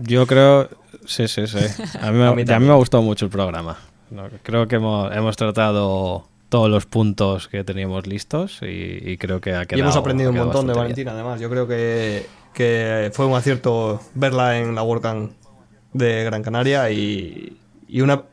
Yo 0.01 0.25
creo, 0.25 0.67
sí, 1.05 1.27
sí, 1.27 1.45
sí. 1.47 1.59
A 2.01 2.11
mí, 2.11 2.17
me, 2.19 2.27
A 2.27 2.31
mí 2.31 2.31
a 2.31 2.35
mí 2.35 2.45
también. 2.45 2.69
me 2.69 2.73
ha 2.73 2.77
gustado 2.77 3.03
mucho 3.03 3.25
el 3.25 3.31
programa. 3.31 3.77
No, 4.11 4.23
Creo 4.43 4.67
que 4.67 4.75
hemos, 4.75 5.15
hemos 5.15 5.35
tratado 5.37 6.27
todos 6.49 6.69
los 6.69 6.85
puntos 6.85 7.47
que 7.47 7.63
teníamos 7.63 8.05
listos 8.07 8.59
y, 8.61 8.65
y 9.11 9.17
creo 9.17 9.39
que 9.41 9.51
ha 9.55 9.65
quedado. 9.65 9.77
y 9.77 9.81
hemos 9.81 9.95
aprendido 9.95 10.31
un 10.31 10.37
montón 10.37 10.67
de 10.67 10.73
bien. 10.73 10.83
Valentina, 10.83 11.11
además. 11.11 11.39
Yo 11.39 11.49
creo 11.49 11.67
que, 11.67 12.25
que 12.53 13.09
fue 13.13 13.25
un 13.25 13.35
acierto 13.35 14.01
verla 14.15 14.59
en 14.59 14.75
la 14.75 14.83
WordCamp 14.83 15.31
de 15.93 16.23
Gran 16.25 16.43
Canaria 16.43 16.89
y, 16.91 17.57
y 17.87 18.01
una... 18.01 18.23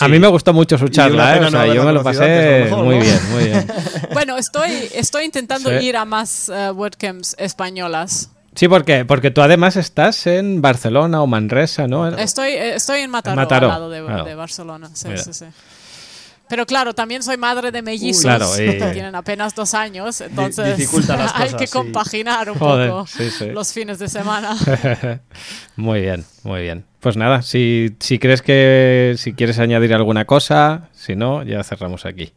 A 0.00 0.08
mí 0.08 0.18
me 0.18 0.28
gustó 0.28 0.52
mucho 0.54 0.78
su 0.78 0.88
charla, 0.88 1.36
¿eh? 1.36 1.40
O 1.40 1.42
no 1.42 1.50
sea, 1.50 1.66
yo 1.74 1.84
me 1.84 1.92
lo 1.92 2.02
pasé 2.04 2.60
lo 2.60 2.64
mejor, 2.64 2.84
muy 2.84 2.94
¿no? 2.96 3.02
bien, 3.02 3.20
muy 3.32 3.44
bien. 3.44 3.66
Bueno, 4.12 4.38
estoy, 4.38 4.70
estoy 4.94 5.24
intentando 5.24 5.70
Sí. 5.70 5.86
ir 5.86 5.96
a 5.96 6.04
más 6.04 6.48
eh, 6.48 6.70
webcams 6.70 7.34
españolas. 7.38 8.30
Sí, 8.54 8.68
¿por 8.68 8.84
qué? 8.84 9.04
Porque 9.04 9.30
tú 9.30 9.40
además 9.40 9.76
estás 9.76 10.26
en 10.26 10.60
Barcelona 10.60 11.22
o 11.22 11.26
Manresa, 11.26 11.86
¿no? 11.88 12.06
Estoy, 12.08 12.50
eh, 12.50 12.74
estoy 12.74 13.00
en 13.00 13.10
Mataró, 13.10 13.36
Mataró, 13.36 13.66
al 13.66 13.72
lado 13.72 13.90
de, 13.90 14.04
claro. 14.04 14.24
de 14.24 14.34
Barcelona. 14.34 14.90
Sí, 14.92 15.08
Mira. 15.08 15.22
sí, 15.22 15.32
sí. 15.32 15.46
Pero 16.52 16.66
claro, 16.66 16.94
también 16.94 17.22
soy 17.22 17.38
madre 17.38 17.70
de 17.72 17.80
mellizos 17.80 18.24
Claro, 18.24 18.46
que 18.56 18.90
tienen 18.92 19.14
apenas 19.14 19.54
dos 19.54 19.72
años, 19.72 20.20
entonces 20.20 20.76
dificulta 20.76 21.16
las 21.16 21.32
hay 21.34 21.54
que 21.54 21.66
sí. 21.66 21.72
compaginar 21.72 22.50
un 22.50 22.58
Joder, 22.58 22.90
poco 22.90 23.06
sí, 23.06 23.30
sí. 23.30 23.46
los 23.46 23.72
fines 23.72 23.98
de 23.98 24.08
semana. 24.08 24.54
muy 25.76 26.02
bien, 26.02 26.26
muy 26.42 26.60
bien. 26.60 26.84
Pues 27.00 27.16
nada, 27.16 27.40
si, 27.40 27.96
si 28.00 28.18
crees 28.18 28.42
que 28.42 29.14
si 29.16 29.32
quieres 29.32 29.58
añadir 29.60 29.94
alguna 29.94 30.26
cosa, 30.26 30.90
si 30.92 31.16
no, 31.16 31.42
ya 31.42 31.64
cerramos 31.64 32.04
aquí. 32.04 32.34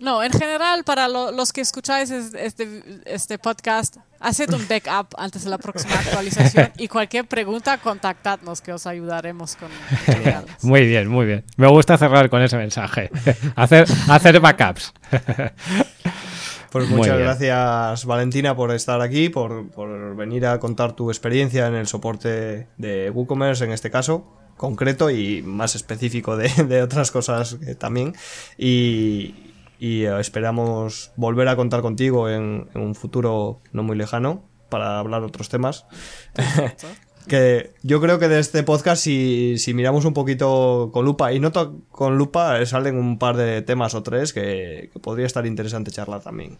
No, 0.00 0.22
en 0.22 0.32
general, 0.32 0.84
para 0.84 1.08
lo- 1.08 1.32
los 1.32 1.52
que 1.52 1.60
escucháis 1.60 2.10
es- 2.10 2.32
este, 2.34 2.82
este 3.04 3.38
podcast, 3.38 3.96
haced 4.20 4.52
un 4.54 4.66
backup 4.68 5.08
antes 5.18 5.44
de 5.44 5.50
la 5.50 5.58
próxima 5.58 5.94
actualización 5.98 6.72
y 6.78 6.86
cualquier 6.88 7.26
pregunta, 7.26 7.78
contactadnos 7.78 8.60
que 8.60 8.72
os 8.72 8.86
ayudaremos 8.86 9.56
con. 9.56 9.68
Muy 10.62 10.86
bien, 10.86 11.08
muy 11.08 11.26
bien. 11.26 11.44
Me 11.56 11.66
gusta 11.68 11.98
cerrar 11.98 12.30
con 12.30 12.42
ese 12.42 12.56
mensaje. 12.56 13.10
hacer, 13.56 13.86
hacer 14.08 14.38
backups. 14.40 14.92
Pues 16.70 16.88
muchas 16.90 17.18
gracias 17.18 18.04
Valentina 18.04 18.54
por 18.54 18.72
estar 18.72 19.00
aquí, 19.00 19.30
por, 19.30 19.70
por 19.70 20.14
venir 20.16 20.44
a 20.46 20.60
contar 20.60 20.92
tu 20.92 21.10
experiencia 21.10 21.66
en 21.66 21.74
el 21.74 21.86
soporte 21.86 22.68
de 22.76 23.10
WooCommerce 23.10 23.64
en 23.64 23.72
este 23.72 23.90
caso 23.90 24.26
concreto 24.58 25.08
y 25.08 25.40
más 25.42 25.74
específico 25.76 26.36
de, 26.36 26.48
de 26.64 26.82
otras 26.82 27.10
cosas 27.10 27.54
que 27.64 27.74
también. 27.74 28.14
Y, 28.58 29.47
y, 29.78 30.04
eh, 30.04 30.20
esperamos 30.20 31.12
volver 31.16 31.48
a 31.48 31.56
contar 31.56 31.82
contigo 31.82 32.28
en, 32.28 32.68
en 32.74 32.80
un 32.80 32.94
futuro 32.94 33.60
no 33.72 33.82
muy 33.82 33.96
lejano 33.96 34.44
para 34.68 34.98
hablar 34.98 35.22
otros 35.22 35.48
temas. 35.48 35.86
que 37.28 37.74
yo 37.82 38.00
creo 38.00 38.18
que 38.18 38.28
de 38.28 38.40
este 38.40 38.62
podcast, 38.62 39.02
si, 39.02 39.58
si 39.58 39.74
miramos 39.74 40.04
un 40.04 40.14
poquito 40.14 40.90
con 40.92 41.04
lupa, 41.04 41.32
y 41.32 41.40
no 41.40 41.52
con 41.90 42.18
lupa, 42.18 42.60
eh, 42.60 42.66
salen 42.66 42.96
un 42.96 43.18
par 43.18 43.36
de 43.36 43.62
temas 43.62 43.94
o 43.94 44.02
tres 44.02 44.32
que, 44.32 44.90
que 44.92 44.98
podría 44.98 45.26
estar 45.26 45.46
interesante 45.46 45.90
charlar 45.90 46.22
también. 46.22 46.58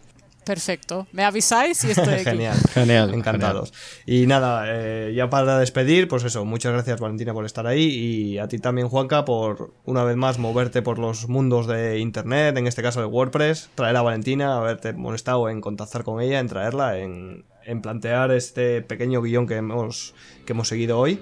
Perfecto. 0.49 1.07
Me 1.13 1.25
avisáis 1.25 1.85
y 1.85 1.91
estoy 1.91 2.15
aquí. 2.15 2.25
Genial. 2.25 2.57
Genial, 2.73 3.13
Encantados. 3.13 3.75
Y 4.07 4.27
nada, 4.27 4.65
eh, 4.67 5.13
ya 5.15 5.29
para 5.29 5.59
despedir, 5.59 6.09
pues 6.09 6.25
eso, 6.25 6.47
muchas 6.47 6.73
gracias 6.73 6.99
Valentina 6.99 7.35
por 7.35 7.45
estar 7.45 7.67
ahí 7.67 7.85
y 7.85 8.39
a 8.39 8.49
ti 8.49 8.59
también 8.59 8.89
Juanca 8.89 9.27
por 9.27 9.75
una 9.85 10.05
vez 10.05 10.17
más 10.17 10.39
moverte 10.39 10.81
por 10.81 10.99
los 10.99 11.29
mundos 11.29 11.67
de 11.67 11.99
Internet, 11.99 12.57
en 12.57 12.67
este 12.67 12.83
caso 12.83 13.01
de 13.01 13.07
WordPress, 13.07 13.69
traer 13.75 13.97
a 13.97 14.03
Valentina, 14.03 14.57
haberte 14.57 14.95
molestado 14.95 15.51
en 15.51 15.61
contactar 15.61 16.03
con 16.03 16.23
ella, 16.23 16.41
en 16.41 16.49
traerla, 16.49 16.99
en, 16.99 17.45
en 17.67 17.83
plantear 17.83 18.31
este 18.31 18.81
pequeño 18.81 19.21
guion 19.21 19.47
que 19.47 19.57
hemos, 19.57 20.15
que 20.47 20.55
hemos 20.55 20.69
seguido 20.69 20.99
hoy. 20.99 21.21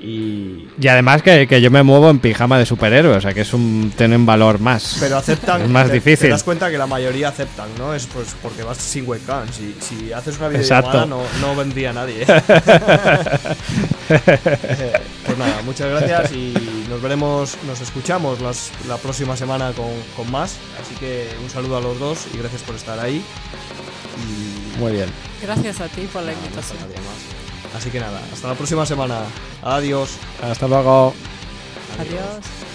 Y, 0.00 0.68
Y 0.80 0.86
además 0.88 1.22
que, 1.22 1.48
que 1.48 1.60
yo 1.60 1.72
me 1.72 1.82
muevo 1.82 2.08
en 2.08 2.20
pijama 2.20 2.56
de 2.56 2.64
superhéroe, 2.66 3.16
o 3.16 3.20
sea 3.20 3.34
que 3.34 3.40
es 3.40 3.52
un 3.52 3.92
tiene 3.96 4.14
un 4.14 4.26
valor 4.26 4.60
más. 4.60 4.96
pero 5.00 5.16
aceptan. 5.16 5.62
Es 5.62 5.68
más 5.68 5.88
te- 5.88 5.94
difícil. 5.94 6.26
Te 6.28 6.28
das 6.28 6.44
cuenta 6.44 6.70
que 6.70 6.78
la 6.78 6.86
mayoría 6.86 7.28
aceptan, 7.30 7.66
¿no? 7.78 7.92
Es 7.94 8.06
pues 8.06 8.36
porque 8.40 8.62
vas 8.62 8.78
sin 8.78 9.08
webcam. 9.08 9.48
Si, 9.52 9.74
si 9.80 10.12
haces 10.12 10.38
una 10.38 10.50
Exacto. 10.56 10.90
videollamada 10.90 11.06
no, 11.06 11.22
no 11.48 11.56
vendría 11.56 11.92
nadie. 11.92 12.24
pues 14.06 15.36
nada, 15.38 15.62
muchas 15.64 15.88
gracias 15.90 16.32
y 16.32 16.54
nos 16.88 17.02
veremos, 17.02 17.56
nos 17.66 17.80
escuchamos 17.80 18.40
las- 18.40 18.70
la 18.86 18.96
próxima 18.98 19.36
semana 19.36 19.72
con, 19.72 19.90
con 20.16 20.30
más. 20.30 20.56
Así 20.80 20.94
que 21.00 21.28
un 21.42 21.50
saludo 21.50 21.76
a 21.78 21.80
los 21.80 21.98
dos 21.98 22.26
y 22.32 22.38
gracias 22.38 22.62
por 22.62 22.74
estar 22.76 22.98
ahí. 23.00 23.22
Y 24.16 24.78
Muy 24.78 24.92
bien. 24.92 25.08
Gracias 25.42 25.80
a 25.80 25.88
ti 25.88 26.02
por 26.12 26.22
la 26.22 26.28
nada, 26.32 26.40
no 26.40 26.46
invitación. 26.46 26.78
Así 27.76 27.90
que 27.90 28.00
nada, 28.00 28.20
hasta 28.32 28.48
la 28.48 28.54
próxima 28.54 28.86
semana. 28.86 29.22
Adiós. 29.62 30.16
Hasta 30.42 30.68
luego. 30.68 31.14
Adiós. 31.98 32.67